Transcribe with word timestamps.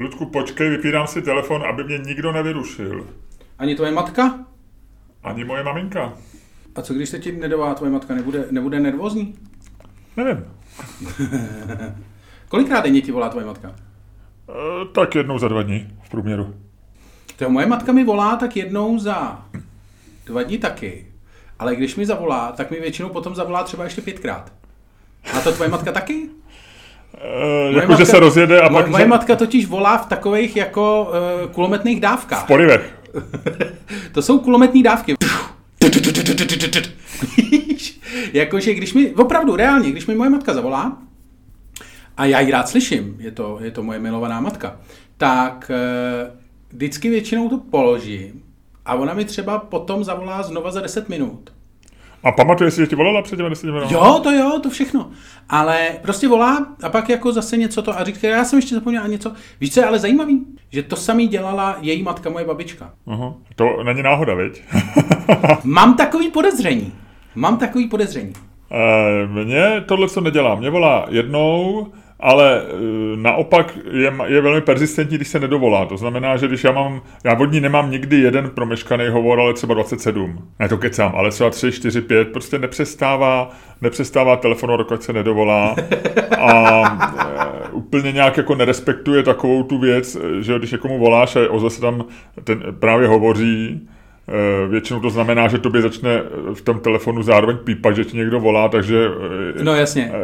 Ludku, 0.00 0.26
počkej, 0.26 0.70
vypínám 0.70 1.06
si 1.06 1.22
telefon, 1.22 1.62
aby 1.66 1.84
mě 1.84 1.98
nikdo 1.98 2.32
nevyrušil. 2.32 3.06
Ani 3.58 3.74
tvoje 3.74 3.90
matka? 3.92 4.38
Ani 5.22 5.44
moje 5.44 5.64
maminka. 5.64 6.12
A 6.74 6.82
co 6.82 6.94
když 6.94 7.08
se 7.08 7.18
ti 7.18 7.32
nedovolá 7.32 7.74
tvoje 7.74 7.92
matka? 7.92 8.14
Nebude, 8.14 8.44
nebude 8.50 8.80
nervózní? 8.80 9.34
Nevím. 10.16 10.44
Kolikrát 12.48 12.80
denně 12.84 13.00
ti 13.00 13.12
volá 13.12 13.28
tvoje 13.28 13.46
matka? 13.46 13.68
E, 13.68 13.74
tak 14.92 15.14
jednou 15.14 15.38
za 15.38 15.48
dva 15.48 15.62
dní 15.62 15.98
v 16.02 16.10
průměru. 16.10 16.54
To 17.36 17.50
moje 17.50 17.66
matka 17.66 17.92
mi 17.92 18.04
volá 18.04 18.36
tak 18.36 18.56
jednou 18.56 18.98
za 18.98 19.46
dva 20.26 20.42
dní 20.42 20.58
taky. 20.58 21.06
Ale 21.58 21.76
když 21.76 21.96
mi 21.96 22.06
zavolá, 22.06 22.52
tak 22.52 22.70
mi 22.70 22.80
většinou 22.80 23.08
potom 23.08 23.34
zavolá 23.34 23.64
třeba 23.64 23.84
ještě 23.84 24.00
pětkrát. 24.02 24.52
A 25.38 25.40
to 25.40 25.52
tvoje 25.52 25.70
matka 25.70 25.92
taky? 25.92 26.28
E, 27.14 27.72
jako, 27.72 27.96
že 27.96 28.06
se 28.06 28.20
rozjede 28.20 28.60
a 28.60 28.68
moje, 28.68 28.82
pak... 28.82 28.90
Moje 28.90 29.06
matka 29.06 29.36
totiž 29.36 29.66
volá 29.66 29.98
v 29.98 30.06
takových 30.06 30.56
jako 30.56 31.12
uh, 31.44 31.50
kulometných 31.52 32.00
dávkách. 32.00 32.44
V 32.44 32.46
porivech. 32.46 32.94
to 34.12 34.22
jsou 34.22 34.38
kulometní 34.38 34.82
dávky. 34.82 35.14
Jakože 38.32 38.74
když 38.74 38.94
mi, 38.94 39.10
opravdu, 39.10 39.56
reálně, 39.56 39.90
když 39.90 40.06
mi 40.06 40.14
moje 40.14 40.30
matka 40.30 40.54
zavolá, 40.54 40.98
a 42.16 42.24
já 42.24 42.40
ji 42.40 42.50
rád 42.50 42.68
slyším, 42.68 43.16
je 43.18 43.30
to, 43.30 43.58
je 43.62 43.70
to 43.70 43.82
moje 43.82 43.98
milovaná 43.98 44.40
matka, 44.40 44.76
tak 45.16 45.70
uh, 45.70 46.30
vždycky 46.68 47.08
většinou 47.08 47.48
to 47.48 47.58
položím 47.58 48.42
a 48.86 48.94
ona 48.94 49.14
mi 49.14 49.24
třeba 49.24 49.58
potom 49.58 50.04
zavolá 50.04 50.42
znova 50.42 50.70
za 50.70 50.80
10 50.80 51.08
minut. 51.08 51.52
A 52.24 52.32
pamatuješ 52.32 52.74
si, 52.74 52.80
že 52.80 52.86
ti 52.86 52.96
volala 52.96 53.22
před 53.22 53.36
těmi 53.36 53.48
10 53.48 53.66
minut? 53.66 53.90
Jo, 53.90 54.20
to 54.22 54.30
jo, 54.30 54.60
to 54.62 54.70
všechno. 54.70 55.10
Ale 55.48 55.88
prostě 56.02 56.28
volá 56.28 56.66
a 56.82 56.88
pak 56.88 57.08
jako 57.08 57.32
zase 57.32 57.56
něco 57.56 57.82
to 57.82 57.98
a 57.98 58.04
říká, 58.04 58.28
já 58.28 58.44
jsem 58.44 58.58
ještě 58.58 58.74
zapomněla 58.74 59.06
něco. 59.06 59.32
Víš, 59.60 59.74
co 59.74 59.80
je 59.80 59.86
ale 59.86 59.98
zajímavý? 59.98 60.46
Že 60.72 60.82
to 60.82 60.96
samý 60.96 61.28
dělala 61.28 61.76
její 61.80 62.02
matka, 62.02 62.30
moje 62.30 62.44
babička. 62.44 62.90
Uh-huh. 63.06 63.34
To 63.56 63.82
není 63.82 64.02
náhoda, 64.02 64.34
viď? 64.34 64.62
Mám 65.64 65.96
takový 65.96 66.30
podezření. 66.30 66.92
Mám 67.34 67.58
takový 67.58 67.88
podezření. 67.88 68.32
E, 68.72 69.26
mně 69.26 69.84
tohle 69.86 70.08
co 70.08 70.20
nedělá. 70.20 70.54
Mě 70.54 70.70
volá 70.70 71.06
jednou, 71.08 71.86
ale 72.20 72.62
e, 72.62 72.62
naopak 73.16 73.78
je, 73.92 74.12
je 74.26 74.40
velmi 74.40 74.60
persistentní, 74.60 75.16
když 75.16 75.28
se 75.28 75.40
nedovolá. 75.40 75.86
To 75.86 75.96
znamená, 75.96 76.36
že 76.36 76.48
když 76.48 76.64
já 76.64 76.72
mám, 76.72 77.02
já 77.24 77.38
od 77.38 77.52
ní 77.52 77.60
nemám 77.60 77.90
nikdy 77.90 78.16
jeden 78.16 78.50
promeškaný 78.50 79.08
hovor, 79.08 79.40
ale 79.40 79.54
třeba 79.54 79.74
27. 79.74 80.48
Ne 80.58 80.68
to 80.68 80.78
kecám, 80.78 81.12
ale 81.16 81.30
třeba 81.30 81.50
3, 81.50 81.72
4, 81.72 82.00
5, 82.00 82.28
prostě 82.28 82.58
nepřestává, 82.58 83.50
nepřestává 83.80 84.36
telefonovat, 84.36 84.80
dokud 84.80 85.02
se 85.02 85.12
nedovolá. 85.12 85.76
A 86.38 86.82
e, 87.66 87.68
úplně 87.72 88.12
nějak 88.12 88.36
jako 88.36 88.54
nerespektuje 88.54 89.22
takovou 89.22 89.62
tu 89.62 89.78
věc, 89.78 90.16
že 90.40 90.58
když 90.58 90.72
někomu 90.72 90.98
voláš 90.98 91.36
a 91.36 91.50
ozve 91.50 91.70
se 91.70 91.80
tam 91.80 92.04
ten 92.44 92.62
právě 92.78 93.08
hovoří, 93.08 93.88
většinou 94.68 95.00
to 95.00 95.10
znamená, 95.10 95.48
že 95.48 95.58
tobě 95.58 95.82
začne 95.82 96.22
v 96.54 96.60
tom 96.62 96.80
telefonu 96.80 97.22
zároveň 97.22 97.56
pípat, 97.56 97.96
že 97.96 98.04
ti 98.04 98.16
někdo 98.16 98.40
volá, 98.40 98.68
takže 98.68 99.06
eh, 99.58 99.64
no, 99.64 99.74
jasně. 99.74 100.12
Eh, 100.14 100.18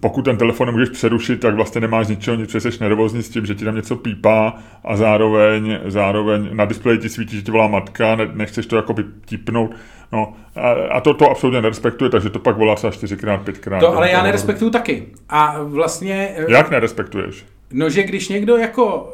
pokud 0.00 0.22
ten 0.22 0.36
telefon 0.36 0.66
nemůžeš 0.66 0.88
přerušit, 0.88 1.40
tak 1.40 1.54
vlastně 1.54 1.80
nemáš 1.80 2.08
ničeho, 2.08 2.36
nic, 2.36 2.50
jsi 2.50 2.70
nervózní 2.80 3.22
s 3.22 3.28
tím, 3.28 3.46
že 3.46 3.54
ti 3.54 3.64
tam 3.64 3.76
něco 3.76 3.96
pípá 3.96 4.58
a 4.84 4.96
zároveň, 4.96 5.78
zároveň 5.86 6.48
na 6.52 6.64
displeji 6.64 6.98
ti 6.98 7.08
svítí, 7.08 7.36
že 7.36 7.42
ti 7.42 7.50
volá 7.50 7.66
matka, 7.66 8.16
ne, 8.16 8.28
nechceš 8.34 8.66
to 8.66 8.76
jako 8.76 8.94
tipnout. 9.24 9.70
No, 10.12 10.32
a, 10.56 10.70
a 10.70 11.00
to, 11.00 11.14
to 11.14 11.30
absolutně 11.30 11.62
nerespektuje, 11.62 12.10
takže 12.10 12.30
to 12.30 12.38
pak 12.38 12.56
volá 12.56 12.74
třeba 12.74 12.90
čtyřikrát, 12.90 13.42
pětkrát. 13.42 13.80
To 13.80 13.96
ale 13.96 14.10
já 14.10 14.22
nerespektuju 14.22 14.70
taky. 14.70 15.06
A 15.28 15.62
vlastně... 15.62 16.34
Jak 16.48 16.70
nerespektuješ? 16.70 17.44
No, 17.72 17.90
že 17.90 18.02
když 18.02 18.28
někdo 18.28 18.56
jako... 18.56 19.12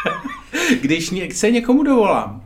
když 0.80 1.14
se 1.32 1.50
někomu 1.50 1.82
dovolám, 1.82 2.45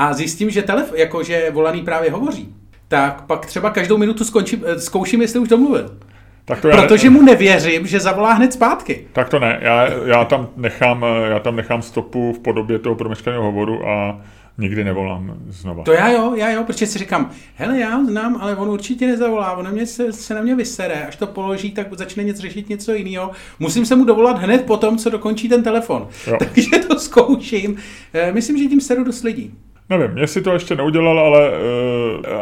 a 0.00 0.14
zjistím, 0.14 0.50
že 0.50 0.62
telefon, 0.62 0.98
jako 0.98 1.22
že 1.22 1.50
volaný 1.50 1.82
právě 1.82 2.10
hovoří, 2.10 2.54
tak 2.88 3.22
pak 3.22 3.46
třeba 3.46 3.70
každou 3.70 3.96
minutu 3.96 4.24
skončím, 4.24 4.62
eh, 4.66 4.80
zkouším, 4.80 5.22
jestli 5.22 5.40
už 5.40 5.48
domluvil. 5.48 5.96
Tak 6.44 6.60
to 6.60 6.68
já 6.68 6.76
Protože 6.76 7.10
mu 7.10 7.22
nevěřím, 7.22 7.86
že 7.86 8.00
zavolá 8.00 8.32
hned 8.32 8.52
zpátky. 8.52 9.06
Tak 9.12 9.28
to 9.28 9.38
ne, 9.38 9.58
já, 9.62 9.88
já, 10.04 10.24
tam 10.24 10.48
nechám, 10.56 11.04
já 11.28 11.38
tam 11.38 11.56
nechám 11.56 11.82
stopu 11.82 12.32
v 12.32 12.38
podobě 12.38 12.78
toho 12.78 12.94
promeškaného 12.94 13.42
hovoru 13.42 13.88
a 13.88 14.20
nikdy 14.58 14.84
nevolám 14.84 15.34
znova. 15.48 15.84
To 15.84 15.92
já 15.92 16.10
jo, 16.10 16.34
já 16.34 16.50
jo, 16.50 16.64
protože 16.64 16.86
si 16.86 16.98
říkám, 16.98 17.30
hele, 17.54 17.78
já 17.78 17.94
ho 17.94 18.04
znám, 18.04 18.38
ale 18.40 18.56
on 18.56 18.68
určitě 18.68 19.06
nezavolá, 19.06 19.56
on 19.56 19.72
mě 19.72 19.86
se, 19.86 20.12
se 20.12 20.34
na 20.34 20.42
mě 20.42 20.54
vysere, 20.54 21.06
až 21.06 21.16
to 21.16 21.26
položí, 21.26 21.70
tak 21.70 21.86
začne 21.98 22.24
něco 22.24 22.42
řešit 22.42 22.68
něco 22.68 22.92
jiného. 22.92 23.30
Musím 23.58 23.86
se 23.86 23.96
mu 23.96 24.04
dovolat 24.04 24.38
hned 24.38 24.64
po 24.66 24.76
tom, 24.76 24.98
co 24.98 25.10
dokončí 25.10 25.48
ten 25.48 25.62
telefon. 25.62 26.08
Jo. 26.26 26.36
Takže 26.38 26.78
to 26.88 26.98
zkouším. 26.98 27.76
Eh, 28.14 28.32
myslím, 28.32 28.58
že 28.58 28.64
tím 28.64 28.80
seru 28.80 29.04
dost 29.04 29.22
lidí. 29.22 29.54
Nevím, 29.90 30.10
mě 30.10 30.26
si 30.26 30.42
to 30.42 30.52
ještě 30.52 30.76
neudělal, 30.76 31.18
ale 31.18 31.50
uh, 31.50 31.56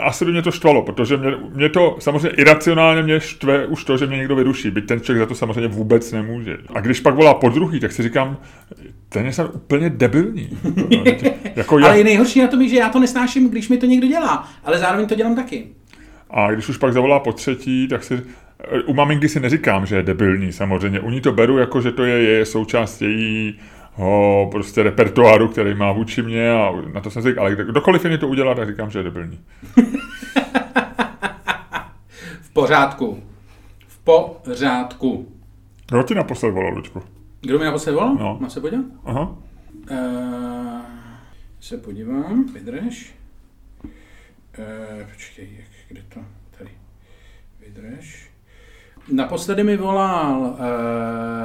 asi 0.03 0.25
by 0.25 0.32
mě 0.32 0.42
to 0.42 0.50
štvalo, 0.50 0.82
protože 0.82 1.16
mě, 1.16 1.31
mě 1.54 1.69
to 1.69 1.97
samozřejmě 2.00 2.28
iracionálně 2.28 3.03
mě 3.03 3.20
štve 3.20 3.66
už 3.66 3.84
to, 3.84 3.97
že 3.97 4.06
mě 4.06 4.16
někdo 4.16 4.36
vyruší, 4.36 4.70
byť 4.70 4.86
ten 4.86 5.00
člověk 5.00 5.20
za 5.20 5.26
to 5.26 5.34
samozřejmě 5.34 5.69
vůbec 5.69 6.12
nemůže. 6.12 6.56
A 6.75 6.81
když 6.81 7.00
pak 7.00 7.14
volá 7.14 7.34
po 7.34 7.48
druhý, 7.48 7.81
tak 7.81 7.92
si 7.92 8.03
říkám, 8.03 8.37
ten 9.08 9.26
je 9.26 9.32
snad 9.32 9.54
úplně 9.54 9.91
debilní. 9.91 10.48
jako 11.56 11.76
ale 11.76 11.98
je 11.98 12.04
nejhorší 12.04 12.41
na 12.41 12.48
tom, 12.48 12.69
že 12.69 12.76
já 12.76 12.88
to 12.88 13.00
nesnáším, 13.00 13.50
když 13.50 13.69
mi 13.69 13.76
to 13.76 13.87
někdo 13.87 14.06
dělá, 14.06 14.48
ale 14.64 14.78
zároveň 14.78 15.06
to 15.06 15.14
dělám 15.14 15.37
taky. 15.37 15.66
A 16.31 16.50
když 16.50 16.69
už 16.69 16.76
pak 16.76 16.92
zavolá 16.92 17.20
po 17.20 17.32
třetí, 17.32 17.88
tak 17.88 18.04
si 18.04 18.22
u 18.87 18.94
maminky 18.94 19.28
si 19.28 19.41
neříkám, 19.41 19.87
že 19.87 19.97
je 19.97 20.03
debilní 20.03 20.53
samozřejmě. 20.53 21.00
U 21.00 21.10
ní 21.10 21.20
to 21.20 21.32
beru 21.32 21.58
jako, 21.58 21.81
že 21.81 21.92
to 21.92 22.04
je, 22.04 22.22
je 22.22 22.44
součást 22.44 23.03
její 23.03 23.58
ho 23.98 24.48
prostě 24.50 24.82
repertoáru, 24.82 25.48
který 25.48 25.75
má 25.75 25.92
vůči 25.92 26.22
mě 26.22 26.53
a 26.53 26.72
na 26.94 27.00
to 27.00 27.10
jsem 27.10 27.22
si 27.22 27.28
říkal, 27.28 27.47
ale 27.47 27.56
kdokoliv 27.56 28.04
jiný 28.04 28.19
to 28.19 28.28
udělá, 28.28 28.54
tak 28.54 28.69
říkám, 28.69 28.91
že 28.91 28.98
je 28.98 29.03
debilní. 29.03 29.41
v 32.41 32.50
pořádku. 32.53 33.22
V 33.87 33.98
pořádku. 33.98 35.32
Kdo 35.88 36.03
ti 36.03 36.14
naposled 36.14 36.50
volal, 36.50 36.75
Lučku? 36.75 37.03
Kdo 37.41 37.58
mi 37.58 37.64
naposled 37.64 37.92
volal? 37.92 38.14
No. 38.14 38.38
Mám 38.41 38.50
se 38.50 38.60
podívat? 38.60 38.84
Aha. 39.04 39.37
Uh, 39.91 40.81
se 41.60 41.76
podívám, 41.76 42.53
vydrž. 42.53 43.14
Uh, 43.84 43.91
počkej, 45.12 45.48
jak, 45.56 45.69
kde 45.88 46.03
to? 46.03 46.20
Tady. 46.58 46.70
Vydrž. 47.66 48.31
Naposledy 49.12 49.64
mi 49.64 49.76
volal 49.76 50.41
uh, 50.41 50.56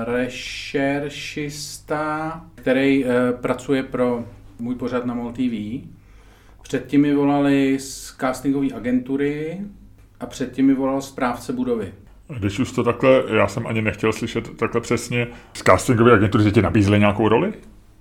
rešeršista, 0.06 2.42
který 2.56 3.06
uh, 3.06 3.12
pracuje 3.42 3.84
pro 3.84 4.24
můj 4.60 4.76
pořad 4.76 5.06
na 5.06 5.14
MOL 5.14 5.32
TV. 5.32 5.82
Předtím 6.62 7.02
mi 7.02 7.14
volali 7.14 7.80
z 7.80 8.16
castingové 8.20 8.68
agentury 8.76 9.58
a 10.20 10.26
předtím 10.26 10.68
mi 10.68 10.74
volal 10.74 11.02
správce 11.02 11.54
budovy. 11.54 11.94
Když 12.40 12.60
už 12.60 12.72
to 12.72 12.84
takhle, 12.84 13.24
já 13.36 13.48
jsem 13.48 13.68
ani 13.68 13.82
nechtěl 13.82 14.14
slyšet 14.14 14.58
takhle 14.58 14.82
přesně, 14.82 15.28
z 15.54 15.64
castingové 15.64 16.14
agentury, 16.14 16.44
že 16.44 16.52
ti 16.52 16.62
nabízli 16.62 17.00
nějakou 17.00 17.30
roli? 17.30 17.54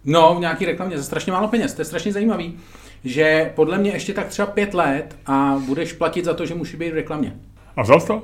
No, 0.05 0.35
v 0.35 0.41
nějaký 0.41 0.67
reklamě 0.67 0.99
za 0.99 1.05
strašně 1.05 1.33
málo 1.33 1.49
peněz. 1.49 1.75
To 1.75 1.81
je 1.81 1.87
strašně 1.87 2.13
zajímavý, 2.13 2.59
že 3.05 3.53
podle 3.55 3.79
mě 3.79 3.91
ještě 3.91 4.15
tak 4.15 4.27
třeba 4.27 4.47
pět 4.47 4.75
let 4.75 5.17
a 5.27 5.63
budeš 5.67 5.93
platit 5.93 6.25
za 6.25 6.35
to, 6.35 6.47
že 6.47 6.55
musí 6.55 6.77
být 6.77 6.91
v 6.91 6.95
reklamě. 6.95 7.37
A 7.77 7.83
vzal 7.83 8.01
jsi 8.01 8.07
to? 8.07 8.23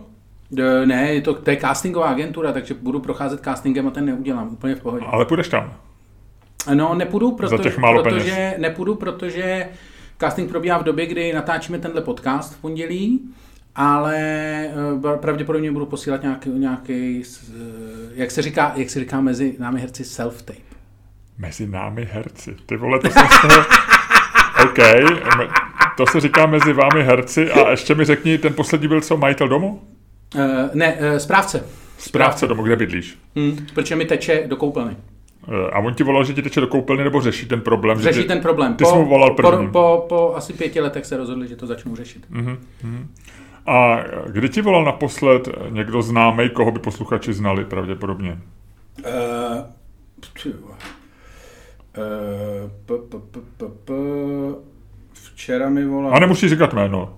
Ne, 0.85 1.15
je 1.15 1.21
to, 1.21 1.35
to 1.35 1.51
je 1.51 1.57
castingová 1.57 2.09
agentura, 2.09 2.53
takže 2.53 2.75
budu 2.75 3.01
procházet 3.01 3.41
castingem 3.45 3.89
a 3.89 3.91
ten 3.91 4.07
neudělám 4.07 4.49
úplně 4.49 4.75
v 4.75 4.81
pohodě. 4.81 5.07
Ale 5.09 5.25
půjdeš 5.25 5.49
tam? 5.49 5.73
No, 6.75 6.95
nepůjdu, 6.95 7.33
proto, 7.33 7.57
Za 7.57 7.63
těch 7.63 7.79
málo 7.79 8.03
protože, 8.03 8.31
peněz. 8.31 8.55
nepůjdu, 8.59 8.95
protože 8.95 9.69
casting 10.21 10.49
probíhá 10.51 10.79
v 10.79 10.83
době, 10.85 11.07
kdy 11.07 11.33
natáčíme 11.33 11.79
tenhle 11.79 12.01
podcast 12.01 12.55
v 12.55 12.61
pondělí, 12.61 13.21
ale 13.75 14.17
eh, 14.17 15.17
pravděpodobně 15.21 15.73
budu 15.73 15.87
posílat 15.87 16.23
nějaký, 16.23 16.51
nějaký 16.51 17.23
eh, 17.23 17.53
jak 18.15 18.31
se 18.31 18.43
říká, 18.43 18.73
jak 18.77 18.91
se 18.91 19.01
říká 19.01 19.21
mezi 19.21 19.57
námi 19.59 19.81
herci 19.81 20.03
self-tape. 20.03 20.63
Mezi 21.39 21.67
námi 21.67 22.09
herci. 22.13 22.57
Ty 22.67 22.77
vole, 22.77 22.99
to 23.01 23.11
jsem 23.11 23.23
OK, 24.65 24.79
to 25.97 26.07
se 26.07 26.21
říká 26.21 26.47
mezi 26.47 26.73
vámi 26.73 27.03
herci 27.03 27.51
a 27.51 27.71
ještě 27.71 27.95
mi 27.95 28.05
řekni, 28.05 28.39
ten 28.39 28.55
poslední 28.55 28.89
byl 28.89 29.01
co, 29.01 29.17
majitel 29.17 29.49
domu? 29.49 29.83
Uh, 30.35 30.41
ne, 30.75 30.95
uh, 30.95 31.17
správce. 31.17 31.65
Správce 31.99 32.47
domu, 32.47 32.63
kde 32.63 32.77
bydlíš? 32.77 33.19
Hmm, 33.37 33.67
protože 33.75 33.97
mi 33.97 34.05
teče 34.05 34.45
do 34.47 34.57
koupelny. 34.57 34.97
Uh, 35.49 35.55
a 35.73 35.79
on 35.79 35.95
ti 35.95 36.03
volal, 36.03 36.25
že 36.25 36.35
ti 36.35 36.43
teče 36.43 36.61
do 36.61 36.67
koupelny, 36.67 37.05
nebo 37.05 37.21
řeší 37.21 37.47
ten 37.47 37.61
problém? 37.61 37.99
Řeší 37.99 38.23
tě, 38.23 38.29
ten 38.29 38.41
problém. 38.41 38.75
Ty 38.75 38.85
po, 38.85 38.91
jsi 38.91 38.97
mu 38.97 39.09
volal 39.09 39.35
první. 39.35 39.67
Po, 39.67 39.73
po, 39.73 40.07
po 40.09 40.37
asi 40.37 40.53
pěti 40.53 40.81
letech 40.81 41.07
se 41.07 41.17
rozhodli, 41.17 41.49
že 41.49 41.57
to 41.57 41.67
začnou 41.67 41.97
řešit. 41.97 42.27
Uh-huh, 42.33 42.57
uh-huh. 42.85 43.07
A 43.67 44.05
kdy 44.27 44.49
ti 44.49 44.61
volal 44.61 44.85
naposled 44.85 45.49
někdo 45.69 46.03
známý, 46.03 46.51
koho 46.51 46.73
by 46.73 46.79
posluchači 46.79 47.33
znali 47.33 47.65
pravděpodobně? 47.65 48.39
Uh, 48.99 49.63
uh, 53.89 54.55
Včera 55.13 55.69
mi 55.69 55.85
volal... 55.85 56.15
A 56.15 56.19
nemusíš 56.19 56.51
říkat 56.51 56.73
jméno. 56.73 57.17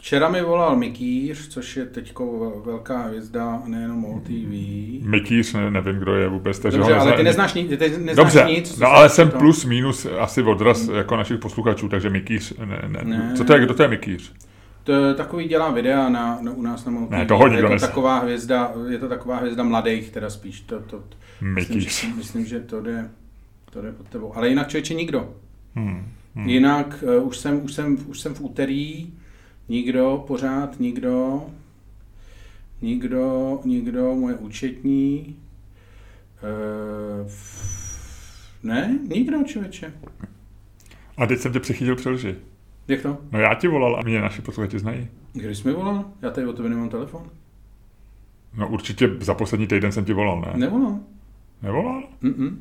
Včera 0.00 0.28
mi 0.28 0.42
volal 0.42 0.76
Mikýř, 0.76 1.48
což 1.48 1.76
je 1.76 1.86
teďko 1.86 2.52
velká 2.66 2.98
hvězda 3.02 3.62
nejenom 3.66 3.98
MOL-TV. 4.00 4.52
Mikýř, 5.08 5.52
ne, 5.52 5.70
nevím, 5.70 5.96
kdo 5.96 6.14
je 6.14 6.28
vůbec. 6.28 6.58
Takže 6.58 6.78
Dobře, 6.78 6.94
ho 6.94 7.00
ale 7.00 7.12
ty 7.16 7.22
neznáš, 7.22 7.54
ni- 7.54 7.64
ty 7.68 7.76
neznáš 7.90 8.16
Dobře, 8.16 8.44
nic. 8.48 8.78
no 8.78 8.86
ale 8.86 9.08
jsem 9.08 9.28
toho. 9.30 9.40
plus 9.40 9.64
minus 9.64 10.06
asi 10.18 10.42
odraz 10.42 10.88
jako 10.88 11.16
našich 11.16 11.38
posluchačů, 11.38 11.88
takže 11.88 12.10
Mikýř, 12.10 12.54
ne, 12.58 12.82
ne. 12.88 13.00
Ne. 13.04 13.32
Co 13.36 13.44
to 13.44 13.52
je, 13.54 13.60
kdo 13.60 13.74
to 13.74 13.82
je 13.82 13.88
Mikýř? 13.88 14.32
To 14.84 14.92
je 14.92 15.14
takový 15.14 15.48
dělá 15.48 15.70
videa 15.70 16.08
na, 16.08 16.38
na, 16.40 16.52
u 16.52 16.62
nás 16.62 16.84
na 16.84 16.92
MOL 16.92 17.08
Ne, 17.10 17.24
TV. 17.24 17.28
toho 17.28 17.46
je 17.46 17.62
to 17.62 17.78
taková 17.86 18.18
hvězda, 18.18 18.72
je 18.88 18.98
to 18.98 19.08
taková 19.08 19.36
hvězda 19.36 19.62
mladých, 19.62 20.10
teda 20.10 20.30
spíš. 20.30 20.60
To, 20.60 20.80
to, 20.80 21.02
myslím, 21.40 21.76
Mikýř. 21.78 22.00
že, 22.00 22.14
myslím, 22.16 22.46
že 22.46 22.60
to 22.60 22.80
jde, 22.80 23.10
to 23.70 23.82
jde 23.82 23.92
pod 23.92 24.08
tebou. 24.08 24.36
Ale 24.36 24.48
jinak 24.48 24.68
člověče 24.68 24.94
nikdo. 24.94 25.28
Hmm. 25.74 26.06
Hmm. 26.34 26.48
Jinak 26.48 27.04
uh, 27.18 27.26
už, 27.28 27.38
jsem, 27.38 27.64
už, 27.64 27.72
jsem, 27.72 27.98
už 28.06 28.20
jsem 28.20 28.34
v 28.34 28.40
úterý, 28.40 29.06
nikdo, 29.68 30.24
pořád 30.26 30.80
nikdo, 30.80 31.46
nikdo, 32.82 33.58
nikdo, 33.64 34.14
moje 34.14 34.34
účetní, 34.34 35.36
uh, 37.22 37.30
ne, 38.62 38.98
nikdo, 39.08 39.42
člověče. 39.44 39.92
A 41.16 41.26
teď 41.26 41.38
jsem 41.38 41.52
tě 41.52 41.60
přechytil 41.60 41.96
při 41.96 42.08
lži. 42.08 42.36
Jak 42.88 43.02
to? 43.02 43.18
No 43.32 43.38
já 43.38 43.54
ti 43.54 43.68
volal 43.68 43.96
a 43.96 44.00
mě 44.04 44.20
naši 44.20 44.42
posluchači 44.42 44.78
znají. 44.78 45.08
Když 45.32 45.58
jsi 45.58 45.68
mi 45.68 45.74
volal? 45.74 46.04
Já 46.22 46.30
tady 46.30 46.46
o 46.46 46.52
tebe 46.52 46.68
nemám 46.68 46.88
telefon. 46.88 47.30
No 48.56 48.68
určitě 48.68 49.10
za 49.20 49.34
poslední 49.34 49.66
týden 49.66 49.92
jsem 49.92 50.04
ti 50.04 50.12
volal, 50.12 50.40
ne? 50.40 50.52
Nevolal. 50.56 50.98
Nevolal? 51.62 52.02
Mm-mm. 52.22 52.56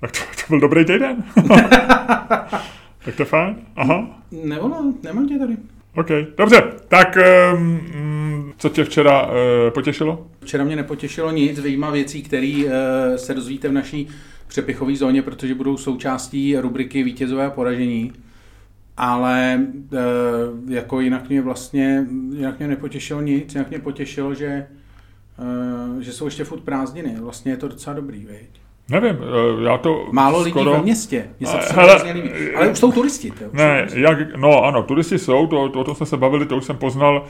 Tak 0.00 0.10
to, 0.12 0.18
to 0.18 0.42
byl 0.48 0.60
dobrý 0.60 0.84
týden. 0.84 1.24
tak 3.04 3.16
to 3.16 3.22
je 3.22 3.26
fajn. 3.26 3.56
Aha. 3.76 4.22
Nevolal, 4.44 4.92
nemám 5.02 5.28
tě 5.28 5.38
tady. 5.38 5.56
OK, 5.98 6.08
dobře. 6.36 6.62
Tak 6.88 7.18
um, 7.54 8.52
co 8.58 8.68
tě 8.68 8.84
včera 8.84 9.26
uh, 9.26 9.32
potěšilo? 9.74 10.26
Včera 10.40 10.64
mě 10.64 10.76
nepotěšilo 10.76 11.30
nic, 11.30 11.60
vyjma 11.60 11.90
věcí, 11.90 12.22
které 12.22 12.62
uh, 12.64 12.70
se 13.16 13.34
dozvíte 13.34 13.68
v 13.68 13.72
naší 13.72 14.08
přepichové 14.48 14.96
zóně, 14.96 15.22
protože 15.22 15.54
budou 15.54 15.76
součástí 15.76 16.58
rubriky 16.58 17.02
vítězové 17.02 17.46
a 17.46 17.50
poražení. 17.50 18.12
Ale 18.96 19.60
uh, 19.92 20.72
jako 20.72 21.00
jinak 21.00 21.28
mě 21.28 21.42
vlastně, 21.42 22.06
jinak 22.36 22.58
mě 22.58 22.68
nepotěšilo 22.68 23.20
nic, 23.20 23.54
jinak 23.54 23.70
mě 23.70 23.78
potěšilo, 23.78 24.34
že, 24.34 24.66
uh, 25.94 26.00
že 26.00 26.12
jsou 26.12 26.24
ještě 26.24 26.44
furt 26.44 26.60
prázdniny. 26.60 27.16
Vlastně 27.20 27.52
je 27.52 27.56
to 27.56 27.68
docela 27.68 27.96
dobrý, 27.96 28.26
viď? 28.26 28.60
Nevím, 28.90 29.16
uh, 29.16 29.62
já 29.62 29.78
to 29.78 30.06
Málo 30.12 30.38
lidí 30.38 30.50
skoro... 30.50 30.72
ve 30.72 30.82
městě, 30.82 31.30
mně 31.40 31.46
se 31.48 31.56
to 31.56 31.74
Hele, 31.74 32.12
líbí. 32.12 32.30
Ale 32.56 32.68
už 32.68 32.78
jsou 32.78 32.92
turisti. 32.92 33.30
To, 33.30 33.44
už 33.44 33.50
Ne, 33.52 33.86
jsou 33.88 33.98
jak, 33.98 34.36
no 34.36 34.64
ano, 34.64 34.82
turisti 34.82 35.18
jsou, 35.18 35.46
to, 35.46 35.68
to, 35.68 35.80
o 35.80 35.84
tom 35.84 35.94
jsme 35.94 36.06
se 36.06 36.16
bavili, 36.16 36.46
to 36.46 36.56
už 36.56 36.64
jsem 36.64 36.76
poznal, 36.76 37.24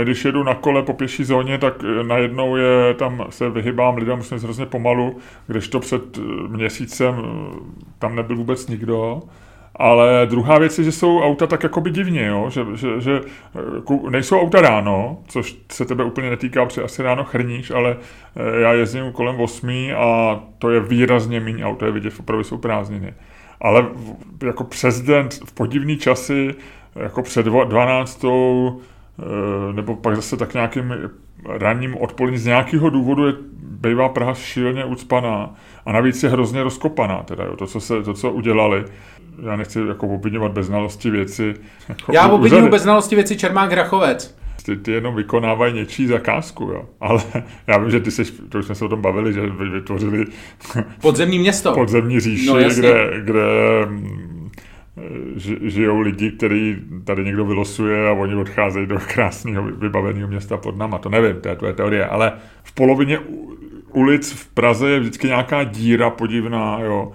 eh, 0.00 0.04
když 0.04 0.24
jedu 0.24 0.42
na 0.42 0.54
kole 0.54 0.82
po 0.82 0.92
pěší 0.92 1.24
zóně, 1.24 1.58
tak 1.58 1.74
eh, 1.84 2.04
najednou 2.04 2.56
je, 2.56 2.94
tam 2.94 3.26
se 3.30 3.50
vyhybám 3.50 3.96
lidem, 3.96 4.16
musím 4.18 4.38
hrozně 4.38 4.66
pomalu, 4.66 5.16
kdežto 5.46 5.80
před 5.80 6.18
eh, 6.18 6.48
měsícem 6.48 7.14
eh, 7.18 7.58
tam 7.98 8.16
nebyl 8.16 8.36
vůbec 8.36 8.66
nikdo. 8.66 9.22
Ale 9.80 10.26
druhá 10.26 10.58
věc 10.58 10.78
je, 10.78 10.84
že 10.84 10.92
jsou 10.92 11.20
auta 11.20 11.46
tak 11.46 11.62
jakoby 11.62 11.90
divně, 11.90 12.26
jo? 12.26 12.50
Že, 12.50 12.64
že, 12.74 13.00
že 13.00 13.20
eh, 13.20 14.10
nejsou 14.10 14.40
auta 14.40 14.60
ráno, 14.60 15.18
což 15.28 15.56
se 15.72 15.84
tebe 15.84 16.04
úplně 16.04 16.30
netýká, 16.30 16.64
protože 16.64 16.82
asi 16.82 17.02
ráno 17.02 17.24
chrníš, 17.24 17.70
ale 17.70 17.96
eh, 18.36 18.60
já 18.60 18.72
jezdím 18.72 19.12
kolem 19.12 19.40
8 19.40 19.70
a 19.96 20.40
to 20.58 20.70
je 20.70 20.80
výrazně 20.80 21.40
méně 21.40 21.64
auto, 21.64 21.86
je 21.86 21.92
vidět, 21.92 22.14
opravdu 22.20 22.44
jsou 22.44 22.58
prázdniny. 22.58 23.14
Ale 23.60 23.86
jako 24.42 24.64
přes 24.64 25.00
den, 25.00 25.28
v 25.44 25.52
podivný 25.52 25.96
časy, 25.96 26.54
jako 26.96 27.22
před 27.22 27.46
dva- 27.46 27.68
12. 27.68 28.24
eh, 28.24 29.72
nebo 29.72 29.96
pak 29.96 30.16
zase 30.16 30.36
tak 30.36 30.54
nějakým 30.54 30.94
ranním 31.48 31.96
odpolední, 31.96 32.38
z 32.38 32.46
nějakého 32.46 32.90
důvodu 32.90 33.26
je, 33.26 33.32
bývá 33.62 34.08
Praha 34.08 34.34
šíleně 34.34 34.84
ucpaná 34.84 35.54
a 35.86 35.92
navíc 35.92 36.22
je 36.22 36.28
hrozně 36.28 36.62
rozkopaná, 36.62 37.22
teda 37.22 37.44
jo, 37.44 37.56
to, 37.56 37.66
co, 37.66 37.80
se, 37.80 38.02
to, 38.02 38.14
co 38.14 38.30
udělali. 38.30 38.84
Já 39.46 39.56
nechci 39.56 39.80
jako 39.88 40.06
obvinovat 40.08 40.52
bez 40.52 40.66
znalosti 40.66 41.10
věci. 41.10 41.54
Jako 41.88 42.12
Já 42.12 42.28
obvinuju 42.28 42.68
bez 42.68 42.82
znalosti 42.82 43.14
věci 43.14 43.36
Čermák 43.36 43.72
Hrachovec. 43.72 44.36
Ty, 44.66 44.76
ty 44.76 44.92
jenom 44.92 45.14
vykonávají 45.14 45.74
něčí 45.74 46.06
zakázku, 46.06 46.64
jo. 46.64 46.84
Ale 47.00 47.22
já 47.66 47.78
vím, 47.78 47.90
že 47.90 48.00
ty 48.00 48.10
jsi, 48.10 48.24
to 48.48 48.58
už 48.58 48.64
jsme 48.66 48.74
se 48.74 48.84
o 48.84 48.88
tom 48.88 49.02
bavili, 49.02 49.32
že 49.32 49.40
vy- 49.40 49.68
vytvořili 49.68 50.26
Podzemní 51.02 51.38
město. 51.38 51.72
podzemní 51.74 52.20
říši, 52.20 52.46
No, 52.46 52.58
jasně. 52.58 52.80
kde, 52.82 53.10
kde 53.24 53.42
mm, 53.88 54.39
žijou 55.62 56.00
lidi, 56.00 56.30
který 56.30 56.76
tady 57.04 57.24
někdo 57.24 57.44
vylosuje 57.44 58.08
a 58.08 58.12
oni 58.12 58.34
odcházejí 58.34 58.86
do 58.86 58.98
krásného 59.14 59.62
vybaveného 59.62 60.28
města 60.28 60.56
pod 60.56 60.76
náma. 60.76 60.98
To 60.98 61.08
nevím, 61.08 61.40
to 61.40 61.48
je 61.48 61.56
tvoje 61.56 61.72
teorie, 61.72 62.06
ale 62.06 62.32
v 62.62 62.72
polovině 62.72 63.18
ulic 63.92 64.32
v 64.32 64.46
Praze 64.54 64.90
je 64.90 65.00
vždycky 65.00 65.26
nějaká 65.26 65.64
díra 65.64 66.10
podivná, 66.10 66.80
jo. 66.80 67.12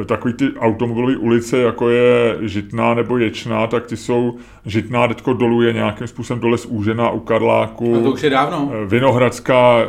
E, 0.00 0.04
Takový 0.04 0.34
ty 0.34 0.52
automobilové 0.58 1.16
ulice, 1.16 1.58
jako 1.58 1.88
je 1.88 2.36
Žitná 2.40 2.94
nebo 2.94 3.18
Ječná, 3.18 3.66
tak 3.66 3.86
ty 3.86 3.96
jsou 3.96 4.36
Žitná 4.66 5.08
teďko 5.08 5.32
dolů 5.32 5.62
je 5.62 5.72
nějakým 5.72 6.06
způsobem 6.06 6.40
dole 6.40 6.58
zúžená 6.58 7.10
u 7.10 7.20
Karláku. 7.20 7.94
No 7.94 8.02
to 8.02 8.10
už 8.10 8.22
je 8.22 8.30
dávno. 8.30 8.72
Eh, 8.72 8.86
Vinohradská 8.86 9.78
eh, 9.78 9.86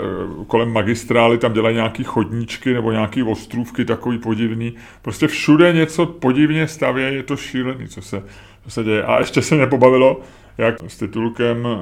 kolem 0.48 0.74
magistrály, 0.74 1.38
tam 1.38 1.54
dělají 1.54 1.76
nějaký 1.76 2.04
chodníčky 2.04 2.74
nebo 2.74 2.92
nějaký 2.92 3.24
ostrůvky 3.24 3.86
takový 3.86 4.18
podivný. 4.18 4.74
Prostě 5.02 5.28
všude 5.28 5.74
něco 5.74 6.06
podivně 6.06 6.68
stavě, 6.68 7.06
je 7.06 7.24
to 7.24 7.38
šílený, 7.38 7.88
co 7.88 8.02
se, 8.02 8.24
co 8.64 8.70
se 8.70 8.84
děje. 8.84 9.04
A 9.04 9.20
ještě 9.20 9.42
se 9.42 9.56
mě 9.56 9.68
pobavilo, 9.68 10.20
jak 10.58 10.76
s 10.88 10.98
titulkem 10.98 11.68
eh, 11.68 11.78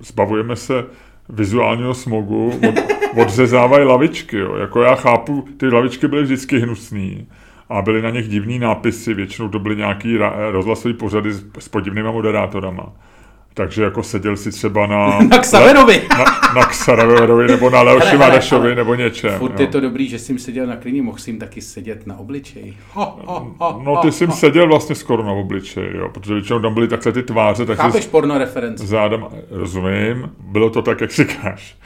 zbavujeme 0.00 0.56
se 0.56 0.84
vizuálního 1.28 1.94
smogu, 1.94 2.60
od, 2.68 2.74
odřezávají 3.22 3.84
lavičky. 3.84 4.38
Jo. 4.38 4.56
Jako 4.56 4.82
já 4.82 4.94
chápu, 4.94 5.48
ty 5.56 5.68
lavičky 5.68 6.08
byly 6.08 6.22
vždycky 6.22 6.58
hnusný 6.58 7.26
a 7.68 7.82
byly 7.82 8.02
na 8.02 8.10
nich 8.10 8.28
divný 8.28 8.58
nápisy, 8.58 9.14
většinou 9.14 9.48
to 9.48 9.58
byly 9.58 9.76
nějaký 9.76 10.18
rozhlasový 10.50 10.94
pořady 10.94 11.32
s, 11.32 11.46
s 11.58 11.68
podivnýma 11.68 12.10
moderátorama. 12.10 12.92
Takže 13.56 13.82
jako 13.82 14.02
seděl 14.02 14.36
si 14.36 14.50
třeba 14.50 14.86
na... 14.86 15.18
Na 15.30 15.38
Xaverovi. 15.38 16.02
Na, 16.18 16.24
na 16.54 16.66
Xaraverovi 16.66 17.46
nebo 17.48 17.70
na 17.70 17.82
Leoši 17.82 18.16
ale 18.16 18.74
nebo 18.74 18.94
něčem. 18.94 19.38
Furt 19.38 19.52
jo. 19.52 19.56
je 19.60 19.66
to 19.66 19.80
dobrý, 19.80 20.08
že 20.08 20.18
jsem 20.18 20.38
seděl 20.38 20.66
na 20.66 20.76
klíně, 20.76 21.02
mohl 21.02 21.18
jsem 21.18 21.38
taky 21.38 21.60
sedět 21.60 22.06
na 22.06 22.18
obličeji. 22.18 22.76
Ho, 22.92 23.18
ho, 23.24 23.54
ho, 23.58 23.82
No 23.84 23.96
ty 23.96 24.12
jsi 24.12 24.26
ho. 24.26 24.32
seděl 24.32 24.68
vlastně 24.68 24.94
skoro 24.94 25.22
na 25.22 25.32
obličeji, 25.32 25.96
jo, 25.96 26.08
protože 26.08 26.34
většinou 26.34 26.60
tam 26.60 26.74
byly 26.74 26.88
takhle 26.88 27.12
ty 27.12 27.22
tváře, 27.22 27.66
tak 27.66 27.76
Chápeš 27.76 28.04
jsi 28.04 28.10
porno 28.10 28.38
reference? 28.38 28.86
zádem, 28.86 29.26
rozumím, 29.50 30.30
bylo 30.38 30.70
to 30.70 30.82
tak, 30.82 31.00
jak 31.00 31.12
si 31.12 31.24
říkáš. 31.24 31.76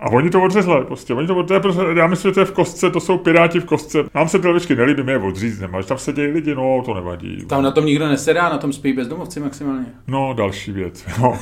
A 0.00 0.10
oni 0.10 0.30
to 0.30 0.42
odřezli, 0.42 0.74
prostě. 0.86 1.14
Oni 1.14 1.26
to, 1.26 1.54
je 1.54 1.60
prostě, 1.60 1.82
já 1.96 2.06
myslím, 2.06 2.30
že 2.30 2.34
to 2.34 2.40
je 2.40 2.46
v 2.46 2.52
kostce, 2.52 2.90
to 2.90 3.00
jsou 3.00 3.18
piráti 3.18 3.60
v 3.60 3.64
kostce. 3.64 3.98
Nám 4.14 4.28
se 4.28 4.38
ty 4.38 4.46
levičky 4.46 4.76
nelíbí, 4.76 5.02
my 5.02 5.12
je 5.12 5.18
odřízneme. 5.18 5.78
Až 5.78 5.86
tam 5.86 5.98
sedějí 5.98 6.32
lidi, 6.32 6.54
no, 6.54 6.82
to 6.86 6.94
nevadí. 6.94 7.44
Tam 7.46 7.62
na 7.62 7.70
tom 7.70 7.86
nikdo 7.86 8.08
nesedá, 8.08 8.48
na 8.48 8.58
tom 8.58 8.72
spí 8.72 8.92
bezdomovci 8.92 9.40
maximálně. 9.40 9.86
No, 10.06 10.34
další 10.34 10.72
věc. 10.72 11.04
No. 11.18 11.38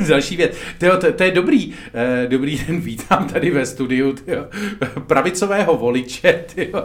Další 0.08 0.36
věc. 0.36 0.56
Tyjo, 0.78 0.96
to, 0.96 1.12
to, 1.12 1.22
je 1.22 1.30
dobrý. 1.30 1.74
Eh, 1.94 2.26
dobrý 2.26 2.58
den, 2.66 2.80
vítám 2.80 3.28
tady 3.28 3.50
ve 3.50 3.66
studiu 3.66 4.12
tyjo, 4.12 4.46
pravicového 5.06 5.76
voliče. 5.76 6.44
Tyjo. 6.54 6.82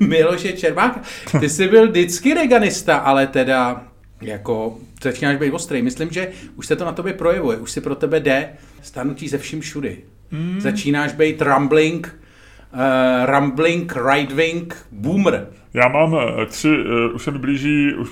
Miloše 0.00 0.52
Čermáka. 0.52 1.00
Ty 1.40 1.48
jsi 1.48 1.68
byl 1.68 1.88
vždycky 1.88 2.34
reganista, 2.34 2.96
ale 2.96 3.26
teda 3.26 3.84
jako 4.20 4.78
začínáš 5.02 5.36
být 5.36 5.52
ostrý. 5.52 5.82
Myslím, 5.82 6.10
že 6.10 6.28
už 6.56 6.66
se 6.66 6.76
to 6.76 6.84
na 6.84 6.92
tobě 6.92 7.12
projevuje. 7.12 7.56
Už 7.56 7.70
si 7.70 7.80
pro 7.80 7.94
tebe 7.94 8.20
jde 8.20 8.48
stanutí 8.82 9.28
ze 9.28 9.38
vším 9.38 9.60
všudy. 9.60 9.98
Mm. 10.30 10.60
Začínáš 10.60 11.12
být 11.12 11.42
rumbling, 11.42 12.18
uh, 12.72 13.36
rumbling, 13.36 13.96
right 14.12 14.32
wing, 14.32 14.86
boomer. 14.92 15.46
Já 15.74 15.88
mám 15.88 16.16
eh, 16.16 16.46
tři, 16.46 16.68
uh, 16.68 17.14
už 17.14 17.22
se 17.22 17.30
mi 17.30 17.38
blíží, 17.38 17.94
už 17.94 18.08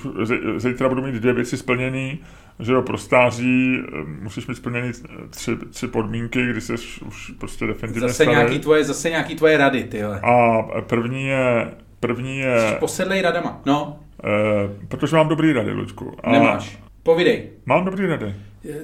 zítra 0.57 0.89
budu 0.89 1.03
mít 1.03 1.15
dvě 1.15 1.33
věci 1.33 1.57
splněný, 1.57 2.19
že 2.61 2.73
jo, 2.73 2.83
pro 2.83 2.99
stáří 2.99 3.79
eh, 3.79 4.23
musíš 4.23 4.47
mít 4.47 4.55
splněný 4.55 4.93
eh, 5.05 5.29
tři, 5.31 5.57
tři 5.71 5.89
podmínky, 5.89 6.47
kdy 6.51 6.61
jsi 6.61 6.73
už 7.07 7.33
prostě 7.39 7.67
definitivně 7.67 8.09
Zase 8.09 8.25
starý. 8.25 8.31
nějaký, 8.31 8.59
tvoje, 8.59 8.85
zase 8.85 9.11
nějaký 9.11 9.37
tvoje 9.37 9.57
rady, 9.57 9.85
ty 9.85 10.03
A 10.03 10.63
první 10.81 11.27
je, 11.27 11.71
první 12.01 12.39
je, 12.39 12.77
Posedlej 12.81 13.23
radama. 13.23 13.61
No, 13.67 14.01
eh, 14.25 14.87
protože 14.89 15.17
mám 15.17 15.29
dobrý 15.29 15.53
rady, 15.53 15.73
Luďku. 15.73 16.13
A 16.23 16.33
nemáš. 16.33 16.79
Povidej. 17.03 17.51
Mám 17.67 17.85
dobrý 17.85 18.07
rady. 18.07 18.35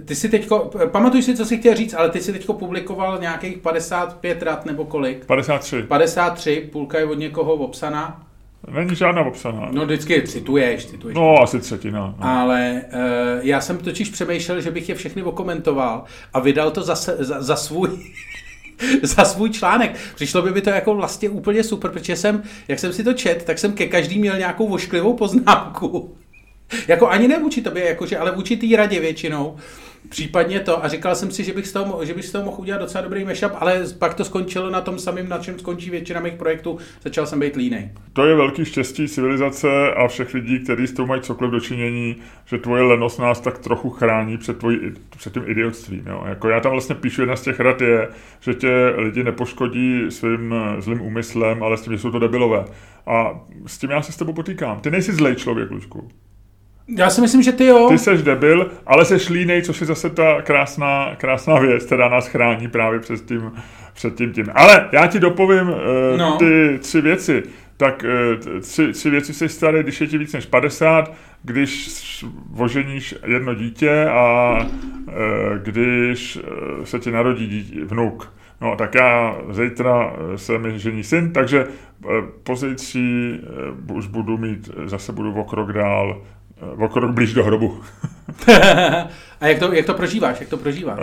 Ty 0.04 0.14
si 0.14 0.28
teďko, 0.28 0.70
pamatuj 0.90 1.22
si, 1.22 1.36
co 1.36 1.44
jsi 1.44 1.58
chtěl 1.58 1.74
říct, 1.74 1.94
ale 1.94 2.10
ty 2.10 2.20
si 2.20 2.32
teďko 2.32 2.52
publikoval 2.52 3.18
nějakých 3.20 3.58
55 3.58 4.42
rad 4.42 4.66
nebo 4.66 4.84
kolik? 4.84 5.24
53. 5.26 5.82
53, 5.82 6.68
půlka 6.72 6.98
je 6.98 7.04
od 7.04 7.18
někoho 7.18 7.52
obsaná. 7.52 8.26
Není 8.70 8.96
žádná 8.96 9.22
obsaná. 9.22 9.68
No 9.72 9.84
vždycky 9.84 10.22
cituješ, 10.22 10.86
cituješ. 10.86 11.16
No, 11.16 11.42
asi 11.42 11.60
třetina. 11.60 12.00
No. 12.00 12.16
Ale 12.20 12.82
uh, 12.94 13.00
já 13.46 13.60
jsem 13.60 13.78
totiž 13.78 14.10
přemýšlel, 14.10 14.60
že 14.60 14.70
bych 14.70 14.88
je 14.88 14.94
všechny 14.94 15.22
okomentoval 15.22 16.04
a 16.32 16.40
vydal 16.40 16.70
to 16.70 16.82
za, 16.82 16.94
za, 16.94 17.42
za 17.42 17.56
svůj 17.56 17.88
za 19.02 19.24
svůj 19.24 19.50
článek. 19.50 19.96
Přišlo 20.14 20.42
by 20.42 20.50
mi 20.50 20.60
to 20.60 20.70
jako 20.70 20.94
vlastně 20.94 21.28
úplně 21.28 21.64
super, 21.64 21.90
protože 21.90 22.16
jsem, 22.16 22.42
jak 22.68 22.78
jsem 22.78 22.92
si 22.92 23.04
to 23.04 23.12
čet, 23.12 23.44
tak 23.44 23.58
jsem 23.58 23.72
ke 23.72 23.86
každý 23.86 24.18
měl 24.18 24.38
nějakou 24.38 24.68
vošklivou 24.68 25.14
poznámku. 25.14 26.16
jako 26.88 27.08
ani 27.08 27.28
ne 27.28 27.38
vůči 27.38 27.62
tobě, 27.62 27.84
jakože, 27.84 28.18
ale 28.18 28.32
vůči 28.32 28.56
té 28.56 28.76
radě 28.76 29.00
většinou. 29.00 29.56
Případně 30.08 30.60
to 30.60 30.84
a 30.84 30.88
říkal 30.88 31.14
jsem 31.14 31.30
si, 31.30 31.44
že 31.44 31.52
bych 31.52 31.66
z 31.66 31.72
toho, 31.72 32.04
že 32.04 32.14
bych 32.14 32.24
z 32.24 32.32
toho 32.32 32.44
mohl 32.44 32.56
udělat 32.60 32.78
docela 32.78 33.04
dobrý 33.04 33.24
mashup, 33.24 33.52
ale 33.54 33.84
pak 33.98 34.14
to 34.14 34.24
skončilo 34.24 34.70
na 34.70 34.80
tom 34.80 34.98
samém, 34.98 35.28
na 35.28 35.38
čem 35.38 35.58
skončí 35.58 35.90
většina 35.90 36.20
mých 36.20 36.34
projektů. 36.34 36.78
Začal 37.02 37.26
jsem 37.26 37.40
být 37.40 37.56
línej. 37.56 37.90
To 38.12 38.26
je 38.26 38.34
velký 38.34 38.64
štěstí 38.64 39.08
civilizace 39.08 39.94
a 39.94 40.08
všech 40.08 40.34
lidí, 40.34 40.58
kteří 40.58 40.86
s 40.86 40.92
tou 40.92 41.06
mají 41.06 41.22
cokoliv 41.22 41.52
dočinění, 41.52 42.16
že 42.46 42.58
tvoje 42.58 42.82
lenost 42.82 43.18
nás 43.18 43.40
tak 43.40 43.58
trochu 43.58 43.90
chrání 43.90 44.38
před, 44.38 44.58
tvojí, 44.58 44.78
před 45.16 45.32
tím 45.32 45.44
idiotstvím. 45.46 46.04
Jo. 46.06 46.24
Jako 46.28 46.48
já 46.48 46.60
tam 46.60 46.72
vlastně 46.72 46.94
píšu, 46.94 47.22
jedna 47.22 47.36
z 47.36 47.42
těch 47.42 47.60
rad 47.60 47.80
je, 47.80 48.08
že 48.40 48.54
tě 48.54 48.94
lidi 48.96 49.24
nepoškodí 49.24 50.04
svým 50.08 50.54
zlým 50.78 51.00
úmyslem, 51.00 51.62
ale 51.62 51.76
s 51.76 51.82
tím, 51.82 51.92
že 51.92 51.98
jsou 51.98 52.10
to 52.10 52.18
debilové. 52.18 52.64
A 53.06 53.40
s 53.66 53.78
tím 53.78 53.90
já 53.90 54.02
se 54.02 54.12
s 54.12 54.16
tebou 54.16 54.32
potýkám. 54.32 54.80
Ty 54.80 54.90
nejsi 54.90 55.12
zlej 55.12 55.36
člověk, 55.36 55.70
Lučku. 55.70 56.08
Já 56.88 57.10
si 57.10 57.20
myslím, 57.20 57.42
že 57.42 57.52
ty 57.52 57.66
jo. 57.66 57.88
Ty 57.88 57.98
seš 57.98 58.22
debil, 58.22 58.70
ale 58.86 59.04
seš 59.04 59.28
línej, 59.28 59.62
což 59.62 59.80
je 59.80 59.86
zase 59.86 60.10
ta 60.10 60.42
krásná, 60.42 61.14
krásná 61.16 61.58
věc, 61.58 61.84
která 61.84 62.08
nás 62.08 62.26
chrání 62.26 62.68
právě 62.68 63.00
před 63.00 63.24
tím, 63.24 63.52
před 63.94 64.14
tím 64.14 64.32
tím. 64.32 64.46
Ale 64.54 64.88
já 64.92 65.06
ti 65.06 65.20
dopovím 65.20 65.68
uh, 65.68 65.76
no. 66.16 66.36
ty 66.38 66.78
tři 66.78 67.00
věci. 67.00 67.42
Tak 67.76 68.04
uh, 68.04 68.60
tři, 68.60 68.92
tři 68.92 69.10
věci 69.10 69.34
se 69.34 69.48
staré, 69.48 69.82
když 69.82 70.00
je 70.00 70.06
ti 70.06 70.18
víc 70.18 70.32
než 70.32 70.46
50, 70.46 71.12
když 71.42 72.24
voženíš 72.50 73.14
jedno 73.26 73.54
dítě 73.54 74.04
a 74.04 74.58
uh, 74.60 75.14
když 75.62 76.36
uh, 76.36 76.84
se 76.84 76.98
ti 76.98 77.10
narodí 77.10 77.46
dítě, 77.46 77.84
vnuk. 77.84 78.32
No 78.60 78.76
tak 78.76 78.94
já 78.94 79.36
zítra 79.50 80.12
se 80.36 80.58
mi 80.58 80.78
žení 80.78 81.04
syn, 81.04 81.32
takže 81.32 81.66
pozítří 82.42 83.40
už 83.94 84.06
budu 84.06 84.38
mít, 84.38 84.70
zase 84.84 85.12
budu 85.12 85.34
o 85.34 85.44
krok 85.44 85.72
dál 85.72 86.22
o 86.78 86.88
krok 86.88 87.10
blíž 87.10 87.34
do 87.34 87.44
hrobu. 87.44 87.80
a 89.40 89.46
jak 89.46 89.58
to, 89.58 89.72
jak 89.72 89.86
to 89.86 89.94
prožíváš? 89.94 90.40
Jak 90.40 90.48
to 90.48 90.56
prožíváš? 90.56 90.98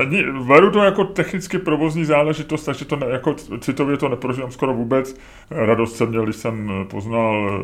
Beru 0.47 0.71
to 0.71 0.83
jako 0.83 1.03
technicky 1.03 1.57
provozní 1.57 2.05
záležitost, 2.05 2.65
takže 2.65 2.85
to 2.85 2.95
ne, 2.95 3.05
jako 3.09 3.35
citově 3.59 3.97
to 3.97 4.09
neprožívám 4.09 4.51
skoro 4.51 4.73
vůbec. 4.73 5.15
Radost 5.51 5.95
jsem 5.95 6.09
měl, 6.09 6.23
když 6.23 6.35
jsem 6.35 6.71
poznal 6.91 7.61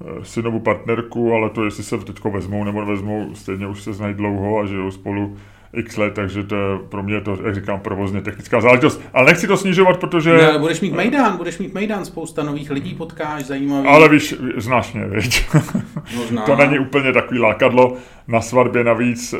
eh, 0.00 0.24
synovu 0.24 0.60
partnerku, 0.60 1.32
ale 1.32 1.50
to 1.50 1.64
jestli 1.64 1.82
se 1.82 1.98
teď 1.98 2.24
vezmou 2.24 2.64
nebo 2.64 2.80
nevezmou, 2.80 3.34
stejně 3.34 3.66
už 3.66 3.82
se 3.82 3.92
znají 3.92 4.14
dlouho 4.14 4.58
a 4.58 4.66
žijou 4.66 4.90
spolu 4.90 5.36
x 5.72 5.96
let, 5.96 6.14
takže 6.14 6.42
to 6.42 6.56
je 6.56 6.78
pro 6.88 7.02
mě 7.02 7.20
to, 7.20 7.38
jak 7.44 7.54
říkám, 7.54 7.80
provozně 7.80 8.20
technická 8.20 8.60
záležitost. 8.60 9.02
Ale 9.14 9.26
nechci 9.26 9.46
to 9.46 9.56
snižovat, 9.56 10.00
protože... 10.00 10.36
Ne, 10.36 10.58
budeš 10.58 10.80
mít 10.80 10.94
Mejdan, 10.94 11.36
budeš 11.36 11.58
mít 11.58 11.74
Mejdan, 11.74 12.04
spousta 12.04 12.42
nových 12.42 12.70
lidí 12.70 12.94
potkáš, 12.94 13.44
zajímavý. 13.44 13.88
Ale 13.88 14.08
víš, 14.08 14.34
znáš 14.56 14.92
mě, 14.92 15.04
viď? 15.04 15.44
No, 16.30 16.42
to 16.42 16.56
není 16.56 16.78
úplně 16.78 17.12
takový 17.12 17.40
lákadlo. 17.40 17.96
Na 18.28 18.40
svatbě 18.40 18.84
navíc 18.84 19.32
e, 19.32 19.36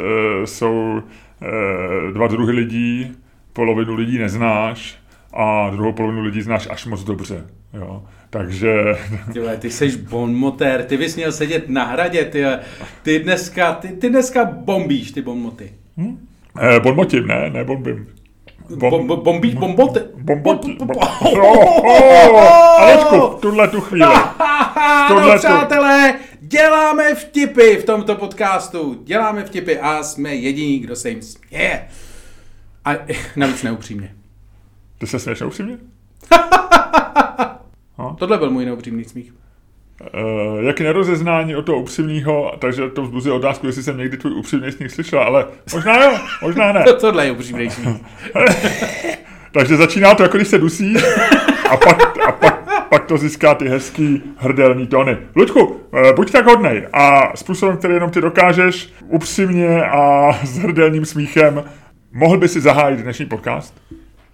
jsou 0.46 1.02
e, 1.42 2.12
dva 2.12 2.26
druhy 2.26 2.52
lidí, 2.52 3.12
polovinu 3.52 3.94
lidí 3.94 4.18
neznáš 4.18 4.98
a 5.32 5.70
druhou 5.70 5.92
polovinu 5.92 6.22
lidí 6.22 6.42
znáš 6.42 6.68
až 6.70 6.86
moc 6.86 7.04
dobře. 7.04 7.46
Jo. 7.74 8.02
Takže... 8.30 8.74
Ty, 9.32 9.40
ty 9.58 9.70
jsi 9.70 9.96
bonmotér, 9.96 10.84
ty 10.84 10.96
bys 10.96 11.16
měl 11.16 11.32
sedět 11.32 11.68
na 11.68 11.84
hradě, 11.84 12.24
ty, 12.24 12.44
ty, 13.02 13.18
dneska, 13.18 13.72
ty, 13.72 13.88
ty 13.88 14.08
dneska 14.08 14.44
bombíš 14.44 15.10
ty 15.10 15.22
bonmoty. 15.22 15.72
Hm? 15.98 16.28
Eh, 16.60 16.80
bonmotím, 16.80 17.26
ne, 17.26 17.50
ne 17.50 17.64
bombím. 17.64 18.06
Bom, 18.76 19.06
bom, 19.06 19.20
bombíš 19.20 19.54
bomboty. 19.54 20.00
Bomboti. 20.16 20.74
Bom, 20.74 20.90
oh, 20.96 21.36
oh, 21.84 22.80
Alečku, 22.80 23.36
v 23.36 23.40
tuhle 23.40 23.68
tu 23.68 23.80
chvíli. 23.80 24.06
no 25.10 25.38
přátelé, 25.38 26.14
děláme 26.40 27.14
vtipy 27.14 27.76
v 27.76 27.84
tomto 27.84 28.14
podcastu. 28.14 29.02
Děláme 29.04 29.44
vtipy 29.44 29.78
a 29.78 30.02
jsme 30.02 30.34
jediní, 30.34 30.78
kdo 30.78 30.96
se 30.96 31.10
jim 31.10 31.22
směje. 31.22 31.88
A 32.84 32.90
navíc 33.36 33.62
neupřímně. 33.62 34.14
Ty 34.98 35.06
se 35.06 35.18
směješ 35.18 35.40
neupřímně? 35.40 35.78
Tohle 38.18 38.38
byl 38.38 38.50
můj 38.50 38.64
neupřímný 38.64 39.04
smích. 39.04 39.34
Uh, 40.00 40.64
jak 40.64 40.80
nerozeznání 40.80 41.56
o 41.56 41.62
toho 41.62 41.78
upřímného, 41.78 42.52
takže 42.58 42.88
to 42.88 43.02
vzbuzuje 43.02 43.34
otázku, 43.34 43.66
jestli 43.66 43.82
jsem 43.82 43.98
někdy 43.98 44.16
tvůj 44.16 44.32
upřímný 44.32 44.72
sníh 44.72 44.92
slyšel, 44.92 45.20
ale 45.20 45.46
možná 45.74 46.04
jo, 46.04 46.18
možná 46.42 46.72
ne. 46.72 46.84
Tohle 47.00 47.26
je 47.26 47.32
upřímný 47.32 47.70
sníh. 47.70 47.96
takže 49.52 49.76
začíná 49.76 50.14
to, 50.14 50.22
jako 50.22 50.36
když 50.36 50.48
se 50.48 50.58
dusí 50.58 50.96
a 51.70 51.76
pak, 51.76 52.18
a 52.26 52.32
pak, 52.32 52.88
pak 52.88 53.04
to 53.04 53.18
získá 53.18 53.54
ty 53.54 53.68
hezký 53.68 54.22
hrdelní 54.36 54.86
tóny. 54.86 55.16
Luďku, 55.36 55.64
uh, 55.64 56.12
buď 56.16 56.32
tak 56.32 56.46
hodnej 56.46 56.88
a 56.92 57.36
způsobem, 57.36 57.76
který 57.76 57.94
jenom 57.94 58.10
ty 58.10 58.20
dokážeš, 58.20 58.92
upřímně 59.08 59.84
a 59.84 60.32
s 60.44 60.58
hrdelním 60.58 61.04
smíchem, 61.04 61.64
mohl 62.12 62.38
by 62.38 62.48
si 62.48 62.60
zahájit 62.60 63.00
dnešní 63.00 63.26
podcast? 63.26 63.74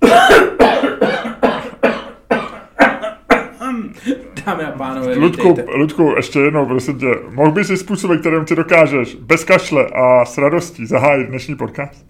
dámy 4.47 4.65
a 4.65 4.71
pánové, 4.71 5.17
Ludku, 5.17 5.57
Ludku, 5.75 6.13
ještě 6.17 6.39
jednou, 6.39 6.67
prosím 6.67 6.99
tě, 6.99 7.07
mohl 7.31 7.53
bys 7.53 7.67
si 7.67 7.77
způsobem, 7.77 8.21
kterým 8.21 8.45
ti 8.45 8.55
dokážeš, 8.55 9.15
bez 9.15 9.45
kašle 9.45 9.87
a 9.87 10.25
s 10.25 10.39
radostí 10.39 10.87
zahájit 10.87 11.29
dnešní 11.29 11.57
podcast? 11.57 12.07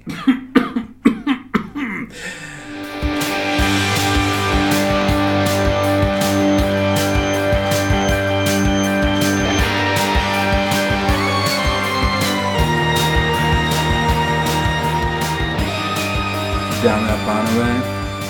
Dámy 16.84 17.08
a 17.08 17.16
pánové, 17.24 17.82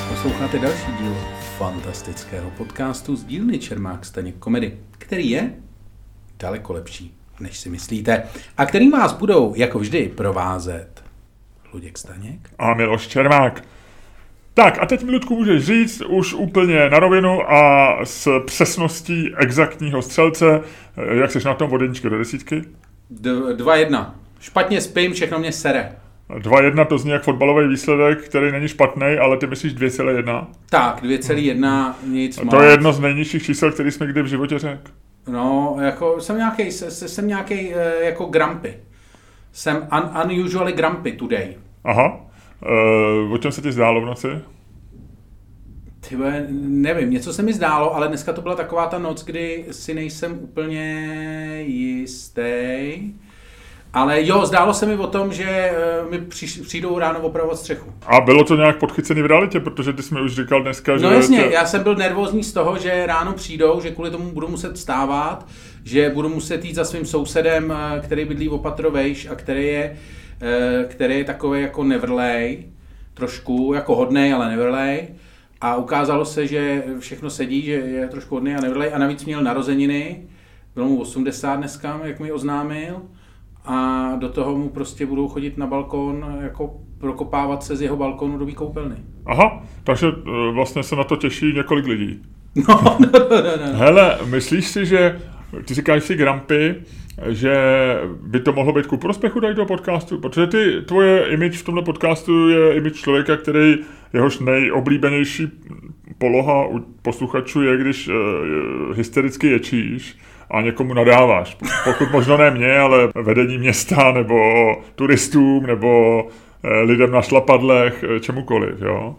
posloucháte 0.08 0.58
další 0.58 0.92
díl 1.00 1.43
fantastického 1.58 2.50
podcastu 2.50 3.16
z 3.16 3.24
dílny 3.24 3.58
Čermák 3.58 4.04
Staněk 4.04 4.36
Komedy, 4.38 4.78
který 4.90 5.30
je 5.30 5.54
daleko 6.38 6.72
lepší, 6.72 7.14
než 7.40 7.58
si 7.58 7.70
myslíte, 7.70 8.22
a 8.56 8.66
který 8.66 8.90
vás 8.90 9.12
budou, 9.12 9.54
jako 9.56 9.78
vždy, 9.78 10.08
provázet 10.08 11.04
Luděk 11.72 11.98
Staněk 11.98 12.50
a 12.58 12.74
Miloš 12.74 13.06
Čermák. 13.08 13.64
Tak 14.54 14.78
a 14.82 14.86
teď 14.86 15.02
Milutku 15.02 15.36
můžeš 15.36 15.64
říct 15.64 16.00
už 16.00 16.34
úplně 16.34 16.90
na 16.90 16.98
rovinu 16.98 17.52
a 17.52 17.98
s 18.04 18.40
přesností 18.46 19.34
exaktního 19.36 20.02
střelce, 20.02 20.60
jak 21.12 21.32
jsi 21.32 21.44
na 21.44 21.54
tom 21.54 21.72
od 21.72 21.80
do 21.80 22.18
desítky? 22.18 22.64
D- 23.10 23.54
dva 23.56 23.76
jedna. 23.76 24.20
Špatně 24.40 24.80
spím, 24.80 25.12
všechno 25.12 25.38
mě 25.38 25.52
sere. 25.52 25.96
2-1 26.30 26.86
to 26.86 26.98
zní 26.98 27.10
jak 27.10 27.22
fotbalový 27.22 27.68
výsledek, 27.68 28.24
který 28.24 28.52
není 28.52 28.68
špatný, 28.68 29.06
ale 29.20 29.36
ty 29.36 29.46
myslíš 29.46 29.74
2,1? 29.74 30.46
Tak, 30.70 31.02
2,1 31.02 31.94
nic 32.06 32.40
To 32.50 32.62
je 32.62 32.70
jedno 32.70 32.92
z 32.92 33.00
nejnižších 33.00 33.42
čísel, 33.42 33.72
který 33.72 33.90
jsme 33.90 34.06
kdy 34.06 34.22
v 34.22 34.26
životě 34.26 34.58
řekl. 34.58 34.90
No, 35.28 35.76
jako 35.80 36.20
jsem 36.20 36.36
nějaký, 36.36 36.70
jsem 36.70 37.28
nějaký 37.28 37.74
eh, 37.74 38.04
jako 38.04 38.24
grumpy. 38.24 38.74
Jsem 39.52 39.76
un, 39.76 40.30
unusually 40.30 40.72
grumpy 40.72 41.12
today. 41.12 41.56
Aha. 41.84 42.20
Uh, 43.26 43.32
o 43.32 43.38
čem 43.38 43.52
se 43.52 43.62
ti 43.62 43.72
zdálo 43.72 44.00
v 44.00 44.04
noci? 44.04 44.28
Tyhle, 46.08 46.46
nevím, 46.50 47.10
něco 47.10 47.32
se 47.32 47.42
mi 47.42 47.52
zdálo, 47.52 47.96
ale 47.96 48.08
dneska 48.08 48.32
to 48.32 48.42
byla 48.42 48.54
taková 48.54 48.86
ta 48.86 48.98
noc, 48.98 49.24
kdy 49.24 49.64
si 49.70 49.94
nejsem 49.94 50.38
úplně 50.42 51.10
jistý. 51.66 52.42
Ale 53.94 54.26
jo, 54.26 54.46
zdálo 54.46 54.74
se 54.74 54.86
mi 54.86 54.96
o 54.96 55.06
tom, 55.06 55.32
že 55.32 55.44
eh, 55.44 55.72
mi 56.10 56.18
přijdou 56.62 56.98
ráno 56.98 57.20
opravovat 57.20 57.58
střechu. 57.58 57.92
A 58.06 58.20
bylo 58.20 58.44
to 58.44 58.56
nějak 58.56 58.78
podchycený 58.78 59.22
v 59.22 59.26
realitě, 59.26 59.60
protože 59.60 59.92
ty 59.92 60.02
jsme 60.02 60.22
už 60.22 60.34
říkal 60.34 60.62
dneska, 60.62 60.92
no 60.92 60.98
že... 60.98 61.04
No 61.04 61.12
jasně, 61.12 61.42
tě... 61.42 61.50
já 61.52 61.66
jsem 61.66 61.82
byl 61.82 61.94
nervózní 61.94 62.44
z 62.44 62.52
toho, 62.52 62.78
že 62.78 63.06
ráno 63.06 63.32
přijdou, 63.32 63.80
že 63.80 63.90
kvůli 63.90 64.10
tomu 64.10 64.30
budu 64.30 64.48
muset 64.48 64.78
stávat, 64.78 65.46
že 65.84 66.10
budu 66.10 66.28
muset 66.28 66.64
jít 66.64 66.74
za 66.74 66.84
svým 66.84 67.06
sousedem, 67.06 67.72
eh, 67.72 68.00
který 68.00 68.24
bydlí 68.24 68.48
v 68.48 68.54
Opatrovejš 68.54 69.26
a 69.26 69.34
který 69.34 69.66
je, 69.66 69.96
eh, 70.40 70.84
který 70.88 71.18
je 71.18 71.24
takový 71.24 71.62
jako 71.62 71.84
nevrlej, 71.84 72.64
trošku 73.14 73.72
jako 73.74 73.96
hodnej, 73.96 74.32
ale 74.32 74.48
nevrlej. 74.48 75.08
A 75.60 75.76
ukázalo 75.76 76.24
se, 76.24 76.46
že 76.46 76.84
všechno 76.98 77.30
sedí, 77.30 77.62
že 77.62 77.72
je 77.72 78.08
trošku 78.08 78.34
hodný 78.34 78.54
a 78.54 78.60
nevrlej 78.60 78.94
a 78.94 78.98
navíc 78.98 79.24
měl 79.24 79.42
narozeniny, 79.42 80.22
bylo 80.74 80.86
mu 80.86 81.00
80 81.00 81.56
dneska, 81.56 82.00
jak 82.04 82.20
mi 82.20 82.32
oznámil 82.32 83.02
a 83.64 84.08
do 84.18 84.28
toho 84.28 84.56
mu 84.56 84.68
prostě 84.68 85.06
budou 85.06 85.28
chodit 85.28 85.58
na 85.58 85.66
balkon, 85.66 86.38
jako 86.40 86.80
prokopávat 86.98 87.62
se 87.62 87.76
z 87.76 87.82
jeho 87.82 87.96
balkonu 87.96 88.38
do 88.38 88.46
koupelny. 88.46 88.96
Aha, 89.26 89.62
takže 89.84 90.06
e, 90.06 90.52
vlastně 90.52 90.82
se 90.82 90.96
na 90.96 91.04
to 91.04 91.16
těší 91.16 91.52
několik 91.52 91.86
lidí. 91.86 92.22
No, 92.68 92.96
no, 93.00 93.08
no, 93.12 93.28
no, 93.28 93.66
no. 93.66 93.78
Hele, 93.78 94.18
myslíš 94.30 94.68
si, 94.68 94.86
že 94.86 95.20
ty 95.64 95.74
říkáš 95.74 96.04
si 96.04 96.14
Grampy, 96.14 96.74
že 97.28 97.54
by 98.22 98.40
to 98.40 98.52
mohlo 98.52 98.72
být 98.72 98.86
ku 98.86 98.96
prospěchu 98.96 99.40
tady 99.40 99.54
toho 99.54 99.66
podcastu, 99.66 100.18
protože 100.18 100.46
ty, 100.46 100.82
tvoje 100.86 101.28
image 101.28 101.58
v 101.58 101.64
tomhle 101.64 101.82
podcastu 101.82 102.48
je 102.48 102.74
image 102.74 102.96
člověka, 102.96 103.36
který 103.36 103.76
jehož 104.12 104.38
nejoblíbenější 104.38 105.48
poloha 106.18 106.66
u 106.66 106.80
posluchačů 107.02 107.62
je, 107.62 107.76
když 107.76 108.08
uh, 108.08 108.14
hystericky 108.96 109.46
ječíš 109.46 110.18
a 110.54 110.60
někomu 110.60 110.94
nadáváš. 110.94 111.56
Pokud 111.84 112.10
možno 112.10 112.36
ne 112.36 112.50
mě, 112.50 112.78
ale 112.78 113.08
vedení 113.14 113.58
města, 113.58 114.12
nebo 114.12 114.36
turistům, 114.94 115.66
nebo 115.66 116.22
uh, 116.24 116.70
lidem 116.70 117.10
na 117.10 117.22
šlapadlech, 117.22 118.04
čemukoliv, 118.20 118.80
jo. 118.80 119.16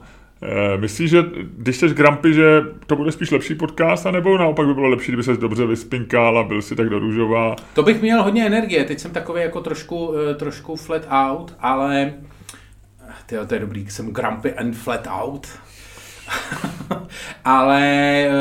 Myslíš, 0.77 1.09
že 1.09 1.23
když 1.57 1.77
jsi 1.77 1.89
Grumpy, 1.89 2.33
že 2.33 2.61
to 2.87 2.95
bude 2.95 3.11
spíš 3.11 3.31
lepší 3.31 3.55
podcast, 3.55 4.05
anebo 4.05 4.37
naopak 4.37 4.67
by 4.67 4.73
bylo 4.73 4.87
lepší, 4.87 5.11
kdyby 5.11 5.23
se 5.23 5.37
dobře 5.37 5.65
vyspinkal 5.65 6.39
a 6.39 6.43
byl 6.43 6.61
si 6.61 6.75
tak 6.75 6.89
do 6.89 6.99
růžová? 6.99 7.55
To 7.73 7.83
bych 7.83 8.01
měl 8.01 8.23
hodně 8.23 8.45
energie, 8.45 8.83
teď 8.83 8.99
jsem 8.99 9.11
takový 9.11 9.41
jako 9.41 9.61
trošku, 9.61 10.13
trošku 10.37 10.75
flat 10.75 11.07
out, 11.09 11.55
ale 11.59 12.13
Tyjo, 13.25 13.45
to 13.45 13.53
je 13.53 13.59
dobrý, 13.59 13.89
jsem 13.89 14.11
grumpy 14.11 14.53
and 14.53 14.75
flat 14.75 15.07
out. 15.07 15.47
Ale 17.45 17.81
eh, 17.81 18.31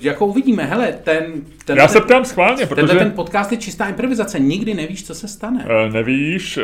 jako 0.00 0.26
uvidíme, 0.26 0.64
hele, 0.64 0.92
ten... 1.04 1.24
ten 1.64 1.76
Já 1.76 1.88
se 1.88 2.00
ptám 2.00 2.24
schválně, 2.24 2.66
protože... 2.66 2.98
ten 2.98 3.10
podcast 3.10 3.52
je 3.52 3.58
čistá 3.58 3.88
improvizace, 3.88 4.40
nikdy 4.40 4.74
nevíš, 4.74 5.06
co 5.06 5.14
se 5.14 5.28
stane. 5.28 5.64
Uh, 5.64 5.92
nevíš, 5.92 6.56
uh, 6.56 6.62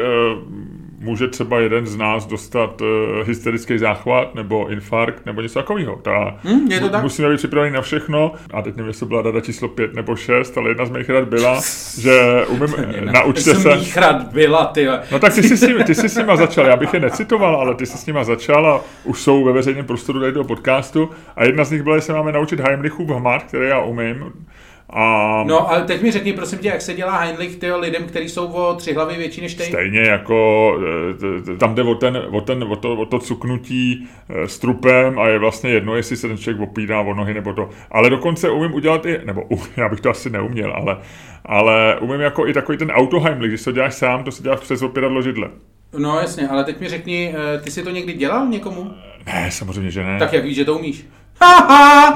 může 1.00 1.28
třeba 1.28 1.60
jeden 1.60 1.86
z 1.86 1.96
nás 1.96 2.26
dostat 2.26 2.80
uh, 2.80 2.86
hysterický 3.26 3.78
záchvat 3.78 4.34
nebo 4.34 4.68
infarkt 4.68 5.26
nebo 5.26 5.40
něco 5.40 5.58
takového. 5.58 5.96
Ta, 5.96 6.36
hmm, 6.42 6.72
je 6.72 6.80
to 6.80 6.88
tak? 6.88 7.02
Musíme 7.02 7.30
být 7.30 7.36
připraveni 7.36 7.74
na 7.74 7.82
všechno. 7.82 8.32
A 8.54 8.62
teď 8.62 8.76
nevím, 8.76 8.88
jestli 8.88 9.06
byla 9.06 9.22
rada 9.22 9.40
číslo 9.40 9.68
5 9.68 9.94
nebo 9.94 10.16
6, 10.16 10.58
ale 10.58 10.70
jedna 10.70 10.86
z 10.86 10.90
mých 10.90 11.10
rad 11.10 11.28
byla, 11.28 11.60
že 12.00 12.44
umím, 12.48 12.74
naučte 13.12 13.54
se... 13.54 13.54
Z 13.54 13.64
mých 13.64 13.96
rad 13.96 14.32
byla, 14.32 14.64
ty. 14.64 14.86
No 15.12 15.18
tak 15.18 15.34
ty 15.34 15.42
jsi, 15.42 15.56
s 15.56 15.62
nimi, 15.62 15.84
ty 15.84 15.94
jsi 15.94 16.08
s 16.08 16.16
nima 16.16 16.36
začal, 16.36 16.66
já 16.66 16.76
bych 16.76 16.94
je 16.94 17.00
necitoval, 17.00 17.56
ale 17.56 17.74
ty 17.74 17.86
jsi 17.86 17.98
s 17.98 18.06
nima 18.06 18.24
začal 18.24 18.66
a 18.66 18.80
už 19.04 19.20
jsou 19.22 19.44
ve 19.44 19.52
veřejném 19.52 19.86
prostoru 19.86 20.20
tady 20.20 20.32
do 20.32 20.44
podcastu. 20.44 21.10
A 21.36 21.44
jedna 21.44 21.64
z 21.64 21.70
nich 21.70 21.82
byla, 21.82 21.96
že 21.96 22.02
se 22.02 22.12
máme 22.12 22.32
naučit 22.32 22.60
Heimlichův 22.60 23.08
hmat, 23.08 23.42
který 23.42 23.68
já 23.68 23.80
umím. 23.80 24.32
A... 24.90 25.44
No, 25.46 25.70
ale 25.70 25.82
teď 25.84 26.02
mi 26.02 26.10
řekni, 26.10 26.32
prosím 26.32 26.58
tě, 26.58 26.68
jak 26.68 26.82
se 26.82 26.94
dělá 26.94 27.18
Heinrich 27.18 27.56
tyjo, 27.56 27.78
lidem, 27.78 28.06
kteří 28.06 28.28
jsou 28.28 28.46
o 28.46 28.74
tři 28.74 28.94
hlavy 28.94 29.16
větší 29.16 29.40
než 29.40 29.54
ty? 29.54 29.62
Stejně 29.62 30.00
jako 30.00 30.72
eh, 31.52 31.56
tam 31.56 31.74
jde 31.74 31.82
o, 31.82 31.94
ten, 31.94 32.22
o, 32.30 32.40
ten, 32.40 32.64
o, 32.64 32.76
to, 32.76 32.92
o 32.92 33.06
to 33.06 33.18
cuknutí 33.18 34.08
eh, 34.28 34.48
s 34.48 34.58
trupem 34.58 35.18
a 35.18 35.28
je 35.28 35.38
vlastně 35.38 35.70
jedno, 35.70 35.96
jestli 35.96 36.16
se 36.16 36.28
ten 36.28 36.38
člověk 36.38 36.70
opírá 36.70 37.00
o 37.00 37.14
nohy 37.14 37.34
nebo 37.34 37.52
to. 37.52 37.68
Ale 37.90 38.10
dokonce 38.10 38.50
umím 38.50 38.74
udělat 38.74 39.06
i, 39.06 39.20
nebo 39.24 39.42
já 39.76 39.88
bych 39.88 40.00
to 40.00 40.10
asi 40.10 40.30
neuměl, 40.30 40.72
ale, 40.72 40.96
ale 41.44 41.98
umím 42.00 42.20
jako 42.20 42.46
i 42.46 42.52
takový 42.52 42.78
ten 42.78 42.90
autoheimlich, 42.90 43.50
když 43.50 43.64
to 43.64 43.72
děláš 43.72 43.94
sám, 43.94 44.24
to 44.24 44.32
si 44.32 44.42
děláš 44.42 44.60
přes 44.60 44.82
opěradlo 44.82 45.22
židle. 45.22 45.50
No 45.98 46.20
jasně, 46.20 46.48
ale 46.48 46.64
teď 46.64 46.80
mi 46.80 46.88
řekni, 46.88 47.34
eh, 47.36 47.60
ty 47.60 47.70
jsi 47.70 47.82
to 47.82 47.90
někdy 47.90 48.12
dělal 48.12 48.46
někomu? 48.46 48.90
Ne, 49.26 49.50
samozřejmě, 49.50 49.90
že 49.90 50.04
ne. 50.04 50.18
Tak 50.18 50.32
jak 50.32 50.44
víš, 50.44 50.56
že 50.56 50.64
to 50.64 50.78
umíš? 50.78 51.06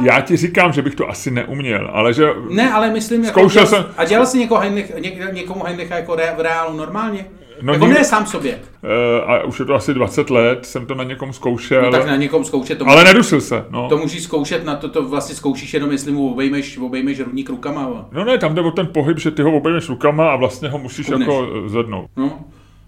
Já 0.02 0.21
ti 0.21 0.37
říkám, 0.37 0.73
že 0.73 0.83
bych 0.83 0.95
to 0.95 1.09
asi 1.09 1.31
neuměl, 1.31 1.91
ale 1.93 2.14
že... 2.14 2.29
Ne, 2.50 2.73
ale 2.73 2.91
myslím, 2.91 3.25
jako 3.25 3.49
dělal, 3.49 3.67
jsem... 3.67 3.85
A 3.97 4.05
dělal 4.05 4.26
jsi 4.26 4.38
někoho 4.38 4.61
Heinrich, 4.61 4.93
ně, 4.99 5.29
někomu 5.33 5.64
Heinricha 5.64 5.97
jako 5.97 6.17
re, 6.17 6.35
v 6.37 6.41
reálu 6.41 6.76
normálně? 6.76 7.26
No, 7.62 7.73
jako 7.73 7.87
ne 7.87 8.05
sám 8.05 8.26
sobě. 8.26 8.59
Uh, 8.83 9.31
a 9.31 9.45
už 9.45 9.59
je 9.59 9.64
to 9.64 9.75
asi 9.75 9.95
20 9.95 10.31
let, 10.31 10.67
jsem 10.67 10.87
to 10.87 10.95
na 10.95 11.05
někom 11.05 11.33
zkoušel. 11.33 11.83
No 11.83 11.91
tak 11.91 12.07
na 12.07 12.17
někom 12.17 12.45
zkoušet. 12.45 12.79
To 12.79 12.88
ale 12.88 13.05
nedusil 13.05 13.41
se. 13.41 13.64
No. 13.71 13.88
To 13.88 13.97
můžeš 13.97 14.23
zkoušet, 14.23 14.64
na 14.64 14.76
to, 14.76 14.88
to 14.88 15.09
vlastně 15.09 15.35
zkoušíš 15.35 15.75
jenom, 15.75 15.91
jestli 15.91 16.12
mu 16.12 16.33
obejmeš, 16.33 16.79
obejmeš 16.79 17.21
rudník 17.21 17.50
rukama. 17.50 17.85
Ale. 17.85 18.05
No 18.12 18.25
ne, 18.25 18.38
tam 18.38 18.55
jde 18.55 18.61
o 18.61 18.71
ten 18.71 18.87
pohyb, 18.87 19.19
že 19.19 19.31
ty 19.31 19.43
ho 19.43 19.57
obejmeš 19.57 19.88
rukama 19.88 20.31
a 20.31 20.37
vlastně 20.37 20.69
ho 20.69 20.79
musíš 20.79 21.07
Kubneš. 21.07 21.29
jako 21.29 21.49
zvednout. 21.67 22.11
No. 22.17 22.41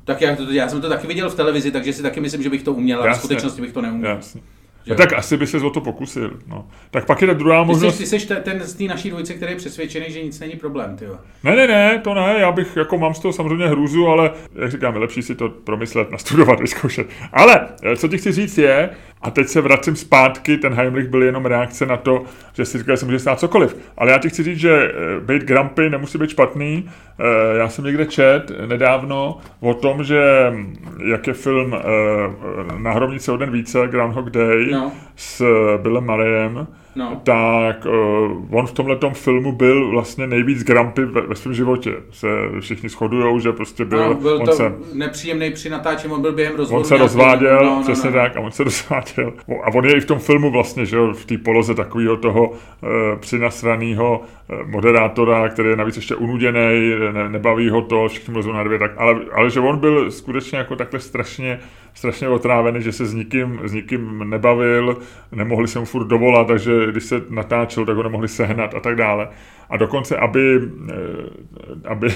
Tak 0.05 0.21
já, 0.21 0.37
to, 0.37 0.53
já 0.53 0.69
jsem 0.69 0.81
to 0.81 0.89
taky 0.89 1.07
viděl 1.07 1.31
v 1.31 1.35
televizi, 1.35 1.71
takže 1.71 1.93
si 1.93 2.03
taky 2.03 2.21
myslím, 2.21 2.43
že 2.43 2.51
bych 2.51 2.63
to 2.63 2.73
uměl, 2.73 3.03
ale 3.03 3.13
v 3.13 3.17
skutečnosti 3.17 3.61
bych 3.61 3.73
to 3.73 3.83
neuměl. 3.83 4.11
Jasně. 4.11 4.41
No, 4.87 4.95
tak 4.95 5.13
asi 5.13 5.37
by 5.37 5.47
se 5.47 5.59
o 5.59 5.71
to 5.71 5.81
pokusil. 5.81 6.31
No. 6.47 6.69
Tak 6.91 7.07
pak 7.07 7.21
je 7.21 7.27
ta 7.27 7.33
druhá 7.33 7.63
možnost. 7.63 7.99
Ty 7.99 8.07
jsi, 8.07 8.17
ty 8.17 8.21
jsi 8.21 8.35
ten 8.43 8.61
z 8.61 8.75
té 8.75 8.85
naší 8.85 9.11
dvojice, 9.11 9.35
který 9.35 9.53
je 9.53 9.57
přesvědčený, 9.57 10.07
že 10.09 10.23
nic 10.23 10.41
není 10.41 10.57
problém, 10.57 10.97
ty 10.97 11.05
Ne, 11.45 11.57
ne, 11.57 11.67
ne, 11.67 12.01
to 12.05 12.15
ne, 12.15 12.37
já 12.39 12.53
bych, 12.53 12.77
jako 12.77 12.99
mám 12.99 13.15
z 13.15 13.19
toho 13.19 13.33
samozřejmě 13.33 13.69
hrůzu, 13.69 14.07
ale 14.07 14.31
jak 14.55 14.71
říkám, 14.71 14.95
je 14.95 15.01
lepší 15.01 15.23
si 15.23 15.35
to 15.35 15.49
promyslet, 15.49 16.11
nastudovat, 16.11 16.61
vyzkoušet. 16.65 17.07
Ale, 17.33 17.69
eh, 17.83 17.97
co 17.97 18.09
ti 18.09 18.19
chci 18.19 18.33
říct 18.33 18.59
je, 18.59 18.91
a 19.25 19.31
teď 19.31 19.49
se 19.49 19.61
vracím 19.61 19.97
zpátky, 19.97 20.57
ten 20.57 20.75
Heimlich 20.75 21.09
byl 21.09 21.23
jenom 21.23 21.47
reakce 21.47 21.87
na 21.87 21.97
to, 21.97 22.25
že 22.53 22.65
si 22.65 22.79
říkal, 22.79 22.97
že 22.97 23.01
se 23.01 23.07
může 23.07 23.19
stát 23.19 23.41
cokoliv. 23.41 23.77
Ale 23.97 24.11
já 24.11 24.19
ti 24.19 24.29
chci 24.29 24.43
říct, 24.43 24.59
že 24.59 24.73
eh, 24.73 25.21
být 25.21 25.43
grumpy 25.43 25.91
nemusí 25.91 26.19
být 26.19 26.31
špatný. 26.31 26.91
Eh, 27.21 27.57
já 27.59 27.69
jsem 27.69 27.85
někde 27.85 28.07
čet 28.07 28.53
nedávno 28.67 29.39
o 29.61 29.75
tom, 29.75 30.05
že 30.05 30.51
hm, 30.51 30.75
jak 31.05 31.27
je 31.27 31.33
film 31.33 31.77
Na 32.79 32.93
hromnice 32.93 33.33
o 33.33 33.37
den 33.37 33.51
více, 33.51 33.89
Groundhog 33.89 34.31
Day, 34.31 34.71
no. 34.73 34.93
s 35.17 35.45
Billem 35.83 36.05
Murrayem, 36.05 36.67
no. 36.97 37.21
tak 37.25 37.87
uh, 37.87 38.59
on 38.59 38.67
v 38.67 38.73
tomhle 38.73 38.99
filmu 39.13 39.53
byl 39.53 39.91
vlastně 39.91 40.27
nejvíc 40.27 40.65
grumpy 40.65 41.05
ve, 41.05 41.21
ve 41.21 41.35
svém 41.35 41.55
životě. 41.55 41.95
Se 42.11 42.29
všichni 42.61 42.89
shodujou, 42.89 43.39
že 43.39 43.53
prostě 43.53 43.85
byl... 43.85 44.09
No, 44.09 44.15
byl 44.15 44.37
on 44.37 44.47
to 44.47 44.53
se, 44.53 44.73
nepříjemný 44.95 45.51
při 45.51 45.71
natáčení, 45.71 46.15
on 46.15 46.23
byl 46.23 46.33
během 46.33 46.57
rozvodu. 46.57 46.79
On 46.79 46.85
se 46.85 46.97
rozváděl, 46.97 47.59
no, 47.63 47.77
no, 47.77 47.83
přesně 47.83 48.11
no, 48.11 48.17
no. 48.17 48.23
tak, 48.23 48.37
a 48.37 48.41
on 48.41 48.51
se 48.51 48.65
rozváděl. 48.65 49.33
A 49.65 49.75
on 49.75 49.85
je 49.85 49.97
i 49.97 50.01
v 50.01 50.07
tom 50.07 50.19
filmu 50.19 50.51
vlastně, 50.51 50.87
že 50.87 50.97
v 51.13 51.25
té 51.27 51.39
poloze 51.39 51.75
takového 51.75 52.17
toho 52.17 52.49
uh, 52.49 52.59
přinasraného 53.21 54.21
uh, 54.21 54.69
moderátora, 54.69 55.49
který 55.49 55.69
je 55.69 55.77
navíc 55.77 55.97
ještě 55.97 56.15
unuděný, 56.15 56.95
ne, 57.13 57.29
nebaví 57.29 57.71
ho 57.71 57.83
to, 57.83 58.09
všichni 58.09 58.33
mluvou 58.33 58.53
na 58.53 58.63
dvě, 58.63 58.79
tak, 58.79 58.93
ale, 58.97 59.17
ale 59.33 59.51
že 59.51 59.61
on 59.61 59.79
byl 59.79 60.11
skutečně 60.11 60.59
jako 60.59 60.77
takhle 60.77 61.01
strašně, 61.01 61.61
strašně 61.95 62.29
otrávený, 62.29 62.83
že 62.83 62.93
se 62.93 63.07
s 63.07 63.15
nikým, 63.15 63.61
s 63.65 63.73
nikým 63.73 64.31
nebavil, 64.31 64.99
nemohli 65.33 65.69
se 65.69 65.79
mu 65.79 65.85
furt 65.85 66.07
dovolat, 66.07 66.47
takže 66.47 66.73
když 66.91 67.05
se 67.05 67.23
natáčel, 67.31 67.87
tak 67.87 67.97
ho 67.97 68.03
nemohli 68.03 68.29
sehnat 68.29 68.75
a 68.75 68.81
tak 68.81 68.97
dále. 68.97 69.29
A 69.71 69.77
dokonce, 69.77 70.17
aby, 70.17 70.61
eh, 70.91 71.89
aby 71.89 72.09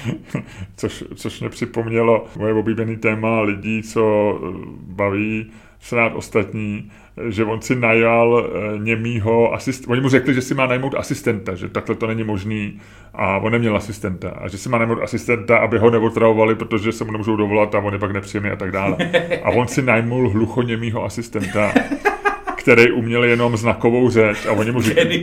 což, 0.76 1.04
což 1.14 1.40
mě 1.40 1.48
připomnělo 1.48 2.26
moje 2.36 2.54
oblíbený 2.54 2.96
téma 2.96 3.40
lidí, 3.40 3.82
co 3.82 4.34
eh, 4.42 4.46
baví 4.80 5.50
rád 5.92 6.12
ostatní, 6.14 6.90
že 7.28 7.44
on 7.44 7.60
si 7.60 7.76
najal 7.76 8.46
eh, 8.46 8.78
němýho 8.78 9.54
asistenta. 9.54 9.92
Oni 9.92 10.00
mu 10.00 10.08
řekli, 10.08 10.34
že 10.34 10.42
si 10.42 10.54
má 10.54 10.66
najmout 10.66 10.94
asistenta, 10.94 11.54
že 11.54 11.68
takhle 11.68 11.94
to 11.94 12.06
není 12.06 12.24
možný 12.24 12.80
a 13.14 13.38
on 13.38 13.52
neměl 13.52 13.76
asistenta. 13.76 14.30
A 14.30 14.48
že 14.48 14.58
si 14.58 14.68
má 14.68 14.78
najmout 14.78 15.02
asistenta, 15.02 15.58
aby 15.58 15.78
ho 15.78 15.90
neotravovali, 15.90 16.54
protože 16.54 16.92
se 16.92 17.04
mu 17.04 17.12
nemůžou 17.12 17.36
dovolat 17.36 17.74
a 17.74 17.78
on 17.78 17.92
je 17.92 17.98
pak 17.98 18.10
nepříjemný 18.10 18.50
a 18.50 18.56
tak 18.56 18.72
dále. 18.72 18.96
A 19.42 19.50
on 19.50 19.68
si 19.68 19.82
najmul 19.82 20.30
hluchoněmýho 20.30 21.04
asistenta 21.04 21.72
který 22.58 22.92
uměl 22.92 23.24
jenom 23.24 23.56
znakovou 23.56 24.10
řeč 24.10 24.46
a 24.46 24.52
oni 24.52 24.72
mu 24.72 24.82
říkali, 24.82 25.22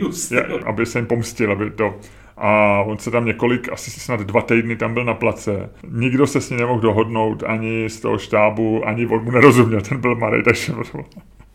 aby 0.64 0.86
se 0.86 0.98
jim 0.98 1.06
pomstil, 1.06 1.52
aby 1.52 1.70
to... 1.70 1.94
A 2.36 2.82
on 2.86 2.98
se 2.98 3.10
tam 3.10 3.24
několik, 3.24 3.72
asi 3.72 3.90
snad 3.90 4.20
dva 4.20 4.42
týdny 4.42 4.76
tam 4.76 4.94
byl 4.94 5.04
na 5.04 5.14
place. 5.14 5.70
Nikdo 5.90 6.26
se 6.26 6.40
s 6.40 6.50
ním 6.50 6.58
nemohl 6.58 6.80
dohodnout, 6.80 7.42
ani 7.46 7.90
z 7.90 8.00
toho 8.00 8.18
štábu, 8.18 8.88
ani 8.88 9.06
on 9.06 9.24
mu 9.24 9.30
nerozuměl, 9.30 9.80
ten 9.80 10.00
byl 10.00 10.14
malý, 10.14 10.42
takže 10.42 10.72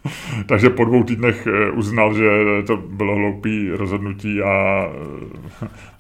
takže 0.46 0.70
po 0.70 0.86
dvou 0.86 1.04
týdnech 1.04 1.48
eh, 1.48 1.72
uznal, 1.72 2.14
že 2.14 2.30
to 2.68 2.78
bylo 2.78 3.16
hloupý 3.16 3.70
rozhodnutí 3.70 4.42
a 4.42 4.86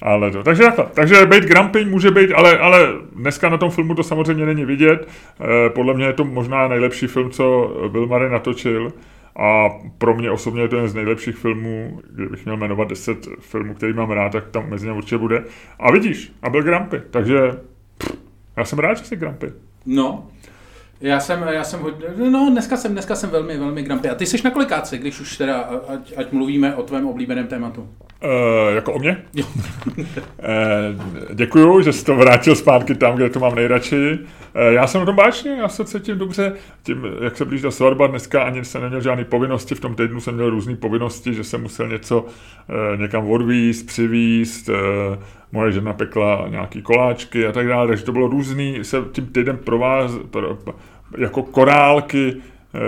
ale 0.01 0.31
to. 0.31 0.43
Takže. 0.43 0.63
Takže 0.93 1.25
být 1.25 1.43
grumpy 1.43 1.85
může 1.85 2.11
být, 2.11 2.31
ale, 2.31 2.57
ale 2.57 2.87
dneska 3.15 3.49
na 3.49 3.57
tom 3.57 3.69
filmu 3.69 3.95
to 3.95 4.03
samozřejmě 4.03 4.45
není 4.45 4.65
vidět. 4.65 5.07
Eh, 5.07 5.69
podle 5.69 5.93
mě 5.93 6.05
je 6.05 6.13
to 6.13 6.23
možná 6.23 6.67
nejlepší 6.67 7.07
film, 7.07 7.29
co 7.29 7.75
Bill 7.91 8.07
Murray 8.07 8.29
natočil. 8.29 8.91
A 9.35 9.69
pro 9.97 10.15
mě 10.15 10.31
osobně 10.31 10.61
je 10.61 10.67
to 10.67 10.75
jeden 10.75 10.89
z 10.89 10.93
nejlepších 10.93 11.35
filmů, 11.35 12.01
kdybych 12.09 12.45
měl 12.45 12.57
jmenovat 12.57 12.87
10 12.87 13.27
filmů, 13.39 13.73
který 13.73 13.93
mám 13.93 14.11
rád, 14.11 14.31
tak 14.31 14.49
tam 14.49 14.69
mezi 14.69 14.87
ně 14.87 14.93
určitě 14.93 15.17
bude. 15.17 15.43
A 15.79 15.91
vidíš, 15.91 16.33
a 16.41 16.49
byl 16.49 16.63
Grumpy, 16.63 17.01
takže 17.09 17.37
pff, 17.97 18.17
já 18.57 18.65
jsem 18.65 18.79
rád, 18.79 18.93
že 18.93 19.05
jsi 19.05 19.15
Grumpy. 19.15 19.47
No, 19.85 20.27
já 21.01 21.19
jsem, 21.19 21.45
já 21.51 21.63
jsem 21.63 21.79
hodně, 21.79 22.07
no 22.29 22.49
dneska 22.51 22.77
jsem, 22.77 22.91
dneska 22.91 23.15
jsem 23.15 23.29
velmi, 23.29 23.57
velmi 23.57 23.83
grumpy. 23.83 24.09
A 24.09 24.15
ty 24.15 24.25
jsi 24.25 24.43
na 24.43 24.51
kolikáci, 24.51 24.97
když 24.97 25.19
už 25.19 25.37
teda, 25.37 25.59
ať, 25.87 26.13
ať 26.17 26.31
mluvíme 26.31 26.75
o 26.75 26.83
tvém 26.83 27.07
oblíbeném 27.07 27.47
tématu? 27.47 27.89
Uh, 28.23 28.75
jako 28.75 28.93
o 28.93 28.99
mě? 28.99 29.17
Jo. 29.33 29.45
uh, 29.97 30.05
děkuju, 31.33 31.81
že 31.81 31.93
jsi 31.93 32.05
to 32.05 32.15
vrátil 32.15 32.55
zpátky 32.55 32.95
tam, 32.95 33.15
kde 33.15 33.29
to 33.29 33.39
mám 33.39 33.55
nejradši. 33.55 34.19
Uh, 34.19 34.61
já 34.73 34.87
jsem 34.87 35.01
na 35.01 35.05
tom 35.05 35.15
báčně, 35.15 35.51
já 35.51 35.67
se 35.67 35.85
cítím 35.85 36.17
dobře. 36.17 36.53
Tím, 36.83 37.05
jak 37.23 37.37
se 37.37 37.45
blížila 37.45 37.71
svatba, 37.71 38.07
dneska 38.07 38.43
ani 38.43 38.65
jsem 38.65 38.81
neměl 38.81 39.01
žádné 39.01 39.25
povinnosti, 39.25 39.75
v 39.75 39.79
tom 39.79 39.95
týdnu 39.95 40.21
jsem 40.21 40.35
měl 40.35 40.49
různé 40.49 40.75
povinnosti, 40.75 41.33
že 41.33 41.43
jsem 41.43 41.61
musel 41.61 41.87
něco 41.87 42.21
uh, 42.21 42.99
někam 42.99 43.31
odvíst, 43.31 43.87
přivíst, 43.87 44.69
uh, 44.69 44.75
moje 45.51 45.71
žena 45.71 45.93
pekla 45.93 46.45
nějaký 46.49 46.81
koláčky 46.81 47.47
a 47.47 47.51
tak 47.51 47.67
dále, 47.67 47.87
takže 47.87 48.05
to 48.05 48.11
bylo 48.11 48.27
různý, 48.27 48.79
se 48.81 48.97
tím 49.11 49.25
týden 49.25 49.57
prováz, 49.57 50.11
pro, 50.31 50.57
jako 51.17 51.43
korálky 51.43 52.35
eh, 52.35 52.79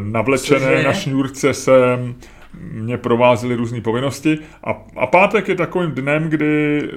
navlečené 0.00 0.70
Cože? 0.76 0.82
na 0.82 0.92
šňůrce 0.92 1.54
jsem, 1.54 2.14
mě 2.72 2.98
provázely 2.98 3.54
různé 3.54 3.80
povinnosti 3.80 4.38
a, 4.64 4.82
a 4.96 5.06
pátek 5.06 5.48
je 5.48 5.54
takovým 5.54 5.90
dnem, 5.90 6.28
kdy 6.28 6.82
eh, 6.84 6.90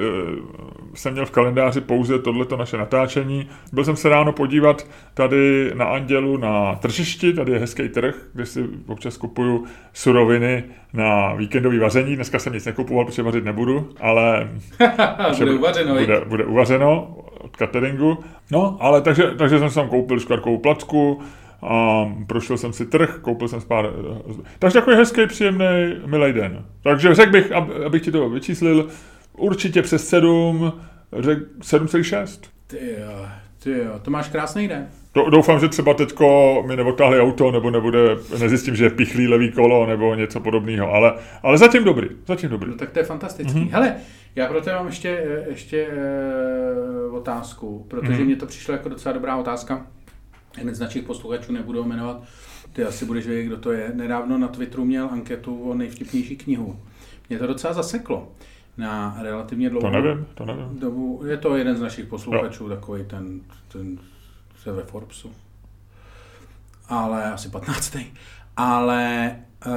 jsem 0.94 1.14
měl 1.14 1.26
v 1.26 1.32
kalendáři 1.32 1.82
pouze 1.82 2.20
tohleto 2.20 2.58
naše 2.58 2.78
natáčení. 2.78 3.50
Byl 3.74 3.86
jsem 3.86 3.96
se 3.96 4.10
ráno 4.10 4.32
podívat 4.32 4.88
tady 5.14 5.72
na 5.76 5.86
Andělu 5.86 6.38
na 6.38 6.76
tržišti, 6.76 7.34
tady 7.34 7.52
je 7.52 7.60
hezký 7.60 7.90
trh, 7.90 8.16
kde 8.34 8.46
si 8.46 8.66
občas 8.88 9.18
kupuju 9.18 9.66
suroviny 9.94 10.64
na 10.94 11.34
víkendový 11.34 11.80
vaření. 11.80 12.16
Dneska 12.16 12.40
jsem 12.40 12.54
nic 12.54 12.66
nekupoval, 12.66 13.06
protože 13.06 13.24
vařit 13.24 13.46
nebudu, 13.46 13.90
ale 14.00 14.50
bude 15.40 15.52
uvařeno. 15.52 15.96
Bude, 15.96 16.22
bude 16.26 16.46
uvařeno 16.46 17.16
od 17.54 17.58
cateringu. 17.58 18.18
No, 18.52 18.78
ale 18.80 19.02
takže, 19.02 19.24
takže 19.38 19.60
jsem 19.60 19.70
si 19.70 19.76
tam 19.76 19.90
koupil 19.90 20.20
škvarkovou 20.20 20.58
placku, 20.58 21.22
a 21.62 22.06
prošel 22.28 22.58
jsem 22.58 22.74
si 22.74 22.86
trh, 22.86 23.20
koupil 23.22 23.48
jsem 23.48 23.62
pár... 23.62 23.90
Takže 24.60 24.80
takový 24.80 24.96
hezký, 24.96 25.28
příjemný, 25.28 25.66
milý 26.06 26.34
den. 26.34 26.66
Takže 26.84 27.16
řekl 27.16 27.32
bych, 27.32 27.52
abych 27.86 28.02
ti 28.02 28.12
to 28.12 28.30
vyčíslil, 28.30 28.88
určitě 29.38 29.82
přes 29.82 30.08
7, 30.08 30.74
řekl 31.20 31.42
7,6. 31.60 32.40
Ty 32.68 32.78
jo, 32.78 33.26
ty 33.64 33.72
jo, 33.72 34.00
to 34.02 34.12
máš 34.12 34.30
krásný 34.30 34.68
den. 34.68 34.88
Doufám, 35.30 35.60
že 35.60 35.70
třeba 35.70 35.94
teďko 35.94 36.64
mi 36.68 36.76
neodtáhli 36.76 37.22
auto, 37.22 37.52
nebo 37.52 37.70
nebude, 37.70 38.00
nezjistím, 38.40 38.76
že 38.76 38.84
je 38.84 38.90
pichlý 38.90 39.28
levý 39.28 39.52
kolo, 39.52 39.86
nebo 39.86 40.16
něco 40.16 40.40
podobného, 40.40 40.94
ale, 40.94 41.14
ale 41.44 41.58
zatím 41.58 41.84
dobrý, 41.84 42.08
zatím 42.28 42.50
dobrý. 42.50 42.72
No 42.72 42.78
tak 42.78 42.92
to 42.92 43.00
je 43.00 43.06
fantastický. 43.06 43.60
Mm-hmm. 43.60 43.70
Hele, 43.72 43.96
já 44.36 44.48
pro 44.48 44.62
tebe 44.62 44.76
mám 44.76 44.86
ještě, 44.86 45.42
ještě 45.50 45.88
e, 45.88 47.12
otázku, 47.12 47.86
protože 47.88 48.12
mm-hmm. 48.12 48.26
mě 48.26 48.36
to 48.36 48.46
přišlo 48.46 48.74
jako 48.74 48.90
docela 48.90 49.14
dobrá 49.14 49.36
otázka. 49.36 49.88
Jeden 50.58 50.76
z 50.76 50.80
našich 50.80 51.04
posluchačů 51.04 51.54
nebudu 51.54 51.84
jmenovat, 51.84 52.24
ty 52.74 52.84
asi 52.84 53.06
budeš 53.06 53.28
vědět, 53.28 53.44
kdo 53.44 53.58
to 53.58 53.72
je. 53.72 53.92
Nedávno 53.94 54.38
na 54.38 54.48
Twitteru 54.48 54.86
měl 54.86 55.10
anketu 55.12 55.62
o 55.62 55.74
nejvtipnější 55.74 56.38
knihu. 56.38 56.80
Mě 57.30 57.40
to 57.40 57.48
docela 57.48 57.74
zaseklo 57.74 58.28
na 58.78 59.18
relativně 59.22 59.70
dlouhou 59.70 59.92
to 59.92 60.02
nevím, 60.02 60.26
to 60.34 60.46
nevím. 60.46 60.80
dobu. 60.80 61.22
Je 61.26 61.38
to 61.38 61.58
jeden 61.58 61.78
z 61.78 61.82
našich 61.82 62.06
posluchačů, 62.06 62.64
jo. 62.64 62.70
takový 62.70 63.04
ten, 63.04 63.42
ten 63.68 63.98
se 64.64 64.72
ve 64.72 64.84
Forbesu. 64.84 65.32
Ale 66.90 67.32
asi 67.32 67.50
15. 67.50 67.98
Ale 68.58 69.36
uh, 69.66 69.74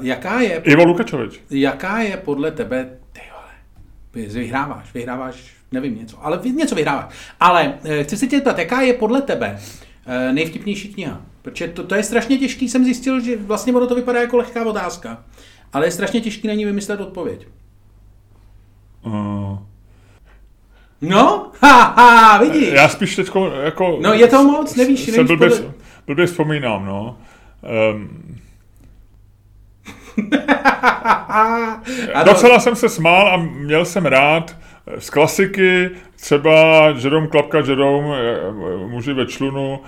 jaká 0.00 0.40
je... 0.40 0.62
Ivo 0.64 0.84
Lukačovič. 0.84 1.40
Jaká 1.50 1.98
je 1.98 2.16
podle 2.16 2.50
tebe... 2.50 2.98
Ty 3.12 3.20
vole, 3.32 4.28
vyhráváš, 4.28 4.94
vyhráváš, 4.94 5.54
nevím 5.72 5.98
něco, 5.98 6.24
ale 6.24 6.40
něco 6.44 6.74
vyhráváš. 6.74 7.14
Ale 7.40 7.74
uh, 7.84 8.02
chci 8.02 8.16
se 8.16 8.26
tě 8.26 8.40
ptat, 8.40 8.58
jaká 8.58 8.80
je 8.80 8.92
podle 8.92 9.22
tebe 9.22 9.58
uh, 10.06 10.34
nejvtipnější 10.34 10.94
kniha? 10.94 11.20
Protože 11.42 11.68
to, 11.68 11.84
to 11.84 11.94
je 11.94 12.02
strašně 12.02 12.38
těžký, 12.38 12.68
jsem 12.68 12.84
zjistil, 12.84 13.20
že 13.20 13.36
vlastně 13.36 13.72
ono 13.72 13.86
to 13.86 13.94
vypadá 13.94 14.20
jako 14.20 14.36
lehká 14.36 14.64
otázka, 14.64 15.24
ale 15.72 15.86
je 15.86 15.90
strašně 15.90 16.20
těžký 16.20 16.48
na 16.48 16.54
ní 16.54 16.64
vymyslet 16.64 17.00
odpověď. 17.00 17.46
Uh. 19.02 19.58
No, 21.00 21.50
ha, 21.60 21.82
ha, 21.82 22.38
vidíš. 22.38 22.72
Já 22.72 22.88
spíš 22.88 23.16
teď 23.16 23.30
jako... 23.62 23.98
No 24.00 24.12
je 24.12 24.26
to 24.26 24.44
moc, 24.44 24.76
nevíš, 24.76 25.06
nevíš 25.06 25.26
blbě, 25.26 25.48
podle... 25.48 25.72
blbě 26.06 26.26
vzpomínám, 26.26 26.86
no. 26.86 27.18
Um, 27.92 28.36
Docela 32.24 32.60
jsem 32.60 32.76
se 32.76 32.88
smál 32.88 33.28
a 33.28 33.36
měl 33.36 33.84
jsem 33.84 34.06
rád 34.06 34.56
z 34.98 35.10
klasiky, 35.10 35.90
třeba 36.16 36.86
Jerome 36.88 37.26
Klapka 37.26 37.58
Jerome, 37.58 38.16
muži 38.86 39.12
ve 39.12 39.26
člunu, 39.26 39.80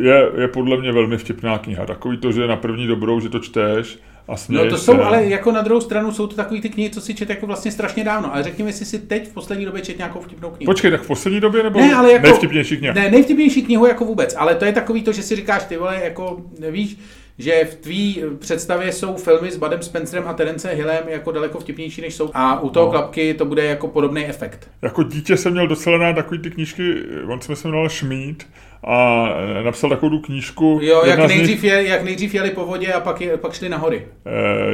je, 0.00 0.30
je 0.36 0.48
podle 0.48 0.76
mě 0.76 0.92
velmi 0.92 1.18
vtipná 1.18 1.58
kniha. 1.58 1.86
Takový 1.86 2.16
to, 2.16 2.32
že 2.32 2.46
na 2.46 2.56
první 2.56 2.86
dobrou, 2.86 3.20
že 3.20 3.28
to 3.28 3.38
čteš, 3.38 3.98
a 4.28 4.34
no 4.48 4.70
to 4.70 4.78
jsou, 4.78 5.00
ale 5.00 5.24
jako 5.24 5.52
na 5.52 5.62
druhou 5.62 5.80
stranu 5.80 6.12
jsou 6.12 6.26
to 6.26 6.36
takový 6.36 6.60
ty 6.60 6.68
knihy, 6.68 6.90
co 6.90 7.00
si 7.00 7.14
čet 7.14 7.30
jako 7.30 7.46
vlastně 7.46 7.72
strašně 7.72 8.04
dávno. 8.04 8.34
Ale 8.34 8.42
řekněme, 8.42 8.70
jestli 8.70 8.86
si 8.86 8.98
teď 8.98 9.28
v 9.28 9.32
poslední 9.32 9.64
době 9.64 9.82
čet 9.82 9.98
nějakou 9.98 10.20
vtipnou 10.20 10.50
knihu. 10.50 10.72
Počkej, 10.72 10.90
tak 10.90 11.02
v 11.02 11.06
poslední 11.06 11.40
době 11.40 11.62
nebo 11.62 11.80
ne, 11.80 11.94
ale 11.94 12.12
jako, 12.12 12.26
nejvtipnější 12.26 12.76
knihu? 12.76 12.94
Ne, 12.94 13.10
nejvtipnější 13.10 13.62
knihu 13.62 13.86
jako 13.86 14.04
vůbec, 14.04 14.34
ale 14.38 14.54
to 14.54 14.64
je 14.64 14.72
takový 14.72 15.02
to, 15.02 15.12
že 15.12 15.22
si 15.22 15.36
říkáš, 15.36 15.64
ty 15.64 15.76
vole, 15.76 16.00
jako 16.04 16.42
víš, 16.70 16.98
že 17.38 17.64
v 17.64 17.74
tvý 17.74 18.22
představě 18.38 18.92
jsou 18.92 19.16
filmy 19.16 19.50
s 19.50 19.56
Badem 19.56 19.82
Spencerem 19.82 20.28
a 20.28 20.32
Terence 20.32 20.68
Hillem 20.68 21.02
jako 21.06 21.32
daleko 21.32 21.60
vtipnější, 21.60 22.00
než 22.00 22.14
jsou. 22.14 22.30
A 22.34 22.60
u 22.60 22.70
toho 22.70 22.86
no. 22.86 22.92
klapky 22.92 23.34
to 23.34 23.44
bude 23.44 23.64
jako 23.64 23.88
podobný 23.88 24.26
efekt. 24.26 24.70
Jako 24.82 25.02
dítě 25.02 25.36
jsem 25.36 25.52
měl 25.52 25.68
docela 25.68 25.98
rád 25.98 26.12
takový 26.12 26.38
ty 26.40 26.50
knížky, 26.50 26.94
on 27.28 27.40
se 27.40 27.52
jmenoval 27.64 27.88
Šmít, 27.88 28.46
a 28.84 29.28
napsal 29.62 29.90
takovou 29.90 30.18
knížku. 30.18 30.78
Jo, 30.82 31.02
jak 31.06 31.18
nejdřív, 31.18 31.62
nich, 31.62 31.72
je, 31.72 31.88
jak 31.88 32.02
nejdřív 32.02 32.34
jeli 32.34 32.50
po 32.50 32.64
vodě 32.64 32.92
a 32.92 33.00
pak, 33.00 33.20
je, 33.20 33.36
pak 33.36 33.52
šli 33.52 33.68
na 33.68 33.76
hory. 33.76 34.06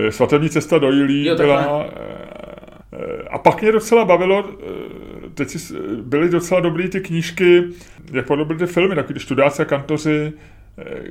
E, 0.07 0.13
svatební 0.13 0.49
cesta 0.51 0.79
do 0.79 0.91
Jilí 0.93 1.27
jo, 1.27 1.37
byla... 1.37 1.87
E, 1.87 2.29
a 3.31 3.39
pak 3.39 3.63
mě 3.63 3.73
docela 3.73 4.05
bavilo, 4.05 4.45
teď 5.35 5.49
si, 5.49 5.75
byly 6.03 6.29
docela 6.29 6.61
dobrý 6.61 6.89
ty 6.89 7.01
knížky, 7.01 7.65
jak 8.13 8.27
podobně 8.27 8.57
ty 8.57 8.67
filmy, 8.67 8.95
takový 8.95 9.15
ty 9.15 9.21
študáci 9.21 9.63
a 9.63 9.65
kantoři, 9.65 10.33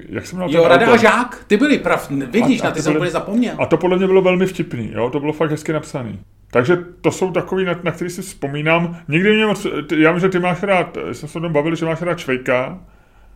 jak 0.09 0.27
jsem 0.27 0.41
Jo, 0.47 0.67
Rada 0.67 0.91
a 0.93 0.97
Žák, 0.97 1.43
ty 1.47 1.57
byli 1.57 1.77
prav, 1.77 2.11
vidíš, 2.31 2.61
a, 2.61 2.63
a 2.63 2.67
na 2.67 2.71
ty 2.71 2.81
jsem 2.81 2.95
úplně 2.95 3.11
zapomněl. 3.11 3.55
A 3.59 3.65
to 3.65 3.77
podle 3.77 3.97
mě 3.97 4.07
bylo 4.07 4.21
velmi 4.21 4.45
vtipný, 4.45 4.91
jo, 4.93 5.09
to 5.09 5.19
bylo 5.19 5.33
fakt 5.33 5.51
hezky 5.51 5.73
napsaný. 5.73 6.19
Takže 6.51 6.77
to 7.01 7.11
jsou 7.11 7.31
takový, 7.31 7.65
na, 7.65 7.79
na 7.83 7.91
který 7.91 8.09
si 8.09 8.21
vzpomínám. 8.21 8.97
Nikdy 9.07 9.33
mě 9.35 9.45
moc, 9.45 9.67
já 9.97 10.11
myslím, 10.11 10.31
že 10.31 10.31
ty 10.31 10.39
máš 10.39 10.63
rád, 10.63 10.97
jsem 11.11 11.29
se 11.29 11.37
o 11.37 11.41
tom 11.41 11.53
bavil, 11.53 11.75
že 11.75 11.85
máš 11.85 12.01
rád 12.01 12.19
Švejka, 12.19 12.79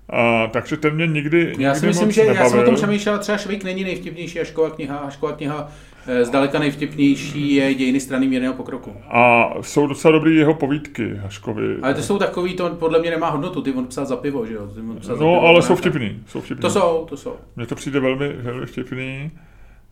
a, 0.09 0.47
takže 0.47 0.77
ten 0.77 0.95
mě 0.95 1.07
nikdy, 1.07 1.55
Já 1.57 1.75
si 1.75 1.87
myslím, 1.87 2.11
že 2.11 2.21
nebavil. 2.21 2.43
já 2.43 2.49
jsem 2.49 2.59
o 2.59 2.63
tom 2.63 2.75
přemýšlel, 2.75 3.19
třeba 3.19 3.37
Švejk 3.37 3.63
není 3.63 3.83
nejvtipnější 3.83 4.39
Hašková 4.39 4.69
kniha, 4.69 5.01
Hašková 5.03 5.31
kniha 5.31 5.67
eh, 5.69 5.90
zdaleka 6.23 6.59
nejvtipnější 6.59 7.55
je 7.55 7.73
dějiny 7.73 7.99
strany 7.99 8.27
mírného 8.27 8.53
pokroku. 8.53 8.95
A 9.09 9.49
jsou 9.61 9.87
docela 9.87 10.11
dobrý 10.11 10.35
jeho 10.35 10.53
povídky 10.53 11.15
Haškovi. 11.15 11.75
Ale 11.81 11.93
to 11.93 12.01
jsou 12.01 12.17
takový, 12.17 12.53
to 12.53 12.69
podle 12.69 12.99
mě 12.99 13.11
nemá 13.11 13.29
hodnotu, 13.29 13.61
ty 13.61 13.73
on 13.73 13.87
psal 13.87 14.05
za 14.05 14.15
pivo, 14.15 14.45
že 14.45 14.53
jo? 14.53 14.69
no, 14.83 15.15
pivo, 15.15 15.41
ale 15.41 15.61
jsou 15.61 15.75
vtipný, 15.75 16.19
jsou 16.27 16.41
vtipný. 16.41 16.61
To 16.61 16.69
jsou, 16.69 17.05
to 17.09 17.17
jsou. 17.17 17.35
Mně 17.55 17.65
to 17.65 17.75
přijde 17.75 17.99
velmi, 17.99 18.33
velmi 18.33 18.65
vtipný. 18.65 19.31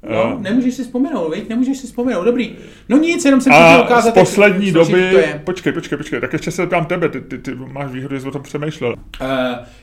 No, 0.10 0.38
nemůžeš 0.40 0.74
si 0.74 0.84
vzpomenout, 0.84 1.30
veď? 1.30 1.50
Nemůžeš 1.50 1.78
si 1.78 1.88
vzpomenout, 1.88 2.24
dobrý. 2.24 2.56
No 2.90 2.98
nic, 2.98 3.26
jenom 3.26 3.42
jsem 3.42 3.54
chtěl 3.54 3.82
ukázat, 3.86 4.12
z 4.12 4.14
poslední 4.14 4.66
jak, 4.66 4.76
doby, 4.76 5.10
to 5.12 5.18
je. 5.18 5.42
počkej, 5.46 5.74
počkej, 5.74 5.98
počkej, 5.98 6.22
tak 6.22 6.34
ještě 6.34 6.52
se 6.52 6.68
tam 6.68 6.86
tebe, 6.86 7.10
ty, 7.10 7.22
ty, 7.22 7.38
ty 7.38 7.56
máš 7.56 7.92
výhodu, 7.92 8.16
že 8.16 8.22
jsi 8.22 8.28
o 8.28 8.32
tom 8.32 8.44
přemýšlel. 8.44 8.92
Uh, 8.92 9.28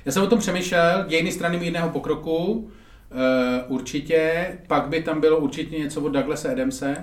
já 0.05 0.13
jsem 0.13 0.23
o 0.23 0.27
tom 0.27 0.39
přemýšlel, 0.39 1.05
dějiny 1.09 1.33
strany 1.33 1.59
mírného 1.59 1.89
pokroku, 1.89 2.71
uh, 3.17 3.77
určitě, 3.77 4.47
pak 4.67 4.89
by 4.89 5.03
tam 5.03 5.21
bylo 5.21 5.39
určitě 5.39 5.79
něco 5.79 6.01
od 6.01 6.09
Douglasa 6.09 6.53
Adamse, 6.53 6.97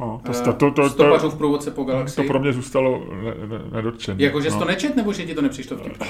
No, 0.00 0.20
to, 0.24 0.32
to, 0.32 0.52
to, 0.52 0.70
to, 0.70 0.90
Stopařů 0.90 1.30
v 1.30 1.38
průvodce 1.38 1.70
po 1.70 1.84
galaxii. 1.84 2.24
To 2.24 2.32
pro 2.32 2.40
mě 2.40 2.52
zůstalo 2.52 3.06
nedotčené. 3.72 4.22
Jako, 4.22 4.40
že 4.40 4.50
jsi 4.50 4.54
no. 4.54 4.60
to 4.60 4.68
nečet, 4.68 4.96
nebo 4.96 5.12
že 5.12 5.26
ti 5.26 5.34
to 5.34 5.42
nepřišlo 5.42 5.76
vtipné? 5.76 6.06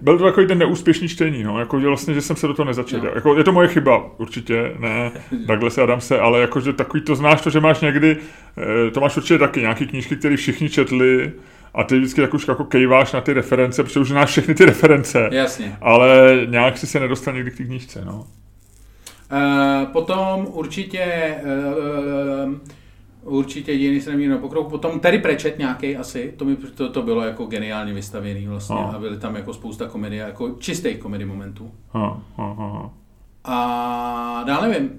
byl 0.00 0.18
to 0.18 0.24
takový 0.24 0.46
ten 0.46 0.58
neúspěšný 0.58 1.08
čtení, 1.08 1.42
no, 1.42 1.58
jako, 1.58 1.80
že 1.80 1.86
vlastně, 1.86 2.14
že 2.14 2.20
jsem 2.20 2.36
se 2.36 2.46
do 2.46 2.54
toho 2.54 2.66
nezačal. 2.66 3.00
No. 3.00 3.10
Jako, 3.14 3.36
je 3.36 3.44
to 3.44 3.52
moje 3.52 3.68
chyba, 3.68 4.10
určitě, 4.18 4.74
ne, 4.78 5.12
takhle 5.46 5.70
se 5.70 5.82
se, 5.98 6.20
ale 6.20 6.40
jako, 6.40 6.60
že 6.60 6.72
takový 6.72 7.02
to 7.02 7.16
znáš 7.16 7.40
to, 7.40 7.50
že 7.50 7.60
máš 7.60 7.80
někdy, 7.80 8.16
eh, 8.86 8.90
to 8.90 9.00
máš 9.00 9.16
určitě 9.16 9.38
taky 9.38 9.60
nějaký 9.60 9.86
knížky, 9.86 10.16
které 10.16 10.36
všichni 10.36 10.70
četli, 10.70 11.32
a 11.74 11.84
ty 11.84 11.98
vždycky 11.98 12.20
tak 12.20 12.34
už 12.34 12.48
jako 12.48 12.64
kejváš 12.64 13.12
na 13.12 13.20
ty 13.20 13.32
reference, 13.32 13.82
protože 13.82 14.00
už 14.00 14.08
znáš 14.08 14.30
všechny 14.30 14.54
ty 14.54 14.64
reference. 14.64 15.28
Jasně. 15.32 15.76
Ale 15.80 16.40
nějak 16.46 16.78
si 16.78 16.86
se 16.86 17.00
nedostal 17.00 17.34
někdy 17.34 17.50
k 17.50 17.56
té 17.56 17.64
knížce, 17.64 18.04
no. 18.04 18.26
Uh, 19.32 19.92
potom 19.92 20.46
určitě 20.50 21.34
uh, 22.44 22.54
Určitě 23.24 23.78
dějiny 23.78 24.00
se 24.00 24.10
neměly 24.10 24.32
na 24.32 24.38
pokroku. 24.38 24.70
Potom 24.70 25.00
Terry 25.00 25.18
Pratchett 25.18 25.58
nějaký 25.58 25.96
asi, 25.96 26.34
to, 26.36 26.44
mi, 26.44 26.56
to, 26.56 26.88
to 26.88 27.02
bylo 27.02 27.22
jako 27.22 27.46
geniálně 27.46 27.92
vystavěný 27.92 28.46
vlastně 28.46 28.76
a 28.76 28.98
byly 28.98 29.18
tam 29.18 29.36
jako 29.36 29.54
spousta 29.54 29.86
komedie, 29.86 30.22
jako 30.22 30.56
čistých 30.58 30.98
komedy 30.98 31.24
momentů. 31.24 31.70
Ha, 31.90 32.22
ha, 32.36 32.52
ha. 32.52 32.90
A 33.44 34.44
dál 34.46 34.62
nevím, 34.62 34.90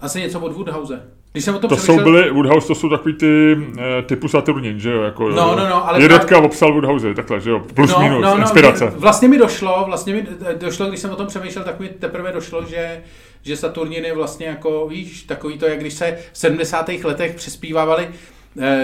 asi 0.00 0.20
něco 0.20 0.40
od 0.40 0.52
Woodhouse. 0.52 1.17
Když 1.32 1.44
jsem 1.44 1.54
o 1.54 1.58
tom 1.58 1.68
to 1.68 1.76
přemýšlel... 1.76 1.98
jsou 1.98 2.04
byly, 2.04 2.30
Woodhouse 2.30 2.66
to 2.66 2.74
jsou 2.74 2.88
takový 2.88 3.14
ty 3.14 3.56
e, 3.78 4.02
typu 4.02 4.28
Saturnin, 4.28 4.80
že 4.80 4.92
jo? 4.92 5.02
Jako, 5.02 5.28
no, 5.28 5.56
no, 5.56 5.68
no, 5.68 5.88
ale... 5.88 6.02
Jednotka 6.02 6.28
právě... 6.28 6.46
obsal 6.46 6.72
Woodhouse, 6.72 7.14
takhle, 7.14 7.40
že 7.40 7.50
jo? 7.50 7.62
Plus 7.74 7.90
no, 7.90 8.00
minus, 8.00 8.22
no, 8.22 8.34
no, 8.34 8.40
inspirace. 8.40 8.92
Vlastně 8.96 9.28
mi 9.28 9.38
došlo, 9.38 9.84
vlastně 9.86 10.14
mi 10.14 10.26
došlo, 10.58 10.86
když 10.86 11.00
jsem 11.00 11.10
o 11.10 11.16
tom 11.16 11.26
přemýšlel, 11.26 11.64
tak 11.64 11.80
mi 11.80 11.88
teprve 11.88 12.32
došlo, 12.32 12.64
že 12.64 13.02
že 13.42 13.56
Saturnin 13.56 14.04
je 14.04 14.14
vlastně 14.14 14.46
jako, 14.46 14.88
víš, 14.88 15.22
takový 15.22 15.58
to, 15.58 15.66
jak 15.66 15.80
když 15.80 15.94
se 15.94 16.18
v 16.32 16.38
70. 16.38 16.88
letech 17.04 17.34
přespívávaly 17.34 18.08
eh, 18.08 18.37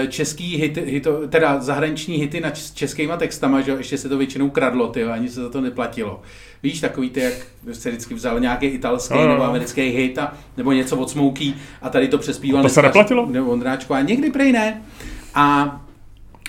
český 0.09 0.57
hit, 0.57 0.77
hito, 0.77 1.27
teda 1.27 1.59
zahraniční 1.59 2.15
hity 2.15 2.41
na 2.41 2.49
českýma 2.73 3.17
textama, 3.17 3.61
že 3.61 3.71
ještě 3.71 3.97
se 3.97 4.09
to 4.09 4.17
většinou 4.17 4.49
kradlo, 4.49 4.87
ty, 4.87 5.03
ani 5.03 5.29
se 5.29 5.41
za 5.41 5.49
to 5.49 5.61
neplatilo. 5.61 6.21
Víš, 6.63 6.79
takový 6.79 7.09
ty, 7.09 7.19
jak 7.19 7.33
se 7.71 7.89
vždycky 7.89 8.13
vzal 8.13 8.39
nějaký 8.39 8.65
italský 8.65 9.13
no, 9.13 9.27
nebo 9.27 9.43
americký 9.43 9.81
hit 9.81 10.17
a, 10.17 10.33
nebo 10.57 10.71
něco 10.71 10.97
od 10.97 11.09
Smokey 11.09 11.53
a 11.81 11.89
tady 11.89 12.07
to 12.07 12.17
přespíval. 12.17 12.59
A 12.59 12.63
to 12.63 12.69
se 12.69 12.81
neplatilo? 12.81 13.25
Nebo 13.25 13.51
Ondráčko 13.51 13.93
a 13.93 14.01
někdy 14.01 14.31
prej 14.31 14.51
ne. 14.51 14.81
A 15.33 15.84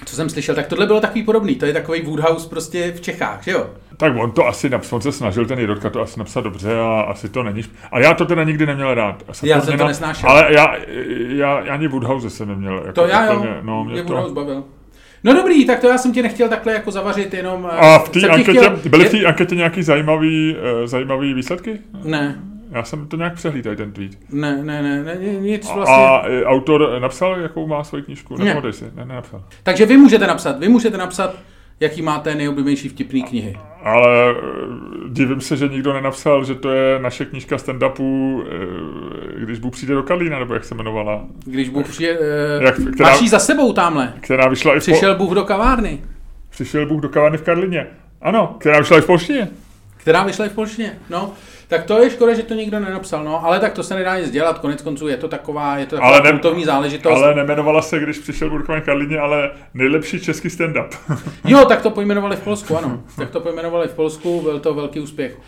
co 0.04 0.16
jsem 0.16 0.28
slyšel, 0.30 0.54
tak 0.54 0.66
tohle 0.66 0.86
bylo 0.86 1.00
takový 1.00 1.22
podobný. 1.22 1.54
To 1.54 1.66
je 1.66 1.72
takový 1.72 2.02
Woodhouse 2.02 2.48
prostě 2.48 2.92
v 2.92 3.00
Čechách, 3.00 3.44
že 3.44 3.50
jo? 3.50 3.70
Tak 3.96 4.12
on 4.16 4.30
to 4.30 4.46
asi 4.46 4.70
napsal, 4.70 4.96
on 4.96 5.02
se 5.02 5.12
snažil 5.12 5.46
ten 5.46 5.58
Jirotka 5.58 5.90
to 5.90 6.00
asi 6.00 6.18
napsat 6.18 6.40
dobře 6.40 6.78
a 6.78 7.00
asi 7.00 7.28
to 7.28 7.42
není. 7.42 7.62
A 7.92 8.00
já 8.00 8.14
to 8.14 8.24
teda 8.24 8.44
nikdy 8.44 8.66
neměl 8.66 8.94
rád. 8.94 9.22
Já 9.42 9.60
jsem 9.60 9.78
to 9.78 9.86
nesnášel. 9.86 10.30
Ale 10.30 10.46
já, 10.50 10.76
já, 11.28 11.60
já 11.60 11.74
ani 11.74 11.88
Woodhouse 11.88 12.30
jsem 12.30 12.48
neměl. 12.48 12.76
Jako 12.76 12.92
to 12.92 13.06
já 13.06 13.32
jo, 13.32 13.46
no, 13.62 13.84
mě, 13.84 13.92
mě 13.92 14.02
to... 14.02 14.08
Woodhouse 14.08 14.34
bavil. 14.34 14.64
No 15.24 15.34
dobrý, 15.34 15.66
tak 15.66 15.80
to 15.80 15.88
já 15.88 15.98
jsem 15.98 16.12
tě 16.12 16.22
nechtěl 16.22 16.48
takhle 16.48 16.72
jako 16.72 16.90
zavařit, 16.90 17.34
jenom... 17.34 17.68
eh, 17.72 17.76
A 17.76 17.98
v 17.98 18.08
té 18.08 18.28
anketě, 18.28 18.58
chtěl- 18.58 18.78
byly 18.90 19.04
v 19.04 19.10
té 19.10 19.24
anketě 19.24 19.54
nějaký 19.54 19.82
zajímavý, 19.82 20.56
uh, 20.80 20.86
zajímavý 20.86 21.34
výsledky? 21.34 21.78
Ne, 22.04 22.38
Já 22.70 22.82
jsem 22.84 23.06
to 23.08 23.16
nějak 23.16 23.34
přehlídal, 23.34 23.76
ten 23.76 23.92
tweet. 23.92 24.12
ne, 24.32 24.62
ne, 24.64 24.82
ne, 24.82 25.04
ne, 25.04 25.16
nic 25.40 25.70
A, 25.70 25.74
vlastně. 25.74 25.96
a 25.96 26.22
eh, 26.28 26.44
autor 26.44 26.98
napsal, 27.00 27.40
jakou 27.40 27.66
má 27.66 27.84
svoji 27.84 28.02
knížku? 28.04 28.36
Ne. 28.36 28.62
Si? 28.70 28.84
Ne, 28.94 29.04
nenapsal. 29.04 29.44
Takže 29.62 29.86
vy 29.86 29.96
můžete 29.96 30.26
napsat, 30.26 30.58
vy 30.58 30.68
můžete 30.68 30.96
napsat, 30.98 31.34
jaký 31.80 32.02
máte 32.02 32.34
nejoblíbenější 32.34 32.88
vtipný 32.88 33.22
knihy. 33.22 33.56
Ale 33.82 34.30
eh, 34.30 34.34
divím 35.08 35.40
se, 35.40 35.56
že 35.56 35.68
nikdo 35.68 35.92
nenapsal, 35.92 36.44
že 36.44 36.54
to 36.54 36.70
je 36.72 36.98
naše 36.98 37.24
knížka 37.24 37.56
stand-upu, 37.56 38.42
eh, 38.46 39.40
když 39.44 39.58
Bůh 39.58 39.72
přijde 39.72 39.94
do 39.94 40.02
Karlína, 40.02 40.38
nebo 40.38 40.54
jak 40.54 40.64
se 40.64 40.74
jmenovala, 40.74 41.24
Když 41.44 41.68
Bůh 41.68 41.88
přijde, 41.88 42.18
Jak- 42.60 42.74
která- 42.94 43.16
jí 43.16 43.28
za 43.28 43.38
sebou 43.38 43.72
tamhle. 43.72 44.12
která 44.20 44.48
vyšla 44.48 44.76
i 44.76 44.80
v 44.80 44.86
po... 44.86 44.92
Přišel 44.92 45.14
Bůh 45.14 45.34
do 45.34 45.44
kavárny, 45.44 45.98
Přišel 46.50 46.86
Bůh 46.86 47.00
do 47.02 47.08
kavárny 47.08 47.38
v 47.38 47.42
Karlině. 47.42 47.86
Ano, 48.22 48.56
která 48.58 48.78
vyšla 48.78 48.98
i 48.98 49.00
v 49.00 49.06
polštině. 49.06 49.48
Která 50.06 50.22
vyšla 50.24 50.46
i 50.46 50.48
v 50.48 50.52
polštině. 50.52 50.98
No, 51.10 51.32
tak 51.68 51.84
to 51.84 52.02
je 52.02 52.10
škoda, 52.10 52.34
že 52.34 52.42
to 52.42 52.54
nikdo 52.54 52.80
nenapsal, 52.80 53.24
no, 53.24 53.44
ale 53.44 53.60
tak 53.60 53.72
to 53.72 53.82
se 53.82 53.94
nedá 53.94 54.18
nic 54.18 54.30
dělat, 54.30 54.58
konec 54.58 54.82
konců 54.82 55.08
je 55.08 55.16
to 55.16 55.28
taková, 55.28 55.78
je 55.78 55.86
to 55.86 55.96
taková 55.96 56.08
Ale 56.12 56.20
ne- 56.22 56.30
kultovní 56.30 56.64
záležitost. 56.64 57.12
Ale 57.16 57.34
nemenovala 57.34 57.82
se, 57.82 57.98
když 57.98 58.18
přišel 58.18 58.50
v 58.50 58.80
Karlině, 58.80 59.18
ale 59.18 59.50
nejlepší 59.74 60.20
český 60.20 60.48
stand-up. 60.48 60.88
Jo, 61.44 61.64
tak 61.64 61.82
to 61.82 61.90
pojmenovali 61.90 62.36
v 62.36 62.40
Polsku, 62.40 62.76
ano. 62.78 63.02
Tak 63.16 63.30
to 63.30 63.40
pojmenovali 63.40 63.88
v 63.88 63.94
Polsku, 63.94 64.40
byl 64.42 64.60
to 64.60 64.74
velký 64.74 65.00
úspěch. 65.00 65.38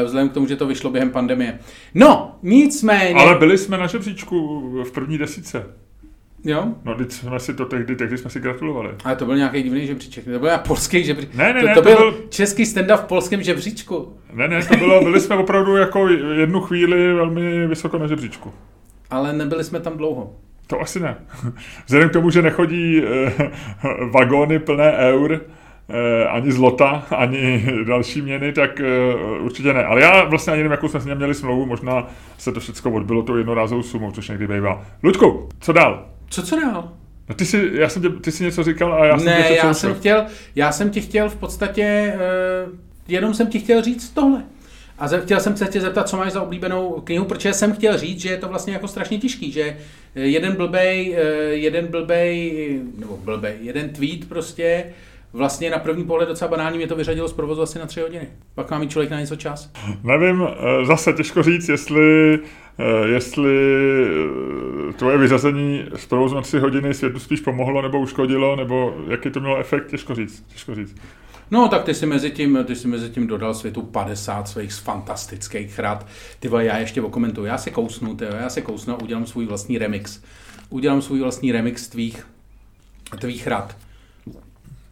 eh, 0.00 0.04
Vzhledem 0.04 0.28
k 0.28 0.32
tomu, 0.34 0.46
že 0.46 0.56
to 0.56 0.66
vyšlo 0.66 0.90
během 0.90 1.10
pandemie. 1.10 1.58
No, 1.94 2.38
nicméně... 2.42 3.14
ale 3.20 3.34
byli 3.38 3.58
jsme 3.58 3.78
na 3.78 3.86
žebříčku 3.86 4.60
v 4.84 4.90
první 4.92 5.18
desíce. 5.18 5.66
Jo, 6.44 6.64
No, 6.84 6.94
teď 6.94 7.12
jsme 7.12 7.40
si 7.40 7.54
to 7.54 7.64
tehdy, 7.64 7.96
tehdy 7.96 8.18
jsme 8.18 8.30
si 8.30 8.40
gratulovali. 8.40 8.90
ale 9.04 9.16
to 9.16 9.26
byl 9.26 9.36
nějaký 9.36 9.62
divný 9.62 9.86
žebříček. 9.86 10.24
To 10.24 10.30
byl 10.30 10.48
nějaký 10.48 10.68
polský 10.68 11.04
žebříček. 11.04 11.34
Ne, 11.34 11.52
ne, 11.54 11.60
to, 11.60 11.66
ne, 11.66 11.74
to, 11.74 11.82
to 11.82 11.88
byl, 11.88 11.96
byl- 12.12 12.14
český 12.28 12.62
stand-up 12.64 12.96
v 12.96 13.04
polském 13.04 13.42
žebříčku. 13.42 14.16
Ne, 14.32 14.48
ne, 14.48 14.66
to 14.66 14.76
bylo, 14.76 15.02
byli 15.02 15.20
jsme 15.20 15.36
opravdu 15.36 15.76
jako 15.76 16.08
jednu 16.08 16.60
chvíli 16.60 17.12
velmi 17.12 17.66
vysoko 17.66 17.98
na 17.98 18.06
žebříčku. 18.06 18.52
Ale 19.10 19.32
nebyli 19.32 19.64
jsme 19.64 19.80
tam 19.80 19.96
dlouho. 19.96 20.34
To 20.66 20.80
asi 20.80 21.00
ne. 21.00 21.16
Vzhledem 21.86 22.08
k 22.08 22.12
tomu, 22.12 22.30
že 22.30 22.42
nechodí 22.42 23.02
eh, 23.04 23.32
vagóny 24.12 24.58
plné 24.58 24.92
eur, 24.96 25.40
eh, 25.88 26.24
ani 26.24 26.52
zlota, 26.52 27.06
ani 27.16 27.66
další 27.86 28.22
měny, 28.22 28.52
tak 28.52 28.80
eh, 28.80 29.14
určitě 29.40 29.72
ne. 29.72 29.84
Ale 29.84 30.00
já 30.00 30.24
vlastně 30.24 30.52
ani 30.52 30.58
nevím, 30.62 30.72
jakou 30.72 30.88
jsme 30.88 31.00
s 31.00 31.04
ním 31.06 31.14
měli 31.14 31.34
smlouvu, 31.34 31.66
možná 31.66 32.06
se 32.38 32.52
to 32.52 32.60
všechno 32.60 32.90
odbylo 32.92 33.22
tou 33.22 33.36
jednorázovou 33.36 33.82
sumou, 33.82 34.10
což 34.10 34.28
někdy 34.28 34.46
bývá. 34.48 34.84
Luďku, 35.02 35.48
co 35.60 35.72
dál? 35.72 36.08
Co 36.32 36.42
co 36.42 36.60
dál? 36.60 36.92
No 37.28 37.34
ty 37.34 37.46
jsi, 37.46 37.70
já 37.74 37.88
jsem 37.88 38.02
tě, 38.02 38.08
ty 38.08 38.32
jsi 38.32 38.44
něco 38.44 38.62
říkal 38.64 38.94
a 38.94 39.06
já 39.06 39.18
jsem 39.18 39.28
tě 39.28 39.34
ne, 39.34 39.38
já 39.40 39.44
přerušil. 39.44 39.74
jsem 39.74 39.94
chtěl, 39.94 40.24
já 40.56 40.72
jsem 40.72 40.90
ti 40.90 41.00
chtěl 41.00 41.28
v 41.30 41.36
podstatě, 41.36 42.14
uh, 42.66 42.72
jenom 43.08 43.34
jsem 43.34 43.46
ti 43.46 43.58
chtěl 43.58 43.82
říct 43.82 44.10
tohle. 44.10 44.42
A 44.98 45.08
ze- 45.08 45.20
chtěl 45.20 45.40
jsem 45.40 45.56
se 45.56 45.66
tě 45.66 45.80
zeptat, 45.80 46.08
co 46.08 46.16
máš 46.16 46.32
za 46.32 46.42
oblíbenou 46.42 47.00
knihu, 47.04 47.24
protože 47.24 47.52
jsem 47.52 47.72
chtěl 47.72 47.98
říct, 47.98 48.20
že 48.20 48.28
je 48.28 48.36
to 48.36 48.48
vlastně 48.48 48.72
jako 48.72 48.88
strašně 48.88 49.18
těžký, 49.18 49.52
že 49.52 49.62
eh, 50.14 50.20
jeden 50.20 50.56
blbej, 50.56 51.16
eh, 51.18 51.22
jeden 51.44 51.86
blbej, 51.86 52.80
nebo 52.98 53.16
blbej, 53.16 53.54
jeden 53.60 53.88
tweet 53.88 54.28
prostě 54.28 54.84
vlastně 55.32 55.70
na 55.70 55.78
první 55.78 56.04
pohled 56.04 56.28
docela 56.28 56.50
banální 56.50 56.78
mě 56.78 56.86
to 56.86 56.96
vyřadilo 56.96 57.28
z 57.28 57.32
provozu 57.32 57.62
asi 57.62 57.78
na 57.78 57.86
tři 57.86 58.00
hodiny. 58.00 58.28
Pak 58.54 58.70
má 58.70 58.78
mít 58.78 58.90
člověk 58.90 59.10
na 59.10 59.20
něco 59.20 59.36
čas. 59.36 59.70
Nevím, 60.04 60.46
zase 60.86 61.12
těžko 61.12 61.42
říct, 61.42 61.68
jestli, 61.68 62.38
jestli 63.06 63.56
eh, 64.90 64.92
tvoje 64.92 65.18
vyřazení 65.18 65.84
z 65.96 66.06
provozu 66.06 66.34
na 66.34 66.40
tři 66.40 66.58
hodiny 66.58 66.94
světu 66.94 67.18
spíš 67.18 67.40
pomohlo 67.40 67.82
nebo 67.82 68.00
uškodilo, 68.00 68.56
nebo 68.56 68.94
jaký 69.08 69.30
to 69.30 69.40
mělo 69.40 69.58
efekt, 69.58 69.86
těžko 69.86 70.14
říct. 70.14 70.44
Těžko 70.52 70.74
říct. 70.74 70.94
No, 71.50 71.68
tak 71.68 71.84
ty 71.84 71.94
si 71.94 72.06
mezi 72.06 72.30
tím, 72.30 72.58
ty 72.64 72.76
si 72.76 72.88
mezi 72.88 73.10
tím 73.10 73.26
dodal 73.26 73.54
světu 73.54 73.82
50 73.82 74.48
svých 74.48 74.74
fantastických 74.74 75.78
rad. 75.78 76.06
Ty 76.40 76.50
já 76.58 76.78
ještě 76.78 77.02
okomentuju. 77.02 77.46
Já 77.46 77.58
se 77.58 77.70
kousnu, 77.70 78.16
ty, 78.16 78.24
já 78.24 78.48
se 78.48 78.60
kousnu 78.60 78.94
a 78.94 79.02
udělám 79.02 79.26
svůj 79.26 79.46
vlastní 79.46 79.78
remix. 79.78 80.22
Udělám 80.70 81.02
svůj 81.02 81.20
vlastní 81.20 81.52
remix 81.52 81.88
tvých, 81.88 82.26
tvých 83.18 83.46
rad. 83.46 83.76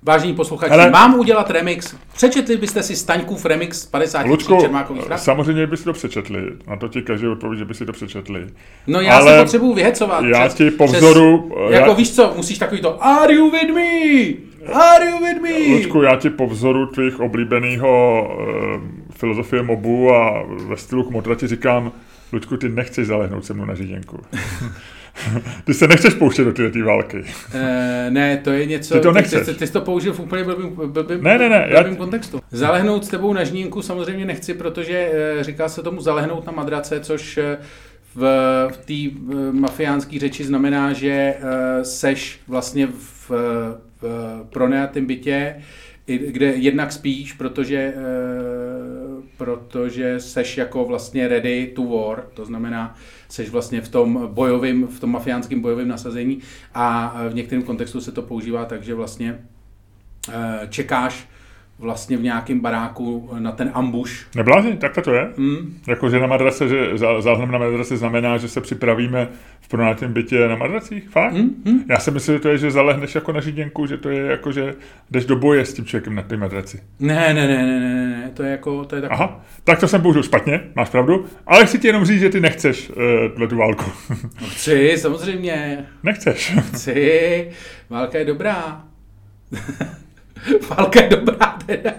Vážení 0.02 0.34
posluchači, 0.34 0.70
Hele. 0.70 0.82
Ale... 0.82 0.92
mám 0.92 1.14
udělat 1.14 1.50
remix. 1.50 1.94
Přečetli 2.14 2.56
byste 2.56 2.82
si 2.82 2.96
Staňkův 2.96 3.44
remix 3.44 3.86
53 3.86 4.30
Lučku, 4.30 4.60
Čermákových 4.60 5.08
rad? 5.08 5.22
samozřejmě 5.22 5.66
by 5.66 5.76
si 5.76 5.84
to 5.84 5.92
přečetli. 5.92 6.42
Na 6.66 6.76
to 6.76 6.88
ti 6.88 7.02
každý 7.02 7.26
odpoví, 7.26 7.58
že 7.58 7.64
by 7.64 7.74
si 7.74 7.86
to 7.86 7.92
přečetli. 7.92 8.46
No 8.86 9.00
já 9.00 9.16
ale 9.16 9.36
se 9.36 9.42
potřebuju 9.42 9.74
vyhecovat. 9.74 10.24
já 10.24 10.48
ti 10.48 10.70
po 10.70 10.84
vzoru- 10.84 11.48
Přes, 11.50 11.58
já- 11.70 11.80
jako 11.80 11.94
víš 11.94 12.14
co, 12.14 12.32
musíš 12.36 12.58
takový 12.58 12.80
to 12.80 13.04
Are 13.04 13.34
you 13.34 13.50
with 13.50 13.74
me? 13.74 14.50
Are 14.74 15.06
you 15.06 15.18
with 15.24 15.42
me? 15.42 15.74
Lučku, 15.74 16.02
já 16.02 16.16
ti 16.16 16.30
po 16.30 16.46
vzoru 16.46 16.86
tvých 16.86 17.20
oblíbeného 17.20 18.22
uh, 18.38 18.82
filozofie 19.16 19.62
mobu 19.62 20.14
a 20.14 20.44
ve 20.66 20.76
stylu 20.76 21.02
kmotra 21.04 21.34
ti 21.34 21.46
říkám, 21.46 21.92
Lučku, 22.32 22.56
ty 22.56 22.68
nechceš 22.68 23.06
zalehnout 23.06 23.44
se 23.44 23.54
mnou 23.54 23.64
na 23.64 23.74
říděnku. 23.74 24.20
ty 25.64 25.74
se 25.74 25.86
nechceš 25.88 26.14
pouštět 26.14 26.44
do 26.44 26.52
této 26.52 26.84
války. 26.84 27.24
Eh, 27.54 28.06
ne, 28.10 28.36
to 28.36 28.50
je 28.50 28.66
něco... 28.66 28.94
Ty 28.94 29.00
to 29.00 29.08
Ty, 29.08 29.14
nechceš. 29.14 29.46
ty, 29.46 29.54
ty 29.54 29.66
jsi 29.66 29.72
to 29.72 29.80
použil 29.80 30.12
v 30.12 30.20
úplně 30.20 30.44
blbým, 30.44 30.70
blbým, 30.86 31.22
Ne, 31.22 31.38
ne, 31.38 31.48
ne, 31.48 31.66
já 31.70 31.80
blbým 31.80 31.94
t- 31.94 31.98
kontextu. 31.98 32.40
Zalehnout 32.50 33.04
s 33.04 33.08
tebou 33.08 33.32
na 33.32 33.44
žnínku 33.44 33.82
samozřejmě 33.82 34.24
nechci, 34.24 34.54
protože 34.54 35.10
eh, 35.12 35.44
říká 35.44 35.68
se 35.68 35.82
tomu 35.82 36.00
zalehnout 36.00 36.46
na 36.46 36.52
madrace, 36.52 37.00
což 37.00 37.38
eh, 37.38 37.58
v, 38.14 38.20
v 38.72 38.76
té 38.76 39.16
mafiánské 39.52 40.18
řeči 40.18 40.44
znamená, 40.44 40.92
že 40.92 41.34
seš 41.82 42.40
vlastně 42.48 42.86
v, 42.86 43.30
v 43.30 44.44
pronajatém 44.52 45.06
bytě, 45.06 45.56
kde 46.06 46.46
jednak 46.46 46.92
spíš, 46.92 47.32
protože, 47.32 47.94
protože 49.40 50.20
seš 50.20 50.56
jako 50.56 50.84
vlastně 50.84 51.28
ready 51.28 51.72
to 51.76 51.84
war, 51.84 52.24
to 52.34 52.44
znamená, 52.44 52.94
seš 53.28 53.48
vlastně 53.48 53.80
v 53.80 53.88
tom 53.88 54.28
bojovém, 54.32 54.86
v 54.86 55.00
tom 55.00 55.10
mafiánském 55.10 55.60
bojovém 55.60 55.88
nasazení 55.88 56.40
a 56.74 57.16
v 57.28 57.34
některém 57.34 57.62
kontextu 57.62 58.00
se 58.00 58.12
to 58.12 58.22
používá 58.22 58.64
tak, 58.64 58.82
že 58.82 58.94
vlastně 58.94 59.44
eh, 60.28 60.66
čekáš 60.70 61.28
vlastně 61.80 62.16
v 62.16 62.22
nějakém 62.22 62.60
baráku 62.60 63.30
na 63.38 63.52
ten 63.52 63.70
ambuš. 63.74 64.26
Neblázni, 64.36 64.76
takhle 64.76 65.02
to 65.02 65.14
je. 65.14 65.28
Hmm. 65.36 65.80
Jako, 65.88 66.10
že 66.10 66.20
na 66.20 66.26
madrace, 66.26 66.68
že 66.68 66.98
záznam 67.18 67.50
na 67.50 67.58
madrace 67.58 67.96
znamená, 67.96 68.36
že 68.36 68.48
se 68.48 68.60
připravíme 68.60 69.28
v 69.60 69.68
pronátém 69.68 70.12
bytě 70.12 70.48
na 70.48 70.56
madracích? 70.56 71.08
Fakt? 71.08 71.32
Hmm? 71.32 71.50
Hmm? 71.66 71.84
Já 71.88 71.98
si 71.98 72.10
myslím, 72.10 72.36
že 72.36 72.40
to 72.40 72.48
je, 72.48 72.58
že 72.58 72.70
zalehneš 72.70 73.14
jako 73.14 73.32
na 73.32 73.40
říděnku, 73.40 73.86
že 73.86 73.96
to 73.96 74.08
je 74.08 74.22
jako, 74.26 74.52
že 74.52 74.74
jdeš 75.10 75.24
do 75.24 75.36
boje 75.36 75.64
s 75.64 75.74
tím 75.74 75.84
člověkem 75.84 76.14
na 76.14 76.22
té 76.22 76.36
madraci. 76.36 76.80
Ne, 77.00 77.34
ne, 77.34 77.48
ne, 77.48 77.66
ne, 77.66 77.80
ne, 77.80 78.08
ne, 78.08 78.30
to 78.34 78.42
je 78.42 78.50
jako, 78.50 78.84
to 78.84 78.96
je 78.96 79.02
tak. 79.02 79.10
Aha, 79.10 79.44
tak 79.64 79.80
to 79.80 79.88
jsem 79.88 80.02
použil 80.02 80.22
špatně, 80.22 80.60
máš 80.76 80.88
pravdu, 80.88 81.26
ale 81.46 81.66
chci 81.66 81.78
ti 81.78 81.86
jenom 81.86 82.04
říct, 82.04 82.20
že 82.20 82.28
ty 82.28 82.40
nechceš 82.40 82.90
uh, 82.90 82.96
tuhle 83.32 83.48
tu 83.48 83.56
válku. 83.56 83.84
No, 84.40 84.48
chci, 84.48 84.94
samozřejmě, 84.98 85.86
nechceš. 86.02 86.54
chci, 86.58 87.50
válka 87.90 88.18
je 88.18 88.24
dobrá. 88.24 88.84
válka 90.68 91.02
je 91.02 91.08
dobrá, 91.08 91.58
teda. 91.66 91.90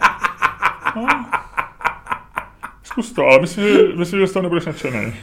Zkus 2.83 3.11
to, 3.11 3.25
ale 3.25 3.41
myslím, 3.41 3.67
že, 3.67 3.77
myslím, 3.95 4.19
že 4.19 4.27
z 4.27 4.33
toho 4.33 4.43
nebudeš 4.43 4.65
nadšený. 4.65 4.97
Eh, 4.97 5.13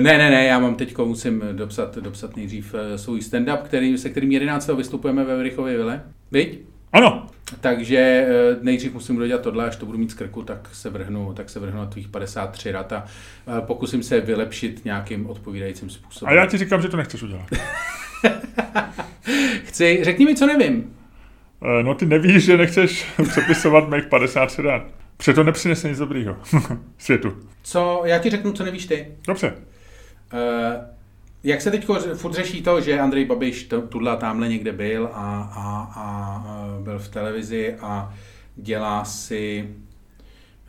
Ne, 0.00 0.18
ne, 0.18 0.30
ne, 0.30 0.44
já 0.44 0.58
mám 0.58 0.74
teď 0.74 0.98
musím 0.98 1.42
dopsat, 1.52 1.98
dopsat 1.98 2.36
nejdřív 2.36 2.74
eh, 2.74 2.98
svůj 2.98 3.20
stand-up, 3.20 3.62
který, 3.62 3.98
se 3.98 4.10
kterým 4.10 4.32
11. 4.32 4.68
vystupujeme 4.68 5.24
ve 5.24 5.38
Vrichově 5.38 5.76
Vile. 5.76 6.02
Viď? 6.32 6.60
Ano, 6.92 7.26
Takže 7.60 7.98
eh, 7.98 8.56
nejdřív 8.62 8.94
musím 8.94 9.16
dodělat 9.16 9.42
tohle, 9.42 9.66
až 9.66 9.76
to 9.76 9.86
budu 9.86 9.98
mít 9.98 10.10
z 10.10 10.14
krku, 10.14 10.42
tak 10.42 10.68
se 10.72 10.90
vrhnu, 10.90 11.32
tak 11.32 11.50
se 11.50 11.60
vrhnu 11.60 11.78
na 11.78 11.86
tvých 11.86 12.08
53 12.08 12.72
rad 12.72 12.92
a 12.92 13.04
pokusím 13.60 14.02
se 14.02 14.20
vylepšit 14.20 14.84
nějakým 14.84 15.26
odpovídajícím 15.26 15.88
a 15.88 15.92
způsobem. 15.92 16.36
já 16.36 16.46
ti 16.46 16.58
říkám, 16.58 16.82
že 16.82 16.88
to 16.88 16.96
nechceš 16.96 17.22
udělat. 17.22 17.46
Chci, 19.64 19.98
řekni 20.02 20.24
mi, 20.24 20.34
co 20.34 20.46
nevím. 20.46 20.95
Eh, 21.62 21.82
No 21.82 21.94
ty 21.94 22.06
nevíš, 22.06 22.44
že 22.44 22.56
nechceš 22.56 23.06
přepisovat 23.28 23.88
mých 23.88 24.06
53 24.06 24.62
rád. 24.62 24.82
Protože 25.16 25.32
to 25.32 25.44
nepřinese 25.44 25.88
nic 25.88 25.98
dobrýho 25.98 26.36
světu. 26.98 27.36
Co, 27.62 28.02
já 28.04 28.18
ti 28.18 28.30
řeknu, 28.30 28.52
co 28.52 28.64
nevíš 28.64 28.86
ty. 28.86 29.06
Dobře. 29.26 29.54
Eh, 30.32 30.86
jak 31.44 31.60
se 31.60 31.70
teď 31.70 31.86
furt 32.14 32.32
řeší 32.32 32.62
to, 32.62 32.80
že 32.80 33.00
Andrej 33.00 33.24
Babiš 33.24 33.68
tuhle 33.88 34.16
tamhle 34.16 34.48
někde 34.48 34.72
byl 34.72 35.06
a, 35.12 35.40
a, 35.54 35.92
a 35.94 36.44
eh, 36.78 36.82
byl 36.82 36.98
v 36.98 37.08
televizi 37.08 37.74
a 37.80 38.14
dělá 38.56 39.04
si, 39.04 39.68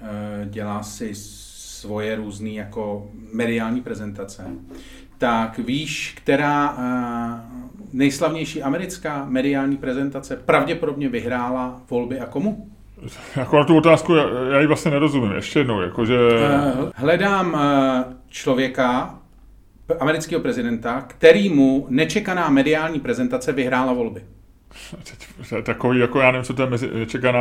eh, 0.01 0.45
dělá 0.49 0.83
si 0.83 1.11
svoje 1.15 2.15
různé 2.15 2.49
jako 2.49 3.11
mediální 3.33 3.81
prezentace. 3.81 4.43
Tak 5.17 5.57
víš, 5.57 6.13
která 6.17 6.75
eh, 6.77 7.57
nejslavnější 7.93 8.63
americká 8.63 9.25
mediální 9.29 9.77
prezentace 9.77 10.35
pravděpodobně 10.35 11.09
vyhrála 11.09 11.81
volby 11.89 12.19
a 12.19 12.25
komu? 12.25 12.67
Jako 13.35 13.57
na 13.57 13.63
tu 13.63 13.77
otázku, 13.77 14.15
já, 14.15 14.25
já 14.51 14.59
ji 14.59 14.67
vlastně 14.67 14.91
nerozumím. 14.91 15.31
Ještě 15.31 15.59
jednou, 15.59 15.81
jakože... 15.81 16.17
Eh, 16.41 16.91
Hledám 16.95 17.55
eh, 17.55 18.03
člověka, 18.29 19.19
amerického 19.99 20.41
prezidenta, 20.41 21.01
kterýmu 21.01 21.87
nečekaná 21.89 22.49
mediální 22.49 22.99
prezentace 22.99 23.51
vyhrála 23.51 23.93
volby. 23.93 24.23
Takový, 25.63 25.99
jako 25.99 26.19
já 26.19 26.31
nevím, 26.31 26.45
co 26.45 26.53
to 26.53 26.61
je 26.61 26.69
mezi, 26.69 26.89
čeká 27.07 27.31
na... 27.31 27.39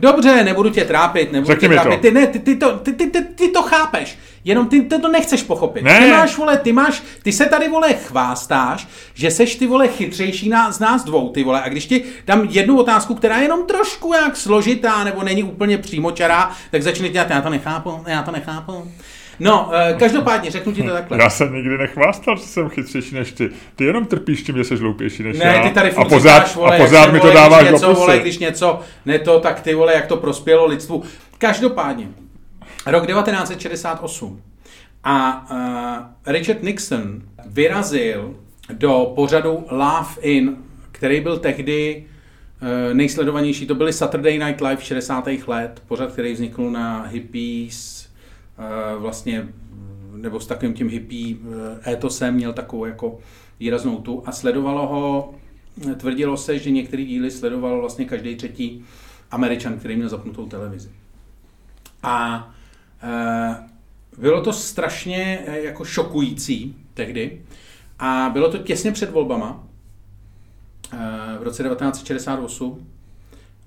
Dobře, 0.00 0.44
nebudu 0.44 0.70
tě 0.70 0.84
trápit, 0.84 1.32
nebudu 1.32 1.52
Řekni 1.52 1.60
tě 1.60 1.68
mi 1.68 1.76
to. 1.76 1.82
trápit. 1.82 2.00
Ty, 2.00 2.10
ne, 2.10 2.26
ty, 2.26 2.38
ty, 2.38 2.56
to, 2.56 2.78
ty, 2.78 2.92
ty, 2.92 3.10
ty, 3.10 3.22
ty, 3.22 3.48
to 3.48 3.62
chápeš, 3.62 4.18
jenom 4.44 4.68
ty, 4.68 4.82
ty 4.82 4.98
to 4.98 5.08
nechceš 5.08 5.42
pochopit. 5.42 5.84
Ne. 5.84 5.98
Ty 5.98 6.10
máš, 6.10 6.36
vole, 6.36 6.56
ty 6.56 6.72
máš, 6.72 7.02
ty 7.22 7.32
se 7.32 7.46
tady, 7.46 7.68
vole, 7.68 7.94
chvástáš, 7.94 8.88
že 9.14 9.30
seš, 9.30 9.56
ty, 9.56 9.66
vole, 9.66 9.88
chytřejší 9.88 10.48
na, 10.48 10.72
z 10.72 10.78
nás 10.78 11.04
dvou, 11.04 11.28
ty, 11.28 11.44
vole, 11.44 11.62
a 11.62 11.68
když 11.68 11.86
ti 11.86 12.04
dám 12.26 12.46
jednu 12.50 12.78
otázku, 12.78 13.14
která 13.14 13.36
je 13.36 13.42
jenom 13.42 13.66
trošku 13.66 14.12
jak 14.12 14.36
složitá, 14.36 15.04
nebo 15.04 15.22
není 15.22 15.42
úplně 15.42 15.78
přímočará, 15.78 16.50
tak 16.70 16.82
začne 16.82 17.08
dělat, 17.08 17.30
já 17.30 17.40
to 17.40 17.50
nechápu, 17.50 18.04
já 18.06 18.22
to 18.22 18.30
nechápu. 18.30 18.92
No, 19.40 19.70
eh, 19.72 19.96
každopádně, 19.98 20.50
řeknu 20.50 20.72
ti 20.72 20.82
to 20.82 20.90
takhle. 20.90 21.18
Já 21.22 21.30
jsem 21.30 21.54
nikdy 21.54 21.78
nechvástal, 21.78 22.36
že 22.36 22.42
jsem 22.42 22.68
chytřejší 22.68 23.14
než 23.14 23.32
ty. 23.32 23.50
Ty 23.76 23.84
jenom 23.84 24.06
trpíš 24.06 24.42
tím, 24.42 24.56
že 24.56 24.64
jsi 24.64 24.76
hloupější 24.76 25.22
než 25.22 25.38
Ne, 25.38 25.44
já. 25.44 25.62
ty 25.62 25.70
tady 25.74 25.92
a 25.92 26.04
pořád, 26.04 26.38
říkáš, 26.38 26.56
vole, 26.56 26.76
a 26.78 26.84
pořád 26.84 27.12
mi 27.12 27.20
to 27.20 27.32
dáváš 27.32 27.60
když 27.62 27.72
něco, 27.72 27.86
do 27.86 27.92
pusy. 27.92 28.00
vole, 28.00 28.18
když 28.18 28.38
něco 28.38 28.80
ne 29.06 29.18
to, 29.18 29.40
tak 29.40 29.60
ty 29.60 29.74
vole, 29.74 29.94
jak 29.94 30.06
to 30.06 30.16
prospělo 30.16 30.66
lidstvu. 30.66 31.02
Každopádně, 31.38 32.08
rok 32.86 33.06
1968 33.06 34.42
a 35.04 35.46
uh, 36.26 36.32
Richard 36.32 36.62
Nixon 36.62 37.22
vyrazil 37.46 38.34
do 38.72 39.12
pořadu 39.14 39.66
Laugh 39.70 40.18
In, 40.20 40.56
který 40.92 41.20
byl 41.20 41.38
tehdy 41.38 42.04
uh, 42.62 42.94
nejsledovanější, 42.94 43.66
to 43.66 43.74
byly 43.74 43.92
Saturday 43.92 44.38
Night 44.38 44.60
Live 44.60 44.82
60. 44.82 45.28
let, 45.46 45.82
pořad, 45.88 46.12
který 46.12 46.32
vznikl 46.32 46.70
na 46.70 47.06
hippies, 47.06 47.97
vlastně, 48.98 49.48
nebo 50.14 50.40
s 50.40 50.46
takovým 50.46 50.74
tím 50.74 50.88
hippie 50.88 51.36
uh, 51.36 51.52
étosem, 51.88 52.34
měl 52.34 52.52
takovou 52.52 52.84
jako 52.84 53.18
výraznou 53.60 53.98
tu 53.98 54.22
a 54.26 54.32
sledovalo 54.32 54.86
ho, 54.86 55.34
tvrdilo 55.96 56.36
se, 56.36 56.58
že 56.58 56.70
některé 56.70 57.04
díly 57.04 57.30
sledoval 57.30 57.80
vlastně 57.80 58.04
každý 58.04 58.36
třetí 58.36 58.84
Američan, 59.30 59.78
který 59.78 59.96
měl 59.96 60.08
zapnutou 60.08 60.46
televizi. 60.46 60.90
A 62.02 62.50
bylo 64.18 64.40
to 64.40 64.52
strašně 64.52 65.44
jako 65.46 65.84
šokující 65.84 66.76
tehdy 66.94 67.42
a 67.98 68.30
bylo 68.32 68.50
to 68.50 68.58
těsně 68.58 68.92
před 68.92 69.10
volbama 69.10 69.64
v 71.38 71.42
roce 71.42 71.62
1968 71.62 72.86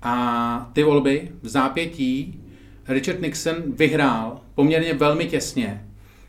a 0.02 0.70
ty 0.72 0.82
volby 0.82 1.32
v 1.42 1.48
zápětí 1.48 2.41
Richard 2.88 3.20
Nixon 3.20 3.56
vyhrál 3.66 4.40
poměrně 4.54 4.94
velmi 4.94 5.26
těsně 5.26 5.86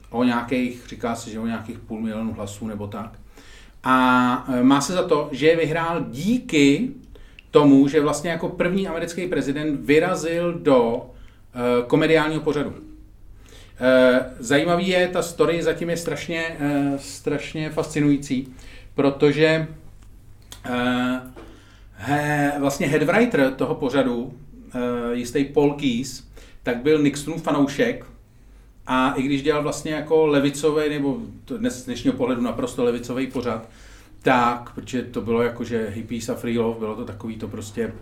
o 0.10 0.24
nějakých, 0.24 0.84
říká 0.88 1.16
se, 1.16 1.30
že 1.30 1.40
o 1.40 1.46
nějakých 1.46 1.80
půl 1.80 2.02
milionu 2.02 2.34
hlasů 2.34 2.68
nebo 2.68 2.88
tak. 2.88 3.20
A 3.84 4.46
e, 4.54 4.64
má 4.64 4.82
se 4.82 4.94
za 4.94 5.08
to, 5.08 5.30
že 5.32 5.48
je 5.48 5.56
vyhrál 5.56 6.06
díky 6.10 6.90
tomu, 7.52 7.88
že 7.88 8.02
vlastně 8.02 8.32
jako 8.32 8.50
první 8.50 8.88
americký 8.88 9.28
prezident 9.28 9.86
vyrazil 9.86 10.54
do 10.54 11.06
e, 11.06 11.86
komediálního 11.88 12.42
pořadu. 12.42 12.74
E, 13.80 14.26
zajímavý 14.40 14.88
je, 14.88 15.08
ta 15.08 15.22
story 15.22 15.64
zatím 15.64 15.90
je 15.90 15.98
strašně, 15.98 16.58
e, 16.60 16.94
strašně 17.00 17.70
fascinující, 17.70 18.54
protože 18.96 19.68
he, 21.96 22.54
vlastně 22.60 22.88
headwriter 22.88 23.52
toho 23.52 23.76
pořadu, 23.76 24.34
jistý 25.14 25.46
Paul 25.46 25.74
Keyes, 25.74 26.24
tak 26.64 26.78
byl 26.78 27.00
Nixonův 27.00 27.44
fanoušek 27.44 28.06
a 28.88 29.14
i 29.14 29.22
když 29.22 29.44
dělal 29.44 29.64
vlastně 29.64 29.94
jako 29.94 30.26
levicový, 30.26 30.90
nebo 30.90 31.18
dnes 31.58 31.86
dnešního 31.86 32.16
pohledu 32.16 32.42
naprosto 32.42 32.84
levicový 32.84 33.28
pořad, 33.28 33.70
tak, 34.22 34.74
protože 34.76 35.02
to 35.02 35.22
bylo 35.22 35.42
jako, 35.42 35.64
že 35.64 35.90
hippies 35.90 36.30
a 36.30 36.36
free 36.36 36.60
love, 36.60 36.80
bylo 36.80 36.96
to 36.96 37.06
takový 37.06 37.38
to 37.38 37.48
prostě 37.48 37.94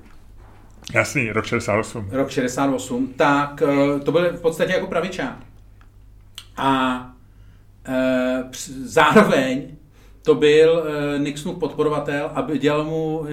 Jasný, 0.94 1.32
rok 1.32 1.46
68. 1.46 2.08
rok 2.12 2.30
68, 2.30 3.14
tak 3.16 3.62
eh, 3.62 4.00
to 4.00 4.12
byl 4.12 4.34
v 4.34 4.42
podstatě 4.42 4.72
jako 4.74 4.88
pravičák. 4.88 5.52
A 6.58 7.14
e, 7.86 8.44
zároveň 8.84 9.68
to 10.22 10.36
byl 10.36 10.84
e, 10.88 11.20
Nixonův 11.20 11.60
podporovatel 11.60 12.32
a 12.36 12.48
dělal 12.58 12.84
mu 12.84 13.26
e, 13.26 13.32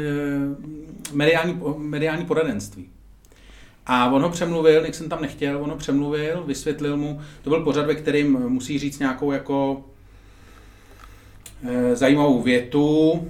mediální, 1.12 1.60
mediální 1.76 2.24
poradenství. 2.24 2.90
A 3.88 4.10
on 4.10 4.22
ho 4.22 4.30
přemluvil, 4.30 4.82
Nixon 4.82 5.08
tam 5.08 5.22
nechtěl, 5.22 5.62
on 5.62 5.70
ho 5.70 5.76
přemluvil, 5.76 6.42
vysvětlil 6.46 6.96
mu, 6.96 7.20
to 7.42 7.50
byl 7.50 7.64
pořad, 7.64 7.86
ve 7.86 7.94
kterým 7.94 8.38
musí 8.48 8.78
říct 8.78 8.98
nějakou 8.98 9.32
jako 9.32 9.84
e, 11.68 11.96
zajímavou 11.96 12.42
větu 12.42 13.28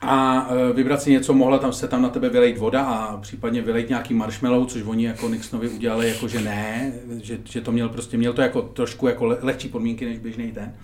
a 0.00 0.46
e, 0.50 0.72
vybrat 0.72 1.02
si 1.02 1.10
něco, 1.10 1.34
mohla 1.34 1.58
tam 1.58 1.72
se 1.72 1.88
tam 1.88 2.02
na 2.02 2.08
tebe 2.08 2.28
vylejt 2.28 2.58
voda 2.58 2.82
a 2.82 3.16
případně 3.16 3.62
vylejt 3.62 3.88
nějaký 3.88 4.14
marshmallow, 4.14 4.66
což 4.66 4.82
oni 4.82 5.04
jako 5.04 5.28
Nixonovi 5.28 5.68
udělali, 5.68 6.08
jako 6.08 6.28
že 6.28 6.40
ne, 6.40 6.92
že, 7.22 7.38
že 7.44 7.60
to 7.60 7.72
měl 7.72 7.88
prostě, 7.88 8.16
měl 8.16 8.32
to 8.32 8.42
jako 8.42 8.62
trošku 8.62 9.06
jako 9.06 9.24
le, 9.24 9.38
lehčí 9.40 9.68
podmínky 9.68 10.04
než 10.04 10.18
běžný 10.18 10.52
ten. 10.52 10.74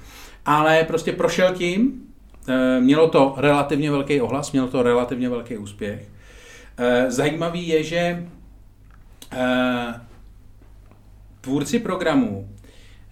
Ale 0.46 0.84
prostě 0.84 1.12
prošel 1.12 1.54
tím, 1.54 2.02
e, 2.48 2.80
mělo 2.80 3.08
to 3.08 3.34
relativně 3.36 3.90
velký 3.90 4.20
ohlas, 4.20 4.52
mělo 4.52 4.68
to 4.68 4.82
relativně 4.82 5.28
velký 5.28 5.56
úspěch. 5.56 6.08
Zajímavý 7.08 7.68
je, 7.68 7.82
že 7.82 8.28
tvůrci 11.40 11.78
programu 11.78 12.48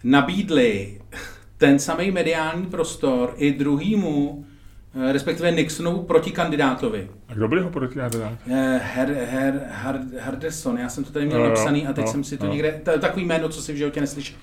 nabídli 0.05 1.01
ten 1.59 1.79
samý 1.79 2.11
mediální 2.11 2.67
prostor 2.67 3.35
i 3.37 3.53
druhýmu, 3.53 4.45
respektive 5.13 5.51
Nixonovu 5.51 6.03
protikandidátovi. 6.03 7.11
A 7.29 7.35
kdo 7.35 7.49
byl 7.49 7.59
jeho 7.59 7.71
protikandidát? 7.71 8.33
Her, 8.47 9.13
her, 9.13 9.69
her, 9.71 10.01
Herderson, 10.19 10.79
já 10.79 10.89
jsem 10.89 11.05
to 11.05 11.13
tady 11.13 11.27
měl 11.27 11.39
no, 11.39 11.49
napsaný 11.49 11.87
a 11.87 11.93
teď 11.93 12.05
no, 12.05 12.13
jsem 12.13 12.25
si 12.25 12.39
to 12.39 12.47
no. 12.47 12.53
někde, 12.53 12.81
to, 12.85 12.99
takový 12.99 13.25
jméno, 13.25 13.49
co 13.49 13.63
si 13.63 13.73
v 13.73 13.77
životě 13.77 14.01
neslyšel. 14.01 14.37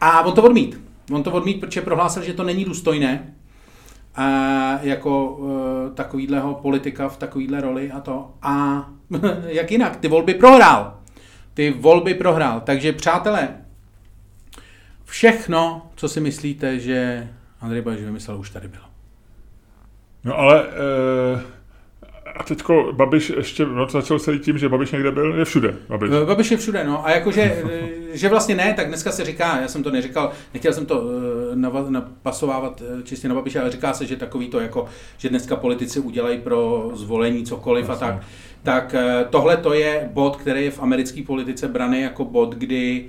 A 0.00 0.22
on 0.22 0.34
to 0.34 0.42
odmít. 0.42 0.80
On 1.12 1.22
to 1.22 1.32
odmít, 1.32 1.60
protože 1.60 1.80
prohlásil, 1.80 2.22
že 2.22 2.32
to 2.32 2.44
není 2.44 2.64
důstojné 2.64 3.34
a 4.14 4.28
jako 4.82 5.28
uh, 5.28 5.48
takovýhleho 5.94 6.54
politika 6.54 7.08
v 7.08 7.16
takovýhle 7.16 7.60
roli 7.60 7.90
a 7.90 8.00
to. 8.00 8.34
A 8.42 8.86
jak 9.46 9.70
jinak, 9.70 9.96
ty 9.96 10.08
volby 10.08 10.34
prohrál. 10.34 10.98
Ty 11.54 11.70
volby 11.70 12.14
prohrál. 12.14 12.60
Takže 12.60 12.92
přátelé, 12.92 13.48
všechno, 15.04 15.90
co 15.94 16.08
si 16.08 16.20
myslíte, 16.20 16.78
že 16.78 17.28
Andrej 17.60 17.82
Babiš 17.82 18.00
vymyslel, 18.00 18.38
už 18.38 18.50
tady 18.50 18.68
bylo. 18.68 18.84
No 20.24 20.38
ale 20.38 20.62
e, 20.62 21.40
a 22.36 22.42
teďko 22.42 22.92
Babiš 22.92 23.32
ještě, 23.36 23.66
no 23.66 23.86
to 23.86 23.92
začal 23.92 24.18
celý 24.18 24.38
tím, 24.38 24.58
že 24.58 24.68
Babiš 24.68 24.92
někde 24.92 25.10
byl, 25.10 25.34
je 25.34 25.44
všude. 25.44 25.74
Babiš, 25.88 26.10
Babiš 26.26 26.50
je 26.50 26.56
všude, 26.56 26.84
no. 26.84 27.06
A 27.06 27.10
jakože, 27.10 27.64
že 28.12 28.28
vlastně 28.28 28.54
ne, 28.54 28.74
tak 28.76 28.88
dneska 28.88 29.12
se 29.12 29.24
říká, 29.24 29.60
já 29.60 29.68
jsem 29.68 29.82
to 29.82 29.90
neříkal, 29.90 30.32
nechtěl 30.54 30.72
jsem 30.72 30.86
to 30.86 31.00
uh, 31.00 31.90
napasovávat 31.90 32.82
čistě 33.04 33.28
na 33.28 33.34
Babiše, 33.34 33.60
ale 33.60 33.70
říká 33.70 33.92
se, 33.92 34.06
že 34.06 34.16
takový 34.16 34.48
to 34.48 34.60
jako, 34.60 34.86
že 35.18 35.28
dneska 35.28 35.56
politici 35.56 36.00
udělají 36.00 36.38
pro 36.38 36.90
zvolení 36.94 37.44
cokoliv 37.44 37.88
Jasně. 37.88 38.06
a 38.06 38.10
tak. 38.10 38.22
Tak 38.64 38.94
uh, 38.94 39.30
tohle 39.30 39.56
to 39.56 39.74
je 39.74 40.10
bod, 40.12 40.36
který 40.36 40.64
je 40.64 40.70
v 40.70 40.82
americké 40.82 41.22
politice 41.22 41.68
braný 41.68 42.00
jako 42.00 42.24
bod, 42.24 42.54
kdy 42.54 43.06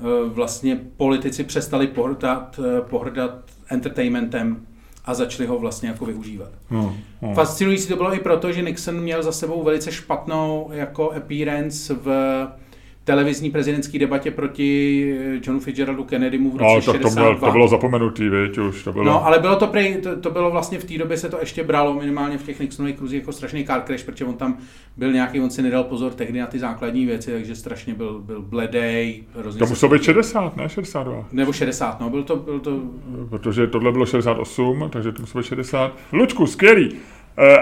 uh, 0.00 0.32
vlastně 0.32 0.80
politici 0.96 1.44
přestali 1.44 1.86
pohrdat, 1.86 2.60
pohrdat 2.80 3.34
entertainmentem 3.68 4.66
a 5.04 5.14
začali 5.14 5.48
ho 5.48 5.58
vlastně 5.58 5.88
jako 5.88 6.04
využívat. 6.04 6.48
Hmm, 6.70 6.90
hmm. 7.22 7.34
Fascinující 7.34 7.88
to 7.88 7.96
bylo 7.96 8.14
i 8.14 8.20
proto, 8.20 8.52
že 8.52 8.62
Nixon 8.62 9.00
měl 9.00 9.22
za 9.22 9.32
sebou 9.32 9.62
velice 9.62 9.92
špatnou 9.92 10.70
jako 10.72 11.12
appearance 11.12 11.94
v 11.94 12.08
televizní 13.06 13.50
prezidentské 13.50 13.98
debatě 13.98 14.30
proti 14.30 15.16
Johnu 15.42 15.60
Fitzgeraldu 15.60 16.04
Kennedymu 16.04 16.50
v 16.50 16.56
roce 16.56 16.86
no, 16.86 16.92
tak 16.92 17.02
to, 17.02 17.10
bylo, 17.10 17.34
to 17.34 17.50
bylo 17.50 17.68
zapomenutý, 17.68 18.28
viď, 18.28 18.58
už 18.58 18.84
to 18.84 18.92
bylo. 18.92 19.04
No, 19.04 19.26
ale 19.26 19.38
bylo 19.38 19.56
to, 19.56 19.66
prej, 19.66 19.96
to, 19.96 20.16
to, 20.16 20.30
bylo 20.30 20.50
vlastně 20.50 20.78
v 20.78 20.84
té 20.84 20.98
době 20.98 21.16
se 21.16 21.28
to 21.28 21.38
ještě 21.40 21.64
bralo, 21.64 21.94
minimálně 21.94 22.38
v 22.38 22.42
těch 22.42 22.60
Nixonových 22.60 22.96
kruzích, 22.96 23.20
jako 23.20 23.32
strašný 23.32 23.64
car 23.64 23.82
crash, 23.86 24.04
protože 24.04 24.24
on 24.24 24.34
tam 24.34 24.58
byl 24.96 25.12
nějaký, 25.12 25.40
on 25.40 25.50
si 25.50 25.62
nedal 25.62 25.84
pozor 25.84 26.12
tehdy 26.12 26.40
na 26.40 26.46
ty 26.46 26.58
základní 26.58 27.06
věci, 27.06 27.32
takže 27.32 27.56
strašně 27.56 27.94
byl, 27.94 28.20
byl 28.20 28.42
bledej. 28.42 29.22
To 29.58 29.66
muselo 29.66 29.92
být 29.92 30.02
60, 30.02 30.56
ne 30.56 30.68
62. 30.68 31.28
Nebo 31.32 31.52
60, 31.52 32.00
no, 32.00 32.10
byl 32.10 32.22
to, 32.22 32.36
byl 32.36 32.60
to... 32.60 32.80
Protože 33.30 33.66
tohle 33.66 33.92
bylo 33.92 34.06
68, 34.06 34.88
takže 34.92 35.12
to 35.12 35.22
muselo 35.22 35.42
být 35.42 35.48
60. 35.48 35.96
Lučku, 36.12 36.46
skvělý. 36.46 36.92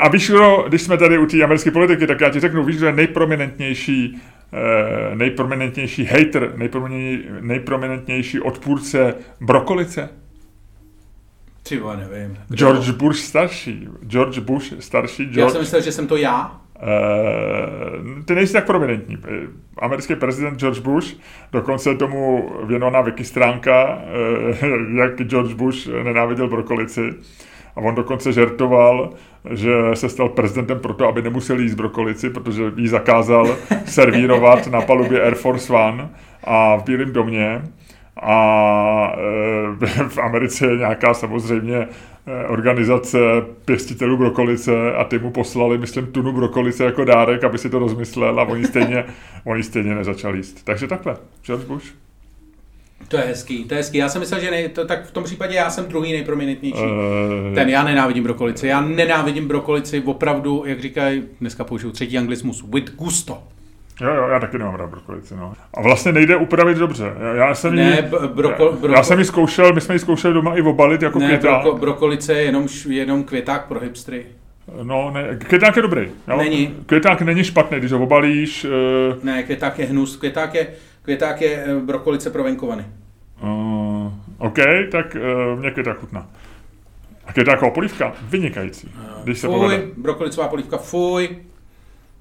A 0.00 0.08
víš, 0.08 0.32
když 0.68 0.82
jsme 0.82 0.96
tady 0.96 1.18
u 1.18 1.26
té 1.26 1.42
americké 1.42 1.70
politiky, 1.70 2.06
tak 2.06 2.20
já 2.20 2.30
ti 2.30 2.40
řeknu, 2.40 2.64
víš, 2.64 2.80
je 2.80 2.92
nejprominentnější 2.92 4.20
nejprominentnější 5.14 6.04
hater, 6.04 6.52
nejprominentnější, 7.40 8.40
odpůrce 8.40 9.14
brokolice? 9.40 10.08
Ty 11.68 11.80
nevím. 11.96 12.38
George 12.54 12.90
Bush 12.90 13.18
starší. 13.18 13.88
George 14.06 14.38
Bush 14.38 14.72
starší. 14.80 15.24
George... 15.24 15.38
Já 15.38 15.50
jsem 15.50 15.60
myslel, 15.60 15.82
že 15.82 15.92
jsem 15.92 16.06
to 16.06 16.16
já. 16.16 16.60
Uh, 16.82 18.24
ty 18.24 18.34
nejsi 18.34 18.52
tak 18.52 18.66
prominentní. 18.66 19.18
Americký 19.78 20.14
prezident 20.14 20.58
George 20.58 20.78
Bush, 20.78 21.06
dokonce 21.52 21.94
tomu 21.94 22.52
věnovaná 22.66 23.00
wiki 23.00 23.24
stránka, 23.24 24.02
uh, 24.62 24.96
jak 24.96 25.22
George 25.22 25.54
Bush 25.54 25.86
nenáviděl 25.86 26.48
brokolici. 26.48 27.14
A 27.76 27.80
on 27.80 27.94
dokonce 27.94 28.32
žertoval, 28.32 29.12
že 29.50 29.72
se 29.94 30.08
stal 30.08 30.28
prezidentem 30.28 30.80
proto, 30.80 31.08
aby 31.08 31.22
nemusel 31.22 31.60
jíst 31.60 31.74
brokolici, 31.74 32.30
protože 32.30 32.72
jí 32.76 32.88
zakázal 32.88 33.56
servírovat 33.84 34.66
na 34.66 34.80
palubě 34.80 35.22
Air 35.22 35.34
Force 35.34 35.72
One 35.72 36.10
a 36.44 36.76
v 36.76 36.84
Bílém 36.84 37.12
domě. 37.12 37.62
A 38.22 39.16
e, 39.82 39.86
v 40.08 40.18
Americe 40.18 40.66
je 40.66 40.76
nějaká 40.76 41.14
samozřejmě 41.14 41.76
e, 41.76 41.86
organizace 42.46 43.18
pěstitelů 43.64 44.16
brokolice 44.16 44.94
a 44.94 45.04
ty 45.04 45.18
mu 45.18 45.30
poslali, 45.30 45.78
myslím, 45.78 46.06
tunu 46.06 46.32
brokolice 46.32 46.84
jako 46.84 47.04
dárek, 47.04 47.44
aby 47.44 47.58
si 47.58 47.70
to 47.70 47.78
rozmyslel 47.78 48.40
a 48.40 48.42
oni 48.42 48.64
stejně, 48.64 49.04
oni 49.44 49.62
stejně 49.62 49.94
nezačali 49.94 50.38
jíst. 50.38 50.64
Takže 50.64 50.86
takhle, 50.86 51.16
George 51.44 51.64
Bush. 51.64 52.03
To 53.08 53.16
je 53.16 53.22
hezký, 53.22 53.64
to 53.64 53.74
je 53.74 53.78
hezký. 53.78 53.98
Já 53.98 54.08
jsem 54.08 54.20
myslel, 54.20 54.40
že 54.40 54.50
ne, 54.50 54.68
to, 54.68 54.84
tak 54.86 55.06
v 55.06 55.10
tom 55.10 55.24
případě 55.24 55.54
já 55.54 55.70
jsem 55.70 55.84
druhý 55.84 56.12
nejprominentnější. 56.12 56.82
Uh, 56.82 57.54
Ten, 57.54 57.68
já 57.68 57.84
nenávidím 57.84 58.24
brokolici. 58.24 58.66
Já 58.66 58.80
nenávidím 58.80 59.48
brokolici, 59.48 60.02
opravdu, 60.04 60.62
jak 60.66 60.80
říkají, 60.80 61.22
dneska 61.40 61.64
použiju 61.64 61.92
třetí 61.92 62.18
anglismus, 62.18 62.64
with 62.74 62.96
gusto. 62.96 63.38
Jo, 64.00 64.14
jo, 64.14 64.28
já 64.28 64.40
taky 64.40 64.58
nemám 64.58 64.74
rád 64.74 64.90
brokolici, 64.90 65.34
no. 65.36 65.54
A 65.74 65.82
vlastně 65.82 66.12
nejde 66.12 66.36
upravit 66.36 66.78
dobře. 66.78 67.04
Já 67.34 67.54
jsem 67.54 67.74
ne, 67.74 67.82
jí, 67.82 68.10
broko, 68.34 68.76
broko, 68.80 68.94
já 68.94 69.02
jsem 69.02 69.18
ji 69.18 69.24
zkoušel, 69.24 69.72
my 69.72 69.80
jsme 69.80 69.94
ji 69.94 69.98
zkoušeli 69.98 70.34
doma 70.34 70.56
i 70.56 70.62
obalit 70.62 71.02
jako 71.02 71.18
ne, 71.18 71.26
květák. 71.26 71.62
Broko, 71.62 71.78
brokolice 71.78 72.32
je 72.32 72.42
jenom, 72.42 72.68
jenom 72.88 73.24
květák 73.24 73.64
pro 73.64 73.80
hipstry. 73.80 74.26
No, 74.82 75.10
ne, 75.10 75.38
květák 75.38 75.76
je 75.76 75.82
dobrý. 75.82 76.08
Jo? 76.28 76.36
Není. 76.36 76.74
Květák 76.86 77.22
není 77.22 77.44
špatný, 77.44 77.78
když 77.78 77.92
ho 77.92 78.02
obalíš. 78.02 78.64
Uh... 78.64 79.24
Ne, 79.24 79.42
květák 79.42 79.78
je 79.78 79.86
hnus, 79.86 80.16
květák 80.16 80.54
je, 80.54 80.66
květák 81.04 81.40
je 81.40 81.66
brokolice 81.84 82.30
pro 82.30 82.44
venkovany. 82.44 82.86
Uh, 83.42 84.12
OK, 84.38 84.58
tak 84.90 85.16
uh, 85.16 85.60
mě 85.60 85.70
květák 85.70 85.98
chutná. 85.98 86.26
A 87.26 87.32
květáková 87.32 87.70
polívka, 87.70 88.12
vynikající. 88.22 88.94
Když 89.24 89.38
se 89.38 89.46
fuj, 89.46 89.56
povede. 89.56 89.82
brokolicová 89.96 90.48
polívka, 90.48 90.78
fuj. 90.78 91.36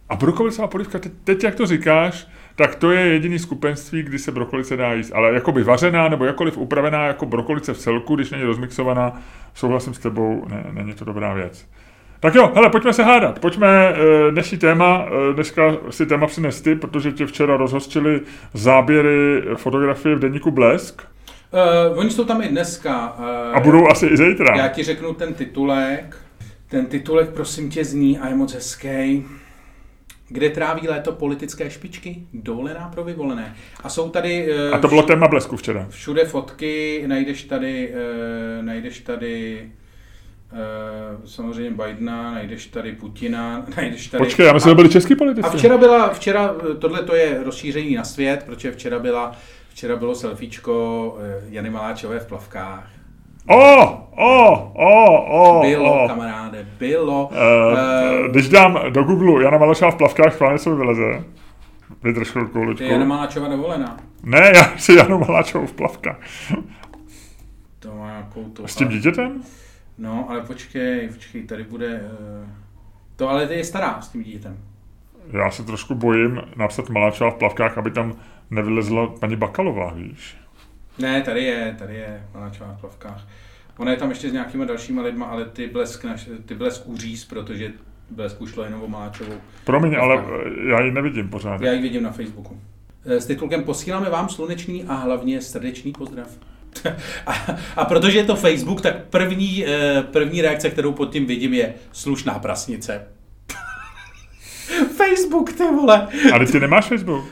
A 0.09 0.15
brokolicová 0.15 0.67
polívka, 0.67 0.99
teď, 0.99 1.11
teď 1.23 1.43
jak 1.43 1.55
to 1.55 1.65
říkáš, 1.65 2.27
tak 2.55 2.75
to 2.75 2.91
je 2.91 3.01
jediný 3.01 3.39
skupenství, 3.39 4.03
kdy 4.03 4.19
se 4.19 4.31
brokolice 4.31 4.77
dá 4.77 4.93
jíst. 4.93 5.11
Ale 5.15 5.33
jakoby 5.33 5.63
vařená 5.63 6.09
nebo 6.09 6.25
jakkoliv 6.25 6.57
upravená 6.57 7.07
jako 7.07 7.25
brokolice 7.25 7.73
v 7.73 7.77
celku, 7.77 8.15
když 8.15 8.31
není 8.31 8.43
rozmixovaná, 8.43 9.21
souhlasím 9.53 9.93
s 9.93 9.99
tebou, 9.99 10.45
ne, 10.49 10.65
není 10.71 10.93
to 10.93 11.05
dobrá 11.05 11.33
věc. 11.33 11.67
Tak 12.23 12.35
jo, 12.35 12.51
hele, 12.55 12.69
pojďme 12.69 12.93
se 12.93 13.03
hádat. 13.03 13.39
Pojďme 13.39 13.93
dnešní 14.31 14.57
téma, 14.57 15.05
dneska 15.33 15.77
si 15.89 16.05
téma 16.05 16.27
přines 16.27 16.61
ty, 16.61 16.75
protože 16.75 17.11
tě 17.11 17.25
včera 17.25 17.57
rozhostili 17.57 18.21
záběry 18.53 19.41
fotografie 19.55 20.15
v 20.15 20.19
deníku 20.19 20.51
Blesk. 20.51 21.01
Uh, 21.91 21.99
oni 21.99 22.09
jsou 22.09 22.25
tam 22.25 22.41
i 22.41 22.47
dneska. 22.47 23.15
Uh, 23.19 23.25
A 23.55 23.59
budou 23.59 23.87
asi 23.87 24.05
i 24.05 24.17
zítra. 24.17 24.55
Já 24.57 24.67
ti 24.67 24.83
řeknu 24.83 25.13
ten 25.13 25.33
titulek. 25.33 26.17
Ten 26.67 26.85
titulek, 26.85 27.29
prosím 27.29 27.69
tě, 27.69 27.85
zní 27.85 28.19
a 28.19 28.27
je 28.29 28.35
moc 28.35 28.53
hezký. 28.53 29.25
Kde 30.29 30.49
tráví 30.49 30.87
léto 30.87 31.11
politické 31.11 31.69
špičky? 31.69 32.17
Dovolená 32.33 32.91
pro 32.93 33.03
vyvolené. 33.03 33.55
A 33.83 33.89
jsou 33.89 34.09
tady... 34.09 34.47
Uh, 34.69 34.75
a 34.75 34.77
to 34.77 34.87
bylo 34.87 35.03
téma 35.03 35.27
Blesku 35.27 35.57
včera. 35.57 35.85
Všude 35.89 36.25
fotky, 36.25 37.03
najdeš 37.07 37.43
tady, 37.43 37.93
uh, 38.59 38.65
najdeš 38.65 38.99
tady 38.99 39.61
samozřejmě 41.25 41.71
Bidena, 41.71 42.31
najdeš 42.31 42.65
tady 42.65 42.91
Putina, 42.91 43.65
najdeš 43.77 44.07
tady... 44.07 44.23
Počkej, 44.23 44.45
já 44.45 44.53
myslím, 44.53 44.69
že 44.71 44.75
byli 44.75 44.89
český 44.89 45.15
politici. 45.15 45.47
A 45.47 45.51
včera 45.51 45.77
byla, 45.77 46.09
včera, 46.09 46.55
tohle 46.79 47.03
to 47.03 47.15
je 47.15 47.43
rozšíření 47.43 47.95
na 47.95 48.03
svět, 48.03 48.43
protože 48.45 48.71
včera 48.71 48.99
byla, 48.99 49.31
včera 49.69 49.95
bylo 49.95 50.15
selfiečko 50.15 51.05
uh, 51.17 51.53
Jany 51.53 51.69
Maláčové 51.69 52.19
v 52.19 52.27
plavkách. 52.27 52.89
O, 53.49 53.83
o, 54.15 54.71
o, 54.73 55.57
o, 55.57 55.61
Bylo, 55.61 56.03
o. 56.03 56.07
kamaráde, 56.07 56.67
bylo. 56.79 57.29
Uh, 57.31 58.23
uh, 58.23 58.31
když 58.31 58.49
dám 58.49 58.79
do 58.89 59.03
Google 59.03 59.43
Jana 59.43 59.57
Maláčová 59.57 59.91
v 59.91 59.95
plavkách, 59.95 60.35
chválně 60.35 60.57
se 60.59 60.69
mi 60.69 60.75
vyleze. 60.75 61.23
Vydrž 62.03 62.29
chvilku, 62.29 62.63
Luďku. 62.63 62.83
Je 62.83 62.91
Jana 62.91 63.05
Maláčová 63.05 63.47
dovolená. 63.47 63.97
Ne, 64.23 64.51
já 64.55 64.73
si 64.77 64.93
Janu 64.93 65.19
Maláčovou 65.19 65.65
v 65.65 65.73
plavkách. 65.73 66.17
to 67.79 67.95
má 67.95 68.07
nějakou 68.07 68.43
to... 68.43 68.67
S 68.67 68.75
tím 68.75 68.87
dítětem? 68.87 69.43
No, 69.97 70.29
ale 70.29 70.41
počkej, 70.41 71.09
počkej, 71.09 71.43
tady 71.43 71.63
bude... 71.63 72.01
Uh... 72.41 72.49
To 73.15 73.29
ale 73.29 73.47
ty 73.47 73.53
je 73.53 73.63
stará 73.63 74.01
s 74.01 74.09
tím 74.09 74.23
dítětem. 74.23 74.57
Já 75.31 75.51
se 75.51 75.63
trošku 75.63 75.95
bojím 75.95 76.41
napsat 76.55 76.89
Maláčová 76.89 77.31
v 77.31 77.35
plavkách, 77.35 77.77
aby 77.77 77.91
tam 77.91 78.15
nevylezla 78.49 79.07
paní 79.07 79.35
Bakalová, 79.35 79.93
víš? 79.93 80.37
Ne, 80.99 81.21
tady 81.21 81.43
je, 81.43 81.75
tady 81.79 81.95
je 81.95 82.27
Maláčová 82.33 82.73
v 82.73 82.79
plavkách. 82.79 83.27
Ona 83.77 83.91
je 83.91 83.97
tam 83.97 84.09
ještě 84.09 84.29
s 84.29 84.33
nějakýma 84.33 84.65
dalšíma 84.65 85.01
lidma, 85.01 85.25
ale 85.25 85.45
ty 85.45 85.67
blesk, 85.67 86.03
naš, 86.03 86.29
ty 86.45 86.55
blesk 86.55 86.87
uříz, 86.87 87.25
protože 87.25 87.71
blesk 88.09 88.41
ušlo 88.41 88.63
jenom 88.63 88.81
o 88.81 88.87
Maláčovou. 88.87 89.35
Promiň, 89.65 89.95
ale 89.95 90.23
já 90.69 90.81
ji 90.81 90.91
nevidím 90.91 91.29
pořád. 91.29 91.61
Já 91.61 91.71
ji 91.71 91.81
vidím 91.81 92.03
na 92.03 92.11
Facebooku. 92.11 92.61
S 93.05 93.25
titulkem 93.25 93.63
Posíláme 93.63 94.09
vám 94.09 94.29
slunečný 94.29 94.83
a 94.83 94.93
hlavně 94.93 95.41
srdečný 95.41 95.91
pozdrav. 95.91 96.27
a, 97.27 97.33
a 97.75 97.85
protože 97.85 98.17
je 98.17 98.23
to 98.23 98.35
Facebook, 98.35 98.81
tak 98.81 98.95
první, 99.09 99.65
první 100.11 100.41
reakce, 100.41 100.69
kterou 100.69 100.91
pod 100.91 101.11
tím 101.11 101.25
vidím, 101.25 101.53
je 101.53 101.73
slušná 101.91 102.39
prasnice. 102.39 103.07
Facebook, 104.97 105.53
ty 105.53 105.63
vole. 105.63 106.07
Ale 106.33 106.45
ty 106.45 106.59
nemáš 106.59 106.85
Facebook? 106.85 107.25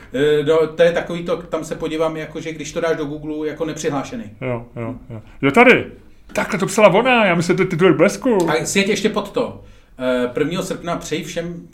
No, 0.47 0.67
to 0.67 0.83
je 0.83 0.91
takový 0.91 1.23
to, 1.23 1.37
tam 1.37 1.63
se 1.63 1.75
podívám, 1.75 2.17
jakože 2.17 2.53
když 2.53 2.71
to 2.71 2.81
dáš 2.81 2.97
do 2.97 3.05
Google 3.05 3.47
jako 3.47 3.65
nepřihlášený. 3.65 4.23
Jo, 4.41 4.65
jo, 4.75 4.95
jo. 5.09 5.21
Jo, 5.41 5.51
tady. 5.51 5.85
Takhle 6.33 6.59
to 6.59 6.65
psala 6.65 6.87
ona, 6.87 7.25
já 7.25 7.35
myslím, 7.35 7.53
že 7.53 7.57
to 7.57 7.63
je 7.63 7.67
titulek 7.67 7.95
blesku. 7.95 8.49
A 8.49 8.65
svět 8.65 8.87
ještě 8.87 9.09
pod 9.09 9.31
to. 9.31 9.63
1. 10.39 10.61
srpna 10.61 10.97
přeji 10.97 11.23
všem 11.23 11.67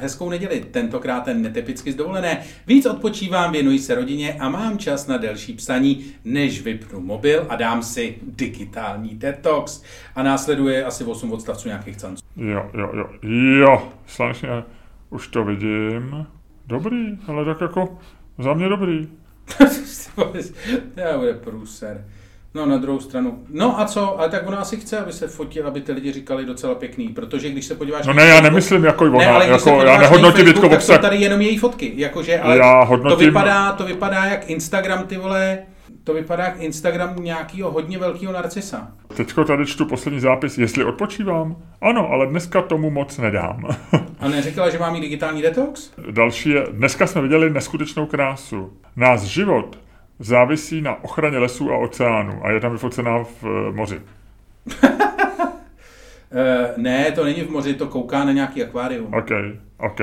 hezkou 0.00 0.30
neděli, 0.30 0.64
tentokrát 0.70 1.20
ten 1.20 1.42
netypicky 1.42 1.92
zdovolené. 1.92 2.42
Víc 2.66 2.86
odpočívám, 2.86 3.52
věnuji 3.52 3.78
se 3.78 3.94
rodině 3.94 4.36
a 4.40 4.48
mám 4.48 4.78
čas 4.78 5.06
na 5.06 5.16
delší 5.16 5.52
psaní, 5.52 6.04
než 6.24 6.62
vypnu 6.62 7.00
mobil 7.00 7.46
a 7.48 7.56
dám 7.56 7.82
si 7.82 8.18
digitální 8.22 9.14
detox. 9.14 9.82
A 10.14 10.22
následuje 10.22 10.84
asi 10.84 11.04
8 11.04 11.32
odstavců 11.32 11.68
nějakých 11.68 11.96
canců. 11.96 12.24
Jo, 12.36 12.70
jo, 12.74 12.90
jo, 12.94 13.08
jo, 13.60 13.92
slunečně, 14.06 14.48
už 15.10 15.28
to 15.28 15.44
vidím. 15.44 16.26
Dobrý, 16.66 17.18
ale 17.26 17.44
tak 17.44 17.60
jako 17.60 17.98
za 18.38 18.54
mě 18.54 18.68
dobrý. 18.68 19.08
to 20.94 21.18
bude 21.18 21.34
průser. 21.34 22.04
No 22.56 22.66
na 22.66 22.76
druhou 22.76 23.00
stranu. 23.00 23.38
No 23.50 23.80
a 23.80 23.84
co? 23.84 24.18
Ale 24.18 24.28
tak 24.28 24.48
ona 24.48 24.56
asi 24.56 24.76
chce, 24.76 24.98
aby 24.98 25.12
se 25.12 25.28
fotil, 25.28 25.66
aby 25.66 25.80
ty 25.80 25.92
lidi 25.92 26.12
říkali 26.12 26.44
docela 26.44 26.74
pěkný, 26.74 27.08
protože 27.08 27.50
když 27.50 27.64
se 27.64 27.74
podíváš... 27.74 28.06
No 28.06 28.12
ne, 28.12 28.24
já 28.24 28.40
nemyslím 28.40 28.84
jako 28.84 29.04
ona, 29.04 29.18
ne, 29.18 29.28
ale 29.28 29.48
jako 29.48 29.82
já 29.82 29.98
nehodnotím 29.98 30.46
Vítko 30.46 30.68
tak 30.68 30.82
jsou 30.82 30.98
tady 30.98 31.16
jenom 31.16 31.40
její 31.40 31.58
fotky, 31.58 31.92
jakože, 31.96 32.40
ale 32.40 32.56
já 32.56 32.82
hodnotím... 32.82 33.18
to, 33.18 33.24
vypadá, 33.24 33.72
to 33.72 33.84
vypadá 33.84 34.24
jak 34.24 34.50
Instagram, 34.50 35.06
ty 35.06 35.16
vole, 35.16 35.58
to 36.04 36.14
vypadá 36.14 36.44
jak 36.44 36.60
Instagram 36.60 37.16
nějakého 37.20 37.70
hodně 37.70 37.98
velkého 37.98 38.32
narcisa. 38.32 38.88
Teďko 39.16 39.44
tady 39.44 39.66
čtu 39.66 39.86
poslední 39.86 40.20
zápis, 40.20 40.58
jestli 40.58 40.84
odpočívám. 40.84 41.56
Ano, 41.80 42.08
ale 42.10 42.26
dneska 42.26 42.62
tomu 42.62 42.90
moc 42.90 43.18
nedám. 43.18 43.64
A 44.20 44.28
neřekla, 44.28 44.70
že 44.70 44.78
mám 44.78 44.92
mít 44.92 45.00
digitální 45.00 45.42
detox? 45.42 45.90
Další 46.10 46.50
je, 46.50 46.66
dneska 46.70 47.06
jsme 47.06 47.22
viděli 47.22 47.50
neskutečnou 47.50 48.06
krásu. 48.06 48.72
Nás 48.96 49.22
život 49.22 49.83
závisí 50.18 50.80
na 50.80 51.04
ochraně 51.04 51.38
lesů 51.38 51.72
a 51.72 51.76
oceánu 51.76 52.46
a 52.46 52.50
je 52.50 52.60
tam 52.60 52.72
vyfocená 52.72 53.24
v 53.24 53.42
uh, 53.42 53.74
moři. 53.74 54.00
Uh, 54.66 54.90
ne, 56.76 57.12
to 57.12 57.24
není 57.24 57.40
v 57.40 57.50
moři, 57.50 57.74
to 57.74 57.86
kouká 57.86 58.24
na 58.24 58.32
nějaký 58.32 58.62
akvárium. 58.64 59.14
OK, 59.14 59.30
OK. 59.78 60.00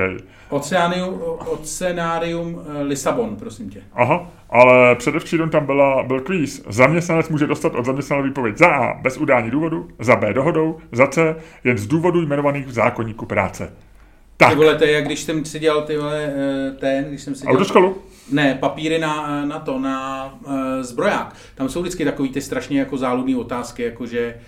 Oceánium, 0.48 1.20
oceárium 1.46 2.54
uh, 2.54 2.62
Lisabon, 2.82 3.36
prosím 3.36 3.70
tě. 3.70 3.82
Aha, 3.92 4.30
ale 4.50 4.94
předevčírem 4.94 5.50
tam 5.50 5.66
byla, 5.66 6.02
byl 6.02 6.20
kvíz. 6.20 6.64
Zaměstnanec 6.68 7.28
může 7.28 7.46
dostat 7.46 7.74
od 7.74 7.84
zaměstnaného 7.84 8.28
výpověď 8.28 8.58
za 8.58 8.66
A 8.66 8.94
bez 8.94 9.16
udání 9.16 9.50
důvodu, 9.50 9.88
za 9.98 10.16
B 10.16 10.32
dohodou, 10.32 10.78
za 10.92 11.06
C 11.06 11.36
jen 11.64 11.78
z 11.78 11.86
důvodu 11.86 12.22
jmenovaných 12.22 12.66
v 12.66 12.72
zákonníku 12.72 13.26
práce. 13.26 13.72
Tak. 14.42 14.50
Ty 14.50 14.56
vole, 14.56 14.74
to 14.74 14.84
je 14.84 14.92
jak 14.92 15.04
když 15.04 15.20
jsem 15.20 15.44
si 15.44 15.58
dělal 15.58 15.82
ty 15.82 15.96
vole, 15.96 16.32
ten, 16.78 17.04
když 17.04 17.22
jsem 17.22 17.34
si 17.34 17.42
dělal... 17.42 17.56
Autoškolu? 17.56 18.02
Ne, 18.30 18.56
papíry 18.60 18.98
na, 18.98 19.44
na 19.46 19.58
to, 19.58 19.78
na 19.78 20.28
uh, 20.46 20.54
zbroják. 20.80 21.34
Tam 21.54 21.68
jsou 21.68 21.80
vždycky 21.80 22.04
takový 22.04 22.28
ty 22.28 22.40
strašně 22.40 22.78
jako 22.78 22.96
záludné 22.96 23.36
otázky, 23.36 23.82
jakože 23.82 24.34
uh, 24.36 24.42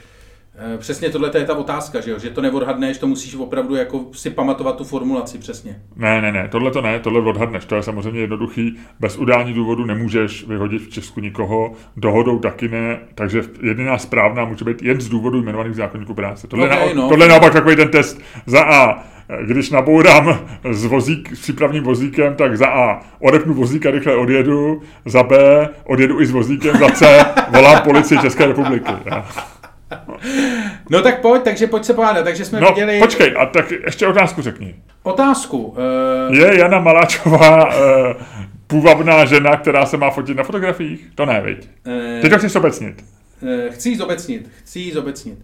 přesně 0.79 1.11
tohle 1.11 1.31
je 1.35 1.45
ta 1.45 1.55
otázka, 1.57 2.01
že, 2.01 2.11
jo? 2.11 2.19
že 2.19 2.31
to 2.31 2.41
neodhadneš, 2.41 2.99
to 2.99 3.07
musíš 3.07 3.35
opravdu 3.35 3.75
jako 3.75 4.07
si 4.13 4.31
pamatovat 4.31 4.77
tu 4.77 4.85
formulaci 4.85 5.39
přesně. 5.39 5.83
Ne, 5.97 6.23
ne, 6.23 6.33
ne, 6.33 6.49
tohle 6.49 6.71
to 6.71 6.83
ne, 6.83 7.01
tohle 7.01 7.21
odhadneš, 7.21 7.65
to 7.65 7.77
je 7.77 7.83
samozřejmě 7.83 8.21
jednoduchý, 8.21 8.77
bez 9.01 9.19
udání 9.19 9.53
důvodu 9.53 9.85
nemůžeš 9.85 10.47
vyhodit 10.47 10.83
v 10.83 10.91
Česku 10.91 11.21
nikoho, 11.21 11.73
dohodou 11.97 12.39
taky 12.39 12.69
ne, 12.69 12.99
takže 13.15 13.43
jediná 13.63 13.99
správná 13.99 14.45
může 14.45 14.65
být 14.65 14.83
jen 14.83 15.01
z 15.01 15.09
důvodu 15.09 15.39
jmenovaných 15.39 15.73
v 15.73 15.77
zákonníku 15.77 16.15
práce. 16.15 16.47
Tohle, 16.47 16.67
Okay, 16.67 16.95
na, 16.95 17.03
no. 17.03 17.09
tohle 17.09 17.25
je 17.25 17.29
naopak 17.29 17.53
takový 17.53 17.77
ten 17.77 17.89
test 17.89 18.21
za 18.47 18.65
A, 18.65 19.05
když 19.47 19.71
nabourám 19.71 20.39
s, 20.71 20.85
vozík, 20.85 21.37
s 21.37 21.41
přípravným 21.41 21.85
vozíkem, 21.85 22.35
tak 22.35 22.57
za 22.59 22.67
A 22.67 23.01
odepnu 23.21 23.55
vozík 23.55 23.87
a 23.87 23.91
rychle 23.91 24.17
odjedu, 24.17 24.83
za 25.05 25.23
B 25.23 25.69
odjedu 25.85 26.21
i 26.21 26.27
s 26.27 26.31
vozíkem, 26.31 26.77
za 26.79 26.89
C 26.89 27.25
volám 27.51 27.83
policii 27.83 28.19
České 28.19 28.47
republiky. 28.47 28.93
No 30.91 31.03
tak 31.03 31.21
pojď, 31.21 31.43
takže 31.43 31.67
pojď 31.67 31.85
se 31.85 31.95
pohádat. 31.95 32.25
Takže 32.25 32.45
jsme 32.45 32.61
No, 32.61 32.69
viděli 32.69 32.99
počkej, 32.99 33.35
a 33.39 33.47
tak 33.47 33.71
ještě 33.71 34.07
otázku 34.07 34.43
řekni. 34.43 34.75
otázku. 35.03 35.63
Uh, 36.29 36.35
Je 36.37 36.59
Jana 36.59 36.81
Maláčová 36.81 37.67
uh, 37.69 37.75
půvabná 38.67 39.25
žena, 39.25 39.57
která 39.57 39.87
se 39.87 39.97
má 39.97 40.11
fotit 40.11 40.37
na 40.37 40.43
fotografiích? 40.43 41.09
To 41.15 41.27
ne, 41.27 41.41
viď? 41.45 41.69
eh, 41.87 42.21
Ty 42.23 42.29
to 42.29 42.39
chceš 42.39 42.55
obecnit. 42.55 43.05
eh, 43.49 43.71
chci 43.71 43.89
jí 43.89 43.97
zobecnit, 43.97 44.51
chci 44.63 44.79
jí 44.81 44.93
zobecnit. 44.93 45.39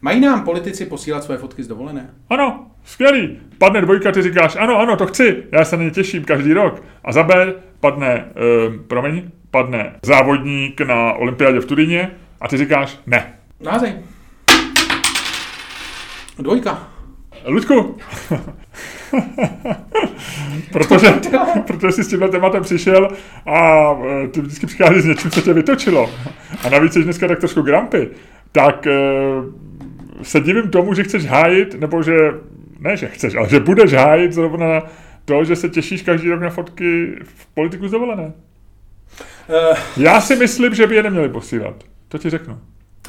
Mají 0.00 0.20
nám 0.20 0.44
politici 0.44 0.86
posílat 0.86 1.24
své 1.24 1.38
fotky 1.38 1.62
z 1.62 1.68
dovolené? 1.68 2.10
Ano, 2.30 2.66
skvělý. 2.84 3.38
Padne 3.58 3.80
dvojka, 3.80 4.12
ty 4.12 4.22
říkáš, 4.22 4.56
ano, 4.56 4.78
ano, 4.78 4.96
to 4.96 5.06
chci, 5.06 5.42
já 5.52 5.64
se 5.64 5.76
na 5.76 5.82
ně 5.82 5.90
těším 5.90 6.24
každý 6.24 6.52
rok. 6.52 6.82
A 7.04 7.12
za 7.12 7.22
B 7.22 7.54
padne, 7.80 8.24
uh, 8.68 8.74
promiň, 8.86 9.22
padne 9.50 9.92
závodník 10.02 10.80
na 10.80 11.12
olympiádě 11.12 11.60
v 11.60 11.64
Turíně 11.66 12.10
a 12.40 12.48
ty 12.48 12.56
říkáš, 12.56 12.98
ne. 13.06 13.32
Názej. 13.60 13.92
Dvojka. 16.38 16.88
Ludku, 17.46 17.96
protože, 20.72 21.14
protože 21.66 21.92
jsi 21.92 22.04
s 22.04 22.08
tímhle 22.08 22.28
tématem 22.28 22.62
přišel 22.62 23.08
a 23.46 23.90
e, 24.24 24.28
ty 24.28 24.40
vždycky 24.40 24.66
přicházíš 24.66 25.02
s 25.02 25.06
něčím, 25.06 25.30
co 25.30 25.40
tě 25.40 25.52
vytočilo. 25.52 26.10
A 26.64 26.68
navíc 26.68 26.92
jsi 26.92 27.02
dneska 27.02 27.28
tak 27.28 27.38
trošku 27.38 27.62
grampy. 27.62 28.10
Tak 28.52 28.86
e, 28.86 28.92
se 30.22 30.40
divím 30.40 30.70
tomu, 30.70 30.94
že 30.94 31.04
chceš 31.04 31.26
hájit, 31.26 31.80
nebo 31.80 32.02
že, 32.02 32.16
ne, 32.78 32.96
že 32.96 33.06
chceš, 33.06 33.34
ale 33.34 33.48
že 33.48 33.60
budeš 33.60 33.92
hájit 33.92 34.32
zrovna 34.32 34.82
to, 35.24 35.44
že 35.44 35.56
se 35.56 35.68
těšíš 35.68 36.02
každý 36.02 36.30
rok 36.30 36.40
na 36.40 36.50
fotky 36.50 37.16
v 37.24 37.46
politiku 37.46 37.88
z 37.88 37.90
dovolené. 37.90 38.32
Uh, 39.48 39.76
Já 39.96 40.20
si 40.20 40.36
myslím, 40.36 40.74
že 40.74 40.86
by 40.86 40.94
je 40.94 41.02
neměli 41.02 41.28
posílat. 41.28 41.84
To 42.08 42.18
ti 42.18 42.30
řeknu. 42.30 42.58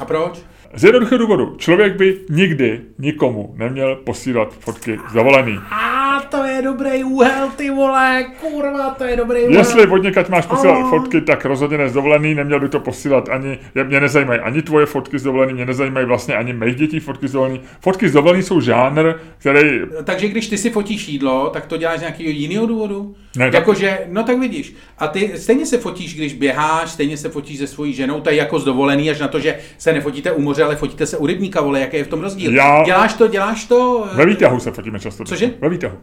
A 0.00 0.04
proč? 0.04 0.38
Z 0.74 0.84
jednoduchého 0.84 1.18
důvodu. 1.18 1.54
Člověk 1.58 1.96
by 1.96 2.18
nikdy 2.30 2.80
nikomu 2.98 3.54
neměl 3.56 3.96
posílat 3.96 4.54
fotky 4.60 4.98
z 5.10 5.12
dovolený. 5.12 5.58
A 5.70 6.20
to 6.30 6.44
je 6.44 6.62
dobrý 6.62 7.04
úhel, 7.04 7.48
ty 7.56 7.70
vole, 7.70 8.24
kurva, 8.40 8.90
to 8.90 9.04
je 9.04 9.16
dobrý 9.16 9.40
úhel. 9.42 9.52
Jestli 9.58 9.86
od 9.86 9.96
někať 10.02 10.28
máš 10.28 10.46
posílat 10.46 10.76
Ano. 10.76 10.88
fotky, 10.90 11.20
tak 11.20 11.44
rozhodně 11.44 11.78
ne 11.78 11.88
z 11.88 11.92
dovolený, 11.92 12.34
neměl 12.34 12.60
by 12.60 12.68
to 12.68 12.80
posílat 12.80 13.28
ani, 13.28 13.58
mě 13.84 14.00
nezajímají 14.00 14.40
ani 14.40 14.62
tvoje 14.62 14.86
fotky 14.86 15.18
z 15.18 15.22
dovolený, 15.22 15.52
mě 15.54 15.64
nezajímají 15.66 16.06
vlastně 16.06 16.34
ani 16.36 16.52
mých 16.52 16.76
dětí 16.76 17.00
fotky 17.00 17.28
z 17.28 17.32
dovolený. 17.32 17.60
Fotky 17.80 18.08
z 18.08 18.12
dovolený 18.12 18.42
jsou 18.42 18.60
žánr, 18.60 19.12
který, 19.38 19.80
Takže 20.04 20.28
když 20.28 20.48
ty 20.48 20.58
si 20.58 20.70
fotíš 20.70 21.08
jídlo, 21.08 21.50
tak 21.50 21.66
to 21.66 21.76
děláš 21.76 21.98
z 21.98 22.00
nějakého 22.02 22.30
jiného 22.30 22.66
důvodu? 22.66 23.14
Ne, 23.38 23.44
tak- 23.44 23.54
Jakože, 23.54 23.98
no 24.08 24.22
tak 24.24 24.38
vidíš. 24.38 24.74
A 24.98 25.06
ty 25.08 25.32
stejně 25.36 25.66
se 25.66 25.78
fotíš, 25.78 26.14
když 26.14 26.34
běháš, 26.34 26.90
stejně 26.90 27.16
se 27.16 27.28
fotíš 27.28 27.58
se 27.58 27.66
svojí 27.66 27.92
ženou, 27.92 28.20
to 28.20 28.30
je 28.30 28.36
jako 28.36 28.58
z 28.58 28.64
dovolený, 28.64 29.10
až 29.10 29.20
na 29.20 29.28
to, 29.28 29.40
že 29.40 29.58
se 29.78 29.92
nefotíte 29.92 30.32
u 30.32 30.40
moře, 30.40 30.64
ale 30.64 30.76
fotíte 30.76 31.06
se 31.06 31.16
u 31.16 31.26
rybníka, 31.26 31.60
vole, 31.60 31.80
jaký 31.80 31.96
je 31.96 32.04
v 32.04 32.08
tom 32.08 32.20
rozdíl. 32.20 32.54
Já- 32.54 32.82
Děláš 32.84 33.14
to, 33.14 33.28
děláš 33.28 33.64
to 33.64 34.08
eh, 34.12 34.16
ve 34.16 34.26
výtahu 34.26 34.60
se 34.60 34.70
fotíme 34.70 35.00
často. 35.00 35.24
Cože? 35.24 35.50
Ve 35.60 35.68
výtahu. 35.68 35.98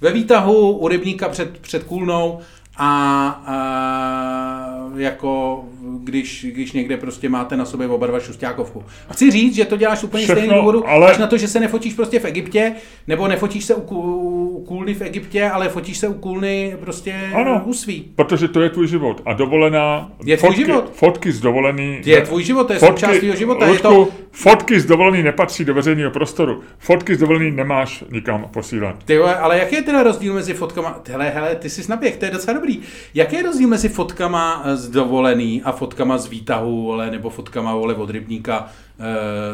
ve 0.00 0.12
výtahu 0.12 0.70
u 0.78 0.88
rybníka 0.88 1.28
před, 1.28 1.58
před 1.58 1.84
kůlnou 1.84 2.38
a, 2.76 3.28
a 3.46 4.89
jako 4.96 5.64
když, 5.98 6.46
když 6.52 6.72
někde 6.72 6.96
prostě 6.96 7.28
máte 7.28 7.56
na 7.56 7.64
sobě 7.64 7.88
oba 7.88 8.06
dva 8.06 8.20
šustákovku. 8.20 8.84
Chci 9.12 9.30
říct, 9.30 9.54
že 9.54 9.64
to 9.64 9.76
děláš 9.76 10.02
úplně 10.04 10.24
Všechno, 10.24 10.40
stejný 10.42 10.56
důvodu, 10.58 10.88
ale- 10.88 11.10
až 11.10 11.18
na 11.18 11.26
to, 11.26 11.38
že 11.38 11.48
se 11.48 11.60
nefotíš 11.60 11.94
prostě 11.94 12.18
v 12.20 12.24
Egyptě, 12.24 12.72
nebo 13.06 13.28
nefotíš 13.28 13.64
se 13.64 13.74
u, 13.74 13.80
u 13.80 14.64
kůlny 14.68 14.94
v 14.94 15.02
Egyptě, 15.02 15.44
ale 15.50 15.68
fotíš 15.68 15.98
se 15.98 16.08
u 16.08 16.14
kůlny 16.14 16.76
prostě 16.80 17.14
Ano. 17.34 17.62
u 17.64 17.72
svý. 17.74 18.12
Protože 18.14 18.48
to 18.48 18.60
je 18.60 18.70
tvůj 18.70 18.88
život. 18.88 19.22
A 19.24 19.32
dovolená... 19.32 20.12
Je 20.24 20.36
tvůj 20.36 20.48
fotky, 20.50 20.64
život. 20.64 20.90
Fotky 20.94 21.32
z 21.32 21.40
dovolený... 21.40 22.00
Je 22.04 22.20
tvůj 22.20 22.42
život, 22.44 22.66
to 22.66 22.72
je 22.72 22.78
součást 22.80 23.18
tvýho 23.18 23.36
života, 23.36 23.64
je 23.64 23.70
Ludku, 23.70 23.88
to- 23.88 24.08
Fotky 24.32 24.80
z 24.80 24.86
dovolený 24.86 25.22
nepatří 25.22 25.64
do 25.64 25.74
veřejného 25.74 26.10
prostoru. 26.10 26.60
Fotky 26.78 27.14
z 27.14 27.18
dovolený 27.18 27.50
nemáš 27.50 28.04
nikam 28.12 28.46
posílat. 28.50 29.04
Ty 29.04 29.18
ale 29.18 29.58
jaký 29.58 29.74
je 29.74 29.82
teda 29.82 30.02
rozdíl 30.02 30.34
mezi 30.34 30.54
fotkama, 30.54 31.00
hele, 31.08 31.30
hele, 31.30 31.54
ty 31.56 31.70
jsi 31.70 31.90
naběh, 31.90 32.16
to 32.16 32.24
je 32.24 32.30
docela 32.30 32.54
dobrý. 32.58 32.80
Jaký 33.14 33.36
je 33.36 33.42
rozdíl 33.42 33.68
mezi 33.68 33.88
fotkama 33.88 34.64
z 34.80 34.88
dovolený 34.88 35.62
a 35.62 35.72
fotkama 35.72 36.18
z 36.18 36.26
výtahu, 36.26 36.82
vole, 36.84 37.10
nebo 37.10 37.30
fotkama, 37.30 37.74
vole, 37.74 37.94
od 37.94 38.10
rybníka 38.10 38.66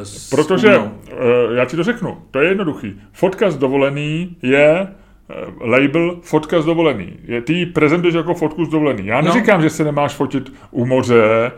e, 0.01 0.05
s 0.05 0.31
Protože, 0.31 0.79
uh, 0.79 0.89
já 1.55 1.65
ti 1.65 1.77
to 1.77 1.85
řeknu, 1.85 2.19
to 2.31 2.41
je 2.41 2.49
jednoduchý. 2.49 3.01
Fotka 3.13 3.51
z 3.51 3.57
dovolený 3.57 4.37
je 4.43 4.89
uh, 5.61 5.71
label 5.71 6.17
fotka 6.23 6.61
z 6.61 6.65
dovolený. 6.65 7.13
Je, 7.25 7.41
ty 7.43 7.53
ji 7.53 7.67
prezentuješ 7.67 8.15
jako 8.15 8.35
fotku 8.35 8.65
z 8.65 8.69
dovolený. 8.69 9.07
Já 9.07 9.21
No. 9.21 9.27
neříkám, 9.27 9.63
že 9.63 9.71
se 9.71 9.85
nemáš 9.85 10.15
fotit 10.15 10.53
u 10.71 10.87
moře, 10.87 11.53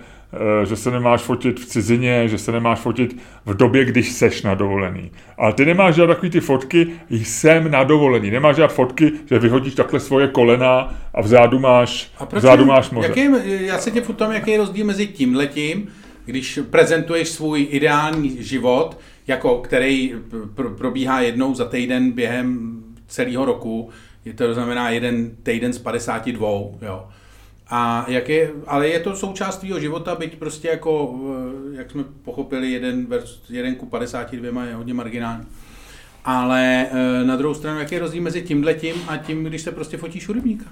že 0.64 0.76
se 0.76 0.90
nemáš 0.90 1.22
fotit 1.22 1.60
v 1.60 1.66
cizině, 1.66 2.28
že 2.28 2.38
se 2.38 2.52
nemáš 2.52 2.78
fotit 2.78 3.16
v 3.46 3.56
době, 3.56 3.84
když 3.84 4.12
seš 4.12 4.42
na 4.42 4.54
dovolený. 4.54 5.10
Ale 5.38 5.52
ty 5.52 5.64
nemáš 5.64 5.94
dělat 5.94 6.06
takový 6.06 6.30
ty 6.30 6.40
fotky, 6.40 6.86
jsem 7.10 7.70
na 7.70 7.84
dovolený. 7.84 8.30
Nemáš 8.30 8.56
dělat 8.56 8.72
fotky, 8.72 9.12
že 9.26 9.38
vyhodíš 9.38 9.74
takhle 9.74 10.00
svoje 10.00 10.28
kolena 10.28 10.94
a 11.14 11.20
vzadu 11.20 11.58
máš, 11.58 12.12
A 12.18 12.26
proč 12.26 12.42
vzadu 12.42 12.64
máš 12.64 12.90
moře. 12.90 13.08
Jaký, 13.08 13.28
já 13.66 13.78
se 13.78 13.90
tě 13.90 14.00
ptám, 14.00 14.32
jaký 14.32 14.50
je 14.50 14.58
rozdíl 14.58 14.86
mezi 14.86 15.06
tímhletím, 15.06 15.88
když 16.24 16.60
prezentuješ 16.70 17.28
svůj 17.28 17.66
ideální 17.70 18.42
život, 18.42 18.98
jako 19.26 19.58
který 19.58 20.14
pr- 20.54 20.74
probíhá 20.74 21.20
jednou 21.20 21.54
za 21.54 21.64
týden 21.64 22.12
během 22.12 22.78
celého 23.06 23.44
roku, 23.44 23.90
je 24.24 24.34
to 24.34 24.54
znamená 24.54 24.90
jeden 24.90 25.30
týden 25.42 25.72
z 25.72 25.78
52, 25.78 26.48
jo. 26.82 27.08
A 27.70 28.04
jak 28.08 28.28
je, 28.28 28.50
ale 28.66 28.88
je 28.88 29.00
to 29.00 29.16
součást 29.16 29.58
tvýho 29.58 29.80
života, 29.80 30.14
byť 30.14 30.38
prostě 30.38 30.68
jako, 30.68 31.20
eh, 31.72 31.78
jak 31.78 31.90
jsme 31.90 32.04
pochopili, 32.24 32.70
jeden, 32.70 33.06
jeden 33.50 33.74
ku 33.74 33.86
52 33.86 34.64
je 34.64 34.74
hodně 34.74 34.94
marginální. 34.94 35.46
Ale 36.24 36.86
eh, 36.90 37.24
na 37.24 37.36
druhou 37.36 37.54
stranu, 37.54 37.78
jaký 37.78 37.94
je 37.94 38.00
rozdíl 38.00 38.22
mezi 38.22 38.42
tímhletím 38.42 38.94
a 39.08 39.16
tím, 39.16 39.44
když 39.44 39.62
se 39.62 39.72
prostě 39.72 39.96
fotíš 39.96 40.28
u 40.28 40.32
rybníka? 40.32 40.64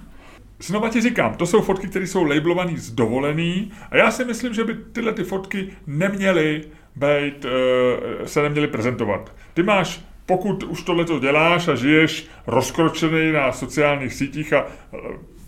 Znova 0.60 0.88
ti 0.88 1.00
říkám, 1.00 1.34
to 1.34 1.46
jsou 1.46 1.60
fotky, 1.60 1.88
které 1.88 2.06
jsou 2.06 2.24
labelované 2.24 2.72
z 2.76 2.92
dovolený 2.92 3.72
a 3.90 3.96
já 3.96 4.10
si 4.10 4.24
myslím, 4.24 4.54
že 4.54 4.64
by 4.64 4.74
tyhle 4.92 5.12
ty 5.12 5.24
fotky 5.24 5.72
neměly 5.86 6.64
být, 6.96 7.44
eh, 7.44 8.28
se 8.28 8.42
neměly 8.42 8.68
prezentovat. 8.68 9.32
Ty 9.54 9.62
máš, 9.62 10.04
pokud 10.26 10.62
už 10.62 10.82
tohleto 10.82 11.18
děláš 11.18 11.68
a 11.68 11.74
žiješ 11.74 12.26
rozkročený 12.46 13.32
na 13.32 13.52
sociálních 13.52 14.14
sítích 14.14 14.52
a 14.52 14.66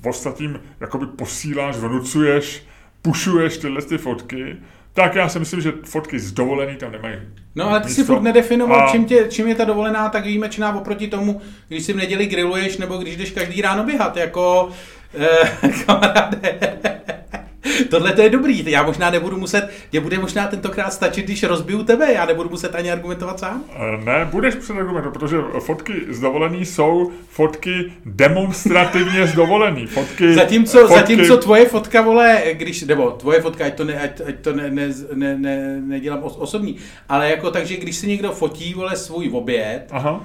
ostatním 0.06 0.60
jakoby 0.80 1.06
posíláš, 1.06 1.76
vnucuješ, 1.76 2.62
pušuješ 3.02 3.58
tyhle 3.58 3.82
ty 3.82 3.98
fotky, 3.98 4.56
tak 4.92 5.14
já 5.14 5.28
si 5.28 5.38
myslím, 5.38 5.60
že 5.60 5.72
fotky 5.84 6.18
z 6.18 6.32
dovolený 6.32 6.76
tam 6.76 6.92
nemají. 6.92 7.16
No 7.54 7.68
ale 7.70 7.80
ty 7.80 7.88
si 7.88 8.04
furt 8.04 8.22
nedefinoval, 8.22 8.88
A- 8.88 8.90
čím, 8.90 9.04
tě, 9.04 9.26
čím 9.30 9.48
je 9.48 9.54
ta 9.54 9.64
dovolená 9.64 10.08
tak 10.08 10.24
výjimečná 10.24 10.76
oproti 10.76 11.08
tomu, 11.08 11.40
když 11.68 11.84
si 11.84 11.92
v 11.92 11.96
neděli 11.96 12.26
grilluješ 12.26 12.76
nebo 12.76 12.96
když 12.96 13.16
jdeš 13.16 13.30
každý 13.30 13.62
ráno 13.62 13.84
běhat, 13.84 14.16
jako 14.16 14.68
eh, 15.14 15.68
kamaráde. 15.86 16.58
Tohle 17.90 18.12
to 18.12 18.22
je 18.22 18.30
dobrý, 18.30 18.70
já 18.70 18.82
možná 18.82 19.10
nebudu 19.10 19.36
muset, 19.38 19.70
mě 19.92 20.00
bude 20.00 20.18
možná 20.18 20.46
tentokrát 20.46 20.92
stačit, 20.92 21.24
když 21.24 21.42
rozbiju 21.42 21.82
tebe, 21.82 22.12
já 22.12 22.26
nebudu 22.26 22.48
muset 22.48 22.74
ani 22.74 22.92
argumentovat 22.92 23.38
sám. 23.38 23.64
Eh, 23.76 23.98
Ne, 24.04 24.28
budeš 24.30 24.54
předargumentovat, 24.54 25.14
protože 25.14 25.36
fotky 25.60 25.92
z 26.08 26.20
dovolený 26.20 26.64
jsou 26.66 27.10
fotky 27.28 27.92
demonstrativně 28.04 29.26
z 29.26 29.32
dovolený. 29.34 29.86
Fotky, 29.86 30.34
Zatímco, 30.34 30.78
fotky, 30.78 30.94
zatímco 30.94 31.36
tvoje 31.36 31.66
fotka, 31.68 32.02
vole, 32.02 32.42
když, 32.52 32.82
nebo 32.82 33.10
tvoje 33.10 33.40
fotka, 33.40 33.64
ať 33.64 33.74
to, 33.74 33.84
ne, 33.84 34.00
ať, 34.00 34.20
ať 34.28 34.34
to 34.40 34.52
ne, 34.52 34.70
ne, 34.70 34.88
ne, 35.14 35.36
ne, 35.38 35.80
nedělám 35.80 36.22
os, 36.22 36.36
osobní, 36.38 36.76
ale 37.08 37.30
jako 37.30 37.50
takže, 37.50 37.76
když 37.76 37.96
si 37.96 38.06
někdo 38.06 38.32
fotí, 38.32 38.74
vole, 38.74 38.96
svůj 38.96 39.30
oběd, 39.32 39.88
Aha. 39.90 40.24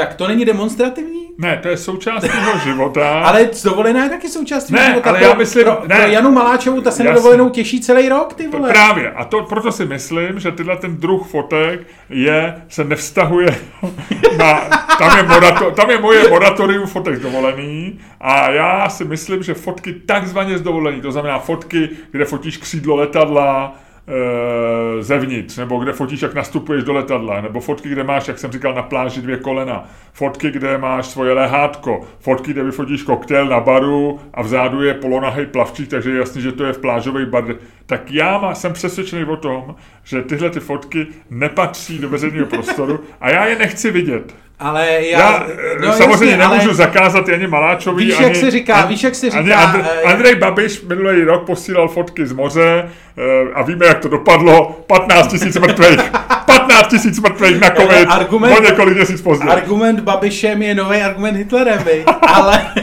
Tak 0.00 0.14
to 0.14 0.28
není 0.28 0.44
demonstrativní? 0.44 1.20
Ne, 1.38 1.58
to 1.62 1.68
je 1.68 1.76
součást 1.76 2.20
tvého 2.24 2.58
života. 2.58 3.20
Ale 3.24 3.50
dovolená 3.64 4.04
je 4.04 4.10
taky 4.10 4.28
součástí 4.28 4.72
Ne, 4.74 4.86
života. 4.86 5.10
ale 5.10 5.18
pro, 5.18 5.28
já 5.28 5.34
myslím- 5.34 5.64
pro, 5.64 5.78
ne. 5.86 5.96
pro 5.96 6.06
Janu 6.06 6.30
Maláčovou, 6.30 6.80
ta 6.80 6.90
se 6.90 7.04
na 7.04 7.12
dovolenou 7.12 7.48
těší 7.48 7.80
celý 7.80 8.08
rok, 8.08 8.34
ty 8.34 8.48
vole. 8.48 8.68
Právě. 8.68 9.10
A 9.10 9.24
to, 9.24 9.42
proto 9.42 9.72
si 9.72 9.86
myslím, 9.86 10.40
že 10.40 10.52
tyhle 10.52 10.76
ten 10.76 10.96
druh 10.96 11.26
fotek 11.28 11.80
je, 12.10 12.54
se 12.68 12.84
nevztahuje 12.84 13.58
na, 14.38 14.54
tam 14.98 15.16
je, 15.16 15.22
morato, 15.22 15.70
tam 15.70 15.90
je 15.90 15.98
moje 15.98 16.28
moratorium 16.28 16.86
fotek 16.86 17.16
z 17.16 17.20
dovolený 17.20 17.98
a 18.20 18.50
já 18.50 18.88
si 18.88 19.04
myslím, 19.04 19.42
že 19.42 19.54
fotky 19.54 19.92
takzvaně 19.92 20.58
z 20.58 20.62
dovolený, 20.62 21.00
to 21.00 21.12
znamená 21.12 21.38
fotky, 21.38 21.88
kde 22.10 22.24
fotíš 22.24 22.56
křídlo 22.56 22.96
letadla, 22.96 23.74
e, 24.10 25.02
zevnitř, 25.02 25.56
nebo 25.56 25.78
kde 25.78 25.92
fotíš, 25.92 26.22
jak 26.22 26.34
nastupuješ 26.34 26.84
do 26.84 26.92
letadla, 26.92 27.40
nebo 27.40 27.60
fotky, 27.60 27.88
kde 27.88 28.04
máš, 28.04 28.28
jak 28.28 28.38
jsem 28.38 28.52
říkal, 28.52 28.74
na 28.74 28.82
pláži 28.82 29.22
dvě 29.22 29.36
kolena, 29.36 29.84
fotky, 30.12 30.50
kde 30.50 30.78
máš 30.78 31.06
svoje 31.06 31.32
lehátko, 31.32 32.00
fotky, 32.20 32.52
kde 32.52 32.62
vyfotíš 32.62 33.02
koktejl 33.02 33.46
na 33.46 33.60
baru 33.60 34.20
a 34.34 34.42
vzadu 34.42 34.82
je 34.82 34.94
polonahý 34.94 35.46
plavčík, 35.46 35.88
takže 35.88 36.10
je 36.10 36.18
jasný, 36.18 36.42
že 36.42 36.52
to 36.52 36.64
je 36.64 36.72
v 36.72 36.78
plážový 36.78 37.26
bar. 37.26 37.54
Tak 37.86 38.10
já 38.10 38.38
má, 38.38 38.54
jsem 38.54 38.72
přesvědčený 38.72 39.24
o 39.24 39.36
tom, 39.36 39.74
že 40.04 40.22
tyhle 40.22 40.50
ty 40.50 40.60
fotky 40.60 41.06
nepatří 41.30 41.98
do 41.98 42.08
veřejného 42.08 42.46
prostoru 42.46 43.00
a 43.20 43.30
já 43.30 43.46
je 43.46 43.58
nechci 43.58 43.90
vidět. 43.90 44.34
Ale 44.60 45.06
já, 45.06 45.18
Já 45.18 45.46
no, 45.80 45.92
samozřejmě 45.92 46.10
jasně, 46.10 46.36
nemůžu 46.36 46.68
ale 46.68 46.74
zakázat 46.74 47.28
ani 47.28 47.46
Maláčovi, 47.46 48.04
Víš, 48.04 48.14
ani, 48.16 48.24
jak 48.24 48.36
se 48.36 48.50
říká, 48.50 48.86
víš, 48.86 49.02
jak 49.02 49.14
se 49.14 49.26
ani 49.28 49.44
říká, 49.44 49.72
Andr- 49.72 49.84
eh, 49.84 50.02
Andrej 50.02 50.34
Babiš 50.34 50.82
minulý 50.82 51.22
rok 51.22 51.46
posílal 51.46 51.88
fotky 51.88 52.26
z 52.26 52.32
moře 52.32 52.90
eh, 53.18 53.52
a 53.54 53.62
víme, 53.62 53.86
jak 53.86 53.98
to 53.98 54.08
dopadlo. 54.08 54.84
15 54.86 55.26
tisíc 55.30 55.58
mrtvých. 55.58 56.10
15 56.46 56.88
tisíc 56.90 57.20
mrtvých 57.20 57.60
na 57.60 57.70
covid 57.70 58.08
argument, 58.10 58.58
o 58.58 58.62
několik 58.62 58.96
měsíc 58.96 59.22
později. 59.22 59.50
Argument 59.50 60.00
Babišem 60.00 60.62
je 60.62 60.74
nový 60.74 60.96
argument 60.96 61.36
Hitlerem, 61.36 61.84
ale, 62.34 62.74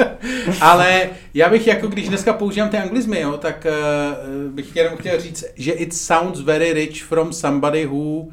ale 0.60 1.00
já 1.34 1.48
bych 1.48 1.66
jako, 1.66 1.86
když 1.86 2.08
dneska 2.08 2.32
používám 2.32 2.68
ty 2.68 2.76
anglizmy, 2.76 3.20
jo, 3.20 3.32
tak 3.32 3.66
uh, 3.66 4.52
bych 4.54 4.76
jenom 4.76 4.96
chtěl 4.96 5.20
říct, 5.20 5.44
že 5.56 5.72
it 5.72 5.94
sounds 5.94 6.40
very 6.40 6.72
rich 6.72 7.02
from 7.02 7.32
somebody 7.32 7.86
who 7.86 8.26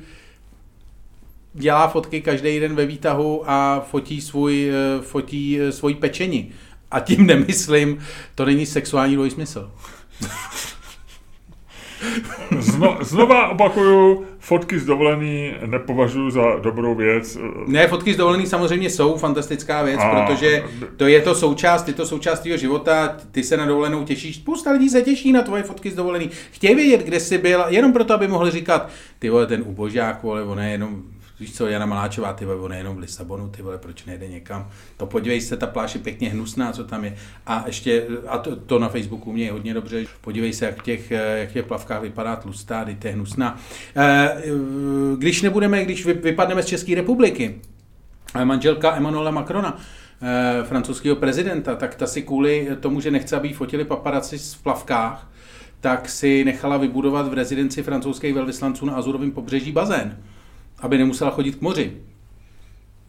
dělá 1.58 1.88
fotky 1.88 2.22
každý 2.22 2.60
den 2.60 2.76
ve 2.76 2.86
výtahu 2.86 3.44
a 3.46 3.80
fotí 3.80 4.22
svůj, 4.22 4.72
uh, 4.98 5.04
fotí 5.04 5.62
uh, 5.62 5.70
svoji 5.70 5.96
pečení. 5.96 6.52
A 6.92 7.00
tím 7.00 7.26
nemyslím, 7.28 8.00
to 8.36 8.46
není 8.46 8.66
sexuální 8.66 9.16
dvojsmysl. 9.16 9.72
Zno, 12.60 12.98
znova 13.02 13.48
opakuju, 13.48 14.26
fotky 14.40 14.80
z 14.80 14.86
dovolený 14.86 15.54
nepovažuji 15.66 16.30
za 16.30 16.56
dobrou 16.62 16.96
věc. 16.96 17.38
Ne, 17.68 17.88
fotky 17.88 18.14
z 18.14 18.18
dovolený 18.18 18.46
samozřejmě 18.46 18.90
jsou 18.90 19.18
fantastická 19.18 19.84
věc, 19.84 20.00
a... 20.04 20.26
protože 20.26 20.64
to 20.98 21.08
je 21.08 21.22
to 21.22 21.36
součást, 21.36 21.88
je 21.88 21.94
to 21.94 22.06
součást 22.06 22.40
tvého 22.40 22.58
života, 22.58 23.18
ty 23.32 23.44
se 23.44 23.58
na 23.58 23.66
dovolenou 23.66 24.04
těšíš, 24.04 24.36
spousta 24.36 24.72
lidí 24.72 24.90
se 24.90 25.02
těší 25.02 25.32
na 25.32 25.42
tvoje 25.42 25.64
fotky 25.64 25.92
z 25.92 25.96
dovolený. 25.96 26.30
Chtějí 26.52 26.76
vědět, 26.76 27.02
kde 27.02 27.20
jsi 27.20 27.38
byl, 27.38 27.66
jenom 27.68 27.94
proto, 27.94 28.14
aby 28.14 28.28
mohli 28.28 28.52
říkat, 28.52 28.90
ty 29.20 29.30
vole, 29.30 29.48
ten 29.48 29.64
ubožák, 29.66 30.24
vole, 30.24 30.44
on 30.44 30.60
je 30.60 30.70
jenom 30.70 31.04
Víš 31.40 31.54
co, 31.54 31.68
Jana 31.68 31.86
Maláčová, 31.86 32.34
ty 32.34 32.46
vole, 32.46 32.58
on 32.58 32.72
je 32.72 32.78
jenom 32.78 32.96
v 32.96 33.00
Lisabonu, 33.00 33.50
ty 33.50 33.62
vole, 33.62 33.78
proč 33.78 34.06
nejde 34.06 34.28
někam? 34.28 34.70
To 34.98 35.06
podívej 35.06 35.42
se, 35.42 35.58
ta 35.58 35.68
pláž 35.68 35.96
je 35.96 36.02
pěkně 36.02 36.30
hnusná, 36.30 36.72
co 36.72 36.84
tam 36.84 37.06
je. 37.06 37.16
A 37.46 37.64
ještě, 37.68 38.08
a 38.28 38.38
to, 38.38 38.56
to 38.56 38.80
na 38.80 38.90
Facebooku 38.90 39.34
mě 39.34 39.44
je 39.44 39.52
hodně 39.52 39.74
dobře, 39.74 40.06
podívej 40.22 40.54
se, 40.54 40.66
jak 40.66 40.82
v 40.82 40.84
těch, 40.84 41.12
jak 41.12 41.50
v 41.50 41.54
těch 41.54 41.66
plavkách 41.66 42.02
vypadá 42.02 42.36
tlustá, 42.36 42.86
ty 43.00 43.08
je 43.08 43.14
hnusná. 43.14 43.60
Eh, 43.96 44.44
když 45.18 45.42
nebudeme, 45.42 45.86
když 45.86 46.06
vypadneme 46.06 46.64
z 46.64 46.66
České 46.66 46.96
republiky, 46.96 47.62
eh, 48.36 48.46
manželka 48.46 48.96
Emmanuela 48.96 49.32
Macrona, 49.32 49.78
eh, 50.22 50.64
francouzského 50.64 51.16
prezidenta, 51.16 51.76
tak 51.76 51.96
ta 51.96 52.08
si 52.08 52.22
kvůli 52.22 52.68
tomu, 52.80 53.02
že 53.02 53.12
nechce, 53.12 53.36
aby 53.36 53.54
fotili 53.54 53.86
paparaci 53.86 54.38
v 54.38 54.64
plavkách, 54.64 55.32
tak 55.80 56.10
si 56.10 56.46
nechala 56.46 56.78
vybudovat 56.78 57.28
v 57.28 57.34
rezidenci 57.34 57.84
francouzských 57.84 58.34
velvyslanců 58.34 58.86
na 58.86 58.94
Azurovém 58.94 59.32
pobřeží 59.32 59.72
bazén 59.72 60.18
aby 60.80 60.98
nemusela 60.98 61.32
chodit 61.32 61.56
k 61.56 61.62
moři. 61.62 61.94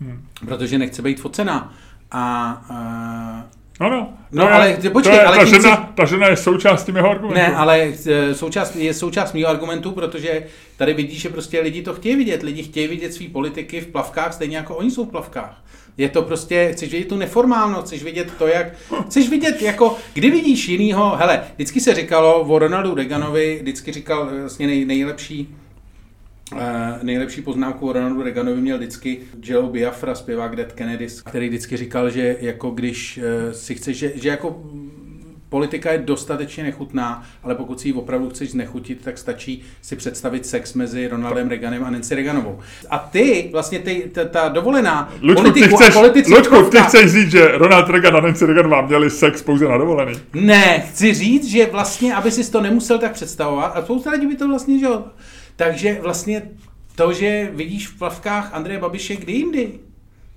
Hmm. 0.01 0.27
Protože 0.47 0.79
nechce 0.79 1.03
být 1.03 1.21
focená. 1.21 1.75
A, 2.11 2.63
uh, 2.71 3.59
Ano, 3.81 4.13
no, 4.33 4.45
je, 4.45 4.51
ale 4.51 4.79
počkej, 4.93 5.15
je, 5.15 5.23
ale 5.23 5.37
ta, 5.37 5.45
žena, 5.45 5.77
si... 5.77 5.83
ta 5.95 6.05
žena 6.05 6.29
je 6.29 6.37
součástí 6.37 6.93
mého 6.93 7.11
argumentu. 7.11 7.35
Ne, 7.35 7.57
ale 7.57 7.93
e, 8.07 8.35
součást, 8.35 8.77
je 8.77 8.95
součást 8.95 9.33
mého 9.33 9.49
argumentu, 9.49 9.93
protože 9.93 10.47
tady 10.77 10.95
vidíš, 10.95 11.21
že 11.21 11.29
prostě 11.29 11.61
lidi 11.61 11.83
to 11.83 11.95
chtějí 11.95 12.17
vidět. 12.17 12.43
Lidi 12.43 12.63
chtějí 12.63 12.89
vidět 12.89 13.13
svý 13.15 13.29
politiky 13.29 13.81
v 13.81 13.87
plavkách, 13.87 14.35
stejně 14.35 14.57
jako 14.57 14.77
oni 14.77 14.91
jsou 14.91 15.05
v 15.05 15.11
plavkách. 15.11 15.65
Je 15.97 16.09
to 16.09 16.23
prostě, 16.23 16.71
chceš 16.73 16.93
vidět 16.93 17.09
tu 17.09 17.17
neformálnost, 17.17 17.87
chceš 17.87 18.03
vidět 18.03 18.33
to, 18.39 18.47
jak, 18.47 18.67
chceš 19.07 19.29
vidět, 19.31 19.63
jako, 19.63 19.97
kdy 20.15 20.31
vidíš 20.31 20.69
jinýho, 20.69 21.17
hele, 21.17 21.41
vždycky 21.55 21.81
se 21.81 21.95
říkalo 21.95 22.41
o 22.41 22.59
Ronaldu 22.59 22.95
Reaganovi, 22.95 23.59
vždycky 23.63 23.93
říkal 23.93 24.29
vlastně 24.41 24.67
nej, 24.67 24.85
nejlepší, 24.85 25.57
nejlepší 27.03 27.43
poznámku 27.43 27.89
o 27.89 27.93
Ronaldu 27.93 28.23
Reaganovi 28.23 28.61
měl 28.61 28.79
vždycky 28.79 29.19
Joe 29.43 29.71
Biafra, 29.71 30.15
zpěvák 30.15 30.57
Dead 30.57 30.73
Kennedys, 30.73 31.23
který 31.23 31.49
vždycky 31.49 31.77
říkal, 31.77 32.11
že 32.11 32.37
jako 32.41 32.71
když 32.71 33.19
uh, 33.19 33.53
si 33.53 33.75
chceš, 33.75 33.99
že, 33.99 34.13
že 34.15 34.29
jako 34.29 34.63
politika 35.49 35.93
je 35.93 35.99
dostatečně 35.99 36.63
nechutná, 36.63 37.23
ale 37.43 37.55
pokud 37.55 37.81
si 37.81 37.89
ji 37.89 37.93
opravdu 37.95 38.31
chceš 38.31 38.51
znechutit, 38.51 39.05
tak 39.05 39.19
stačí 39.19 39.63
si 39.83 39.97
představit 39.97 40.47
sex 40.47 40.75
mezi 40.75 41.09
Ronaldem 41.09 41.49
Reaganem 41.49 41.85
a 41.85 41.91
Nancy 41.91 42.15
Reaganovou. 42.15 42.59
A 42.91 42.99
ty, 42.99 43.49
vlastně 43.53 43.79
ty, 43.79 44.11
ta, 44.13 44.25
ta 44.25 44.49
dovolená 44.49 45.13
Lučku, 45.23 45.43
politiku 45.43 45.77
ty 45.77 45.83
chceš, 45.83 45.97
a 45.97 45.99
politici... 45.99 46.35
Lučku, 46.35 46.63
ty 46.63 46.79
chceš 46.79 47.13
říct, 47.13 47.31
že 47.31 47.49
Ronald 47.49 47.89
Reagan 47.89 48.17
a 48.17 48.21
Nancy 48.21 48.47
Reaganová 48.47 48.87
měli 48.87 49.11
sex 49.11 49.43
pouze 49.43 49.69
na 49.69 49.79
dovolený? 49.79 50.13
Ne, 50.35 50.81
chci 50.81 51.15
říct, 51.15 51.47
že 51.47 51.67
vlastně, 51.67 52.15
aby 52.15 52.31
si 52.31 52.51
to 52.51 52.61
nemusel 52.61 52.99
tak 52.99 53.13
představovat, 53.13 53.77
a 53.77 53.83
spousta 53.83 54.11
lidí 54.11 54.27
by 54.27 54.37
to 54.37 54.49
vlastně, 54.49 54.79
že 54.79 54.87
takže 55.59 55.99
vlastně 56.01 56.43
to, 56.95 57.13
že 57.13 57.51
vidíš 57.53 57.89
v 57.89 57.99
plavkách 57.99 58.55
Andreje 58.55 58.81
Babiše 58.81 59.17
kdy 59.17 59.33
jindy, 59.33 59.79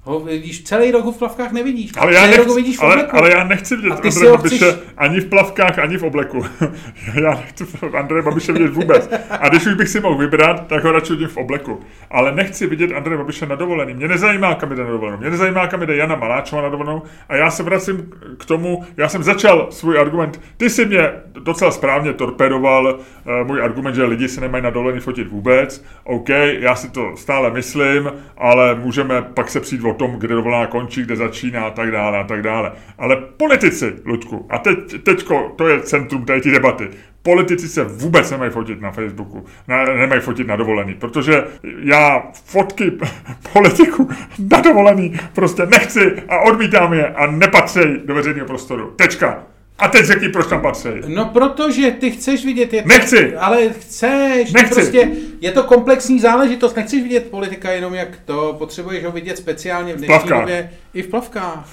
Ho 0.04 0.20
vidíš, 0.20 0.64
celý 0.64 0.91
rok 0.91 1.06
ho 1.06 1.12
v 1.12 1.18
plavkách 1.18 1.52
nevidíš. 1.52 1.91
Ale 1.97 2.14
já, 2.14 2.28
nechci, 2.28 2.56
vidíš 2.56 2.78
v 2.78 2.84
ale, 2.84 3.08
ale 3.08 3.32
já 3.32 3.43
nechci 3.43 3.76
vidět 3.76 3.91
Andreje 3.91 4.32
Babiše 4.32 4.56
chceš... 4.56 4.76
ani 4.97 5.20
v 5.20 5.30
plavkách, 5.30 5.80
ani 5.80 5.97
v 5.97 6.04
obleku. 6.04 6.45
já 7.22 7.30
nechci 7.32 7.66
Andreje 7.97 8.22
Babiše 8.24 8.52
vidět 8.52 8.74
vůbec. 8.74 9.10
A 9.30 9.49
když 9.49 9.66
už 9.66 9.74
bych 9.74 9.88
si 9.88 9.99
mohl 9.99 10.18
vybrat, 10.18 10.68
tak 10.68 10.84
ho 10.84 10.91
radši 10.91 11.14
vidím 11.14 11.28
v 11.28 11.38
obleku. 11.38 11.80
Ale 12.12 12.32
nechci 12.32 12.68
vidět 12.68 12.91
Andreje 12.91 13.18
Babiše 13.18 13.45
na 13.45 13.56
dovolený. 13.56 13.93
Mě 13.93 14.08
nezajímá, 14.08 14.56
kam 14.56 14.70
jde 14.70 14.84
na 14.84 14.89
dovolenou. 14.89 15.18
Mě 15.18 15.30
nezajímá, 15.30 15.68
kam 15.68 15.80
jde 15.80 15.95
Jana 15.95 16.16
Maláčová 16.16 16.62
na 16.62 16.70
dovolenou. 16.70 17.02
A 17.30 17.36
já 17.36 17.52
se 17.52 17.64
vracím 17.64 18.12
k 18.38 18.45
tomu, 18.45 18.84
já 18.97 19.10
jsem 19.10 19.24
začal 19.24 19.68
svůj 19.70 19.99
argument. 19.99 20.41
Ty 20.58 20.70
si 20.70 20.86
mě 20.86 21.12
docela 21.39 21.72
správně 21.72 22.14
torpedoval 22.14 22.99
uh, 22.99 23.47
můj 23.47 23.62
argument, 23.62 23.95
že 23.95 24.04
lidi 24.04 24.28
se 24.28 24.41
nemají 24.41 24.64
na 24.64 24.70
dovolený 24.70 24.99
fotit 24.99 25.28
vůbec. 25.28 25.86
OK, 26.04 26.30
já 26.60 26.76
si 26.76 26.89
to 26.89 27.12
stále 27.16 27.52
myslím, 27.52 28.12
ale 28.38 28.76
můžeme 28.76 29.22
pak 29.22 29.49
se 29.49 29.60
přijít 29.60 29.91
o 29.92 29.94
tom, 29.94 30.12
kde 30.12 30.36
dovolená 30.36 30.68
končí, 30.68 31.02
kde 31.02 31.16
začíná 31.16 31.62
a 31.62 31.70
tak 31.70 31.92
dále 31.92 32.20
a 32.20 32.24
tak 32.24 32.42
dále. 32.42 32.72
Ale 32.98 33.16
politici, 33.38 33.94
Ludku, 34.06 34.46
a 34.50 34.58
teď, 34.58 35.04
teďko, 35.04 35.54
to 35.56 35.68
je 35.68 35.82
centrum 35.82 36.26
té 36.26 36.39
debaty, 36.39 36.89
politici 37.24 37.68
se 37.68 37.84
vůbec 37.84 38.32
nemají 38.32 38.52
fotit 38.52 38.82
na 38.82 38.92
Facebooku, 38.92 39.46
ne, 39.68 39.86
nemají 39.86 40.22
fotit 40.22 40.48
na 40.48 40.56
dovolený, 40.56 40.94
protože 40.94 41.44
já 41.84 42.24
fotky 42.46 42.92
politiku 43.54 44.10
na 44.52 44.62
dovolený 44.62 45.20
prostě 45.34 45.66
nechci 45.66 46.24
a 46.30 46.39
odmítám 46.39 46.94
je 46.94 47.08
a 47.08 47.26
nepatří 47.26 47.80
do 48.06 48.16
veřejného 48.16 48.48
prostoru. 48.48 48.94
Tečka. 48.96 49.44
A 49.82 49.88
teď 49.88 50.05
řekni, 50.05 50.29
proč 50.29 50.47
tam 50.47 50.61
patří. 50.61 50.89
No 51.07 51.25
protože 51.25 51.91
ty 51.91 52.11
chceš 52.11 52.45
vidět... 52.45 52.73
Je 52.73 52.82
to, 52.82 52.88
Nechci. 52.88 53.36
Ale 53.36 53.69
chceš. 53.69 54.51
Nechci. 54.51 54.73
Prostě 54.73 55.09
je 55.41 55.51
to 55.51 55.63
komplexní 55.63 56.19
záležitost. 56.19 56.75
Nechceš 56.75 57.03
vidět 57.03 57.29
politika 57.29 57.71
jenom 57.71 57.93
jak 57.93 58.19
to. 58.25 58.55
Potřebuješ 58.57 59.03
ho 59.03 59.11
vidět 59.11 59.38
speciálně 59.38 59.93
v 59.93 59.97
dnešní 59.97 60.29
době 60.29 60.71
i 60.93 61.01
v 61.01 61.07
plavkách. 61.07 61.69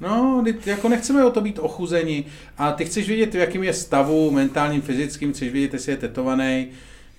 No, 0.00 0.44
jako 0.66 0.88
nechceme 0.88 1.24
o 1.24 1.30
to 1.30 1.40
být 1.40 1.58
ochuzeni. 1.58 2.24
A 2.58 2.72
ty 2.72 2.84
chceš 2.84 3.08
vidět, 3.08 3.34
v 3.34 3.38
jakým 3.38 3.62
je 3.62 3.72
stavu 3.72 4.30
mentálním, 4.30 4.82
fyzickým, 4.82 5.32
chceš 5.32 5.52
vidět, 5.52 5.72
jestli 5.72 5.92
je 5.92 5.96
tetovaný. 5.96 6.68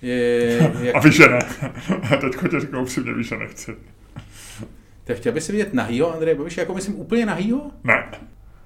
Je, 0.02 0.72
jak... 0.82 0.96
A 0.96 0.98
víš, 0.98 1.14
že 1.14 1.28
ne. 1.28 1.38
A 2.12 2.16
teďko 2.16 2.48
tě 2.48 2.60
řeknu 2.60 2.82
upřímně, 2.82 3.14
víš, 3.14 3.28
že 3.28 3.36
nechci. 3.36 3.74
Tak 5.04 5.16
chtěl 5.16 5.32
bys 5.32 5.48
vidět 5.48 5.74
nahýho, 5.74 6.14
Andrej 6.14 6.34
Babiš, 6.34 6.56
jako 6.56 6.74
myslím 6.74 7.00
úplně 7.00 7.26
nahýho? 7.26 7.70
Ne. 7.84 8.04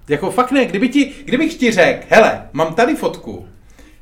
Jako 0.09 0.31
fakt 0.31 0.51
ne, 0.51 0.65
kdyby 0.65 0.89
ti, 0.89 1.13
kdybych 1.25 1.55
ti 1.55 1.71
řekl, 1.71 2.07
hele, 2.09 2.43
mám 2.53 2.75
tady 2.75 2.95
fotku, 2.95 3.49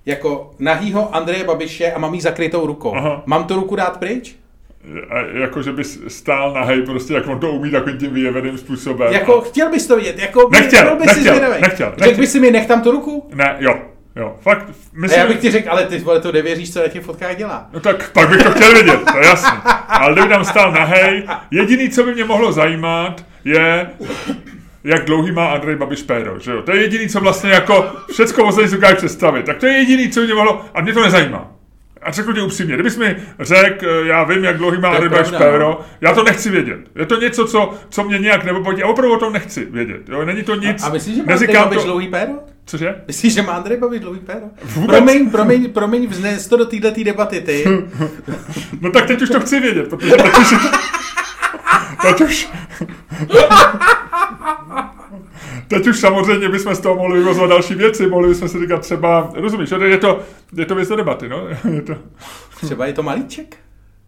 jako 0.07 0.55
nahýho 0.59 1.15
Andreje 1.15 1.45
Babiše 1.45 1.93
a 1.93 1.99
mám 1.99 2.15
jí 2.15 2.21
zakrytou 2.21 2.67
rukou. 2.67 2.95
Aha. 2.95 3.23
Mám 3.27 3.45
tu 3.45 3.55
ruku 3.55 3.77
dát 3.77 3.99
pryč? 3.99 4.37
A 5.11 5.19
jako, 5.41 5.63
že 5.63 5.73
bys 5.73 6.01
stál 6.09 6.53
nahej, 6.53 6.83
prostě 6.83 7.15
jak 7.15 7.27
on 7.27 7.41
to 7.41 7.51
umí 7.51 7.71
takovým 7.71 7.99
tím 7.99 8.15
vyjeveným 8.15 8.59
způsobem. 8.59 9.13
Jako, 9.13 9.39
a... 9.39 9.45
chtěl 9.45 9.71
bys 9.71 9.87
to 9.87 9.97
vidět, 9.97 10.19
jako, 10.19 10.49
nechtěl, 10.53 10.97
by 10.97 11.07
nechtěl, 11.07 11.35
si 11.35 11.41
nechtěl, 11.41 11.61
nechtěl, 11.61 11.95
Řekl 11.97 12.21
bys 12.21 12.33
si 12.33 12.41
mi, 12.41 12.51
nech 12.51 12.67
tam 12.67 12.83
tu 12.83 12.91
ruku? 12.91 13.31
Ne, 13.35 13.57
jo, 13.59 13.81
jo, 14.17 14.37
fakt. 14.41 14.67
Myslím, 14.93 15.21
a 15.21 15.23
já 15.23 15.29
bych 15.29 15.41
ti 15.41 15.51
řekl, 15.51 15.71
ale 15.71 15.87
ty 15.87 15.99
vole, 15.99 16.21
to 16.21 16.33
nevěříš, 16.33 16.73
co 16.73 16.83
na 16.83 16.89
těch 16.89 17.03
fotkách 17.03 17.37
dělá. 17.37 17.69
No 17.73 17.81
tak 17.81 18.13
pak 18.13 18.29
bych 18.29 18.43
to 18.43 18.51
chtěl 18.51 18.75
vidět, 18.75 19.01
to 19.13 19.19
je 19.19 19.27
jasný. 19.27 19.59
Ale 19.89 20.13
kdyby 20.13 20.29
tam 20.29 20.45
stál 20.45 20.73
nahej, 20.73 21.27
jediný, 21.51 21.89
co 21.89 22.05
by 22.05 22.15
mě 22.15 22.25
mohlo 22.25 22.53
zajímat, 22.53 23.25
je, 23.45 23.91
jak 24.85 25.05
dlouhý 25.05 25.33
má 25.33 25.47
Andrej 25.47 25.77
Babiš 25.77 26.03
péro, 26.03 26.39
že 26.39 26.51
jo? 26.51 26.63
To 26.63 26.73
je 26.73 26.83
jediný, 26.83 27.09
co 27.09 27.21
vlastně 27.21 27.51
jako 27.51 27.93
všecko 28.13 28.45
ostatní 28.45 28.69
si 28.69 28.75
dokáže 28.75 28.95
představit. 28.95 29.47
Tak 29.47 29.59
to 29.59 29.67
je 29.67 29.73
jediný, 29.73 30.11
co 30.11 30.21
mě 30.21 30.35
mohlo, 30.35 30.65
a 30.75 30.81
mě 30.81 30.93
to 30.93 31.03
nezajímá. 31.03 31.51
A 32.03 32.13
řeknu 32.13 32.33
ti 32.33 32.41
upřímně, 32.41 32.75
kdybys 32.75 32.97
mi 32.97 33.17
řekl, 33.41 33.87
já 33.87 34.25
vím, 34.25 34.45
jak 34.45 34.57
dlouhý 34.59 34.81
má 34.81 34.89
Andrej 34.89 35.09
Babiš 35.09 35.31
péro, 35.31 35.59
no. 35.59 35.81
já 36.01 36.15
to 36.15 36.23
nechci 36.23 36.51
vědět. 36.51 36.79
Je 36.97 37.07
to 37.07 37.21
něco, 37.21 37.47
co, 37.47 37.75
co 37.89 38.05
mě 38.05 38.19
nějak 38.19 38.45
nebopotí 38.45 38.83
a 38.83 38.87
opravdu 38.87 39.15
o 39.15 39.19
tom 39.19 39.33
nechci 39.33 39.65
vědět. 39.65 40.09
Jo? 40.09 40.25
Není 40.25 40.43
to 40.43 40.55
nic. 40.55 40.83
A, 40.83 40.87
a 40.87 40.93
myslíš, 40.93 41.17
že 41.17 41.23
má 41.23 41.33
Andrej 41.33 41.57
Babiš 41.57 41.79
to... 41.79 41.85
dlouhý 41.85 42.09
péro? 42.09 42.33
Cože? 42.67 42.95
Myslíš, 43.07 43.35
že 43.35 43.43
má 43.43 43.53
Andrej 43.53 43.79
Babiš 43.79 44.01
dlouhý 44.01 44.21
péro? 44.21 44.47
Vůbec? 44.65 44.97
Promiň, 44.97 45.31
promiň, 45.31 45.73
promiň, 45.73 46.07
vznes 46.07 46.47
to 46.47 46.57
do 46.57 46.67
této 46.67 47.05
debaty, 47.05 47.41
ty. 47.41 47.65
no 48.81 48.91
tak 48.91 49.07
teď 49.07 49.23
už 49.23 49.29
to 49.29 49.41
chci 49.41 49.61
vědět, 49.61 49.89
protože 49.89 50.13
teď 52.03 52.21
už... 52.21 52.49
teď 55.69 55.87
už... 55.87 56.01
Samozřejmě 56.01 56.49
bychom 56.49 56.75
z 56.75 56.81
toho 56.81 56.95
mohli 56.95 57.19
vyvozovat 57.19 57.51
další 57.51 57.75
věci, 57.75 58.07
mohli 58.07 58.29
bychom 58.29 58.49
si 58.49 58.59
říkat 58.59 58.81
třeba, 58.81 59.31
rozumíš, 59.35 59.71
je 59.85 59.99
to, 59.99 60.21
je 60.57 60.67
to 60.67 60.75
věc 60.75 60.89
do 60.89 60.97
debaty, 60.97 61.29
no? 61.29 61.49
Je 61.73 61.83
to... 61.83 61.95
Třeba 62.65 62.87
je 62.87 62.93
to 62.93 63.03
malíček? 63.03 63.57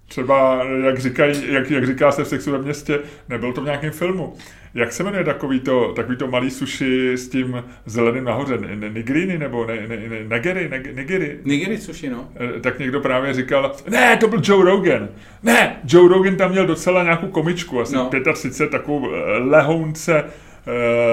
Třeba, 0.08 0.64
jak, 0.84 0.98
říkají, 0.98 1.52
jak, 1.52 1.70
jak 1.70 1.86
říká 1.86 2.12
se 2.12 2.24
v 2.24 2.28
sexu 2.28 2.52
ve 2.52 2.58
městě, 2.58 3.00
nebyl 3.28 3.52
to 3.52 3.60
v 3.60 3.64
nějakém 3.64 3.90
filmu. 3.90 4.36
Jak 4.74 4.92
se 4.92 5.02
jmenuje 5.02 5.24
takový 5.24 5.60
to, 5.60 5.92
takový 5.96 6.16
to 6.16 6.26
malý 6.26 6.50
sushi 6.50 7.12
s 7.12 7.28
tím 7.28 7.64
zeleným 7.86 8.24
nahoře? 8.24 8.58
Nigrini 8.92 9.38
nebo 9.38 9.66
ne, 9.66 9.74
ne, 9.88 9.96
ne, 9.96 10.24
Nagiri? 10.28 10.70
Nigiri? 10.94 11.38
Nigiri 11.44 11.78
sushi, 11.78 12.10
no. 12.10 12.28
Eh, 12.36 12.60
tak 12.60 12.78
někdo 12.78 13.00
právě 13.00 13.34
říkal, 13.34 13.72
ne, 13.90 14.16
to 14.16 14.28
byl 14.28 14.40
Joe 14.44 14.64
Rogan. 14.64 15.08
Ne, 15.42 15.76
Joe 15.88 16.08
Rogan 16.08 16.36
tam 16.36 16.50
měl 16.50 16.66
docela 16.66 17.02
nějakou 17.02 17.26
komičku, 17.26 17.80
asi 17.80 17.94
no. 17.94 18.10
35, 18.34 18.70
takovou 18.70 19.10
eh, 19.14 19.38
lehounce, 19.38 20.24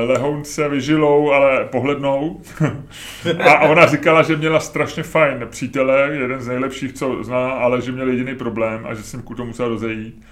lehounce 0.07 0.69
vyžilou, 0.69 1.31
ale 1.31 1.65
pohlednou. 1.65 2.41
a 3.39 3.59
ona 3.59 3.87
říkala, 3.87 4.21
že 4.21 4.35
měla 4.35 4.59
strašně 4.59 5.03
fajn 5.03 5.47
přítele, 5.49 6.09
jeden 6.11 6.41
z 6.41 6.47
nejlepších, 6.47 6.93
co 6.93 7.23
zná, 7.23 7.51
ale 7.51 7.81
že 7.81 7.91
měl 7.91 8.07
jediný 8.07 8.35
problém 8.35 8.85
a 8.85 8.93
že 8.93 9.03
jsem 9.03 9.21
ku 9.21 9.35
tomu 9.35 9.47
musel 9.47 9.69
rozejít. 9.69 10.23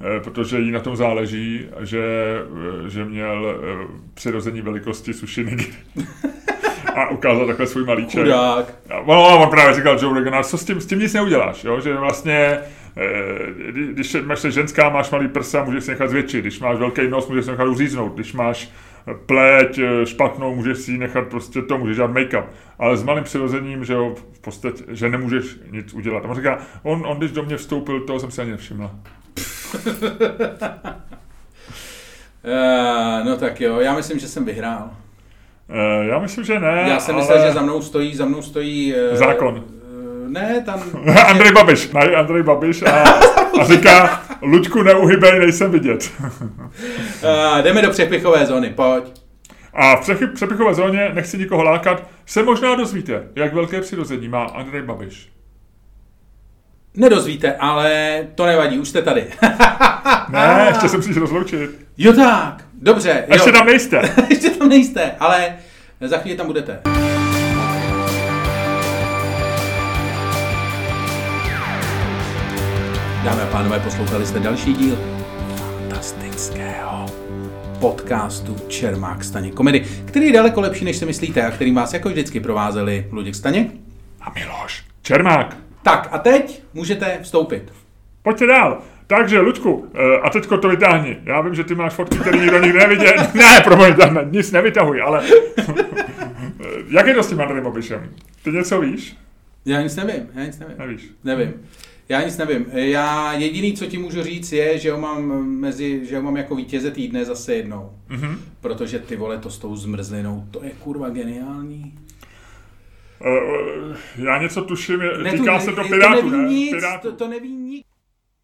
Eh, 0.00 0.20
protože 0.20 0.58
jí 0.58 0.70
na 0.70 0.80
tom 0.80 0.96
záleží, 0.96 1.66
že, 1.80 2.04
eh, 2.86 2.90
že 2.90 3.04
měl 3.04 3.56
eh, 3.56 3.86
přirození 4.14 4.60
velikosti 4.60 5.14
sušiny 5.14 5.56
a 6.94 7.08
ukázal 7.10 7.46
takhle 7.46 7.66
svůj 7.66 7.84
malíček. 7.84 8.22
Chudák. 8.22 8.74
No, 9.06 9.38
on 9.42 9.50
právě 9.50 9.74
říkal 9.74 9.98
Joe 10.02 10.14
Rogan, 10.14 10.44
co 10.44 10.58
s 10.58 10.64
tím, 10.64 10.80
s 10.80 10.86
tím 10.86 10.98
nic 10.98 11.14
neuděláš, 11.14 11.64
jo? 11.64 11.80
že 11.80 11.94
vlastně 11.94 12.58
když 13.90 14.16
máš 14.24 14.38
se 14.38 14.50
ženská, 14.50 14.88
máš 14.88 15.10
malý 15.10 15.28
prsa, 15.28 15.64
můžeš 15.64 15.84
si 15.84 15.90
nechat 15.90 16.10
zvětšit, 16.10 16.40
když 16.40 16.60
máš 16.60 16.78
velký 16.78 17.08
nos, 17.08 17.28
můžeš 17.28 17.44
si 17.44 17.50
nechat 17.50 17.68
uříznout, 17.68 18.14
když 18.14 18.32
máš 18.32 18.70
pleť 19.26 19.80
špatnou, 20.04 20.54
můžeš 20.54 20.78
si 20.78 20.98
nechat 20.98 21.26
prostě 21.26 21.62
to, 21.62 21.78
můžeš 21.78 21.96
dělat 21.96 22.10
make-up. 22.10 22.44
Ale 22.78 22.96
s 22.96 23.02
malým 23.02 23.24
přirozením, 23.24 23.84
že 23.84 23.92
jo, 23.92 24.14
v 24.32 24.40
podstatě, 24.40 24.84
že 24.88 25.08
nemůžeš 25.08 25.44
nic 25.70 25.94
udělat. 25.94 26.24
A 26.24 26.28
on 26.28 26.36
říká, 26.36 26.58
on, 26.82 27.02
on 27.06 27.18
když 27.18 27.30
do 27.30 27.42
mě 27.42 27.56
vstoupil, 27.56 28.00
toho 28.00 28.20
jsem 28.20 28.30
se 28.30 28.42
ani 28.42 28.50
nevšimla. 28.50 28.90
Uh, 32.44 33.26
no 33.26 33.36
tak 33.36 33.60
jo, 33.60 33.80
já 33.80 33.94
myslím, 33.94 34.18
že 34.18 34.28
jsem 34.28 34.44
vyhrál. 34.44 34.90
Uh, 35.68 36.06
já 36.08 36.18
myslím, 36.18 36.44
že 36.44 36.60
ne. 36.60 36.84
Já 36.88 37.00
jsem 37.00 37.14
ale... 37.14 37.24
myslel, 37.24 37.46
že 37.46 37.52
za 37.52 37.62
mnou 37.62 37.82
stojí, 37.82 38.16
za 38.16 38.24
mnou 38.24 38.42
stojí... 38.42 38.94
Uh, 39.10 39.16
Zákon. 39.16 39.54
Uh, 39.56 40.28
ne, 40.28 40.62
tam... 40.66 40.82
Andrej 41.26 41.52
Babiš, 41.52 41.92
ne, 41.92 42.00
Andrej 42.00 42.42
Babiš 42.42 42.82
a, 42.82 43.02
a 43.60 43.64
říká, 43.64 44.22
Luďku, 44.42 44.82
neuhybej, 44.82 45.38
nejsem 45.38 45.70
vidět. 45.70 46.10
uh, 46.20 47.58
jdeme 47.62 47.82
do 47.82 47.90
přepichové 47.90 48.46
zóny, 48.46 48.70
pojď. 48.70 49.04
A 49.74 49.96
v 49.96 50.10
přepichové 50.34 50.74
zóně, 50.74 51.10
nechci 51.14 51.38
nikoho 51.38 51.62
lákat, 51.62 52.02
se 52.26 52.42
možná 52.42 52.74
dozvíte, 52.74 53.28
jak 53.36 53.54
velké 53.54 53.80
přirození 53.80 54.28
má 54.28 54.44
Andrej 54.44 54.82
Babiš. 54.82 55.35
Nedozvíte, 56.96 57.52
ale 57.52 58.18
to 58.34 58.46
nevadí, 58.46 58.78
už 58.78 58.88
jste 58.88 59.02
tady. 59.02 59.26
ne, 60.28 60.66
ještě 60.68 60.88
se 60.88 60.96
musíš 60.96 61.16
rozloučit. 61.16 61.70
Jo 61.98 62.12
tak, 62.12 62.64
dobře. 62.82 63.24
Jo. 63.28 63.34
Ještě 63.34 63.52
tam 63.52 63.66
nejste. 63.66 64.02
ještě 64.30 64.50
tam 64.50 64.68
nejste, 64.68 65.12
ale 65.20 65.56
za 66.00 66.18
chvíli 66.18 66.36
tam 66.36 66.46
budete. 66.46 66.80
Dámy 73.24 73.42
a 73.42 73.46
pánové, 73.52 73.80
poslouchali 73.80 74.26
jste 74.26 74.40
další 74.40 74.72
díl 74.72 74.98
fantastického 75.56 77.06
podcastu 77.80 78.56
Čermák 78.68 79.24
Staně 79.24 79.50
komedy, 79.50 79.86
který 80.04 80.26
je 80.26 80.32
daleko 80.32 80.60
lepší, 80.60 80.84
než 80.84 80.96
si 80.96 81.06
myslíte 81.06 81.42
a 81.42 81.50
který 81.50 81.72
vás 81.72 81.92
jako 81.92 82.08
vždycky 82.08 82.40
provázeli 82.40 83.06
Luděk 83.12 83.34
Staněk 83.34 83.68
a 84.20 84.32
Miloš 84.34 84.84
Čermák. 85.02 85.65
Tak 85.86 86.08
a 86.12 86.18
teď 86.18 86.62
můžete 86.74 87.18
vstoupit. 87.22 87.72
Pojďte 88.22 88.46
dál. 88.46 88.82
Takže, 89.06 89.40
Luďku, 89.40 89.88
eh, 89.94 90.18
a 90.22 90.30
teďko 90.30 90.58
to 90.58 90.68
vytáhni. 90.68 91.16
Já 91.24 91.40
vím, 91.40 91.54
že 91.54 91.64
ty 91.64 91.74
máš 91.74 91.92
fotky, 91.92 92.18
které 92.18 92.38
nikdo 92.38 92.58
nikdy 92.58 92.78
neviděl. 92.78 93.12
Ne, 93.34 93.60
promiň, 93.64 93.94
tam 93.94 94.18
nic 94.32 94.52
nevytahuj, 94.52 95.02
ale... 95.02 95.24
Jak 96.88 97.06
je 97.06 97.14
to 97.14 97.22
s 97.22 97.28
tím 97.28 97.40
Andrejem 97.40 97.64
Babišem? 97.64 98.10
Ty 98.42 98.50
něco 98.50 98.80
víš? 98.80 99.16
Já 99.64 99.82
nic 99.82 99.96
nevím, 99.96 100.28
já 100.34 100.44
nic 100.44 100.58
nevím. 100.58 100.76
Nevíš? 100.78 101.10
Nevím. 101.24 101.54
Já 102.08 102.22
nic 102.22 102.38
nevím. 102.38 102.66
Já 102.72 103.32
jediný, 103.32 103.72
co 103.72 103.86
ti 103.86 103.98
můžu 103.98 104.22
říct, 104.22 104.52
je, 104.52 104.78
že 104.78 104.92
ho 104.92 105.00
mám 105.00 105.46
mezi, 105.46 106.06
že 106.06 106.16
ho 106.16 106.22
mám 106.22 106.36
jako 106.36 106.54
vítěze 106.54 106.90
týdne 106.90 107.24
zase 107.24 107.54
jednou. 107.54 107.90
Mm-hmm. 108.10 108.36
Protože 108.60 108.98
ty 108.98 109.16
vole 109.16 109.38
to 109.38 109.50
s 109.50 109.58
tou 109.58 109.76
zmrzlinou, 109.76 110.44
to 110.50 110.64
je 110.64 110.70
kurva 110.70 111.08
geniální. 111.08 111.94
Uh, 113.20 113.96
já 114.16 114.42
něco 114.42 114.64
tuším, 114.64 114.98
ne, 115.22 115.32
týká 115.32 115.60
se 115.60 115.72
to 115.72 115.82
Pirátů, 115.84 116.20
to 116.20 116.26
neví 116.26 116.30
ne? 116.30 116.48
Nic, 116.48 116.70
Pirátů. 116.70 117.10
To, 117.10 117.16
to 117.16 117.28
neví 117.28 117.56
nic. 117.56 117.86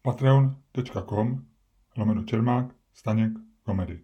Patreon.com 0.01 1.41
lomeno 1.97 2.23
Čermák, 2.23 2.65
Staněk, 2.93 3.31
komedy. 3.63 4.03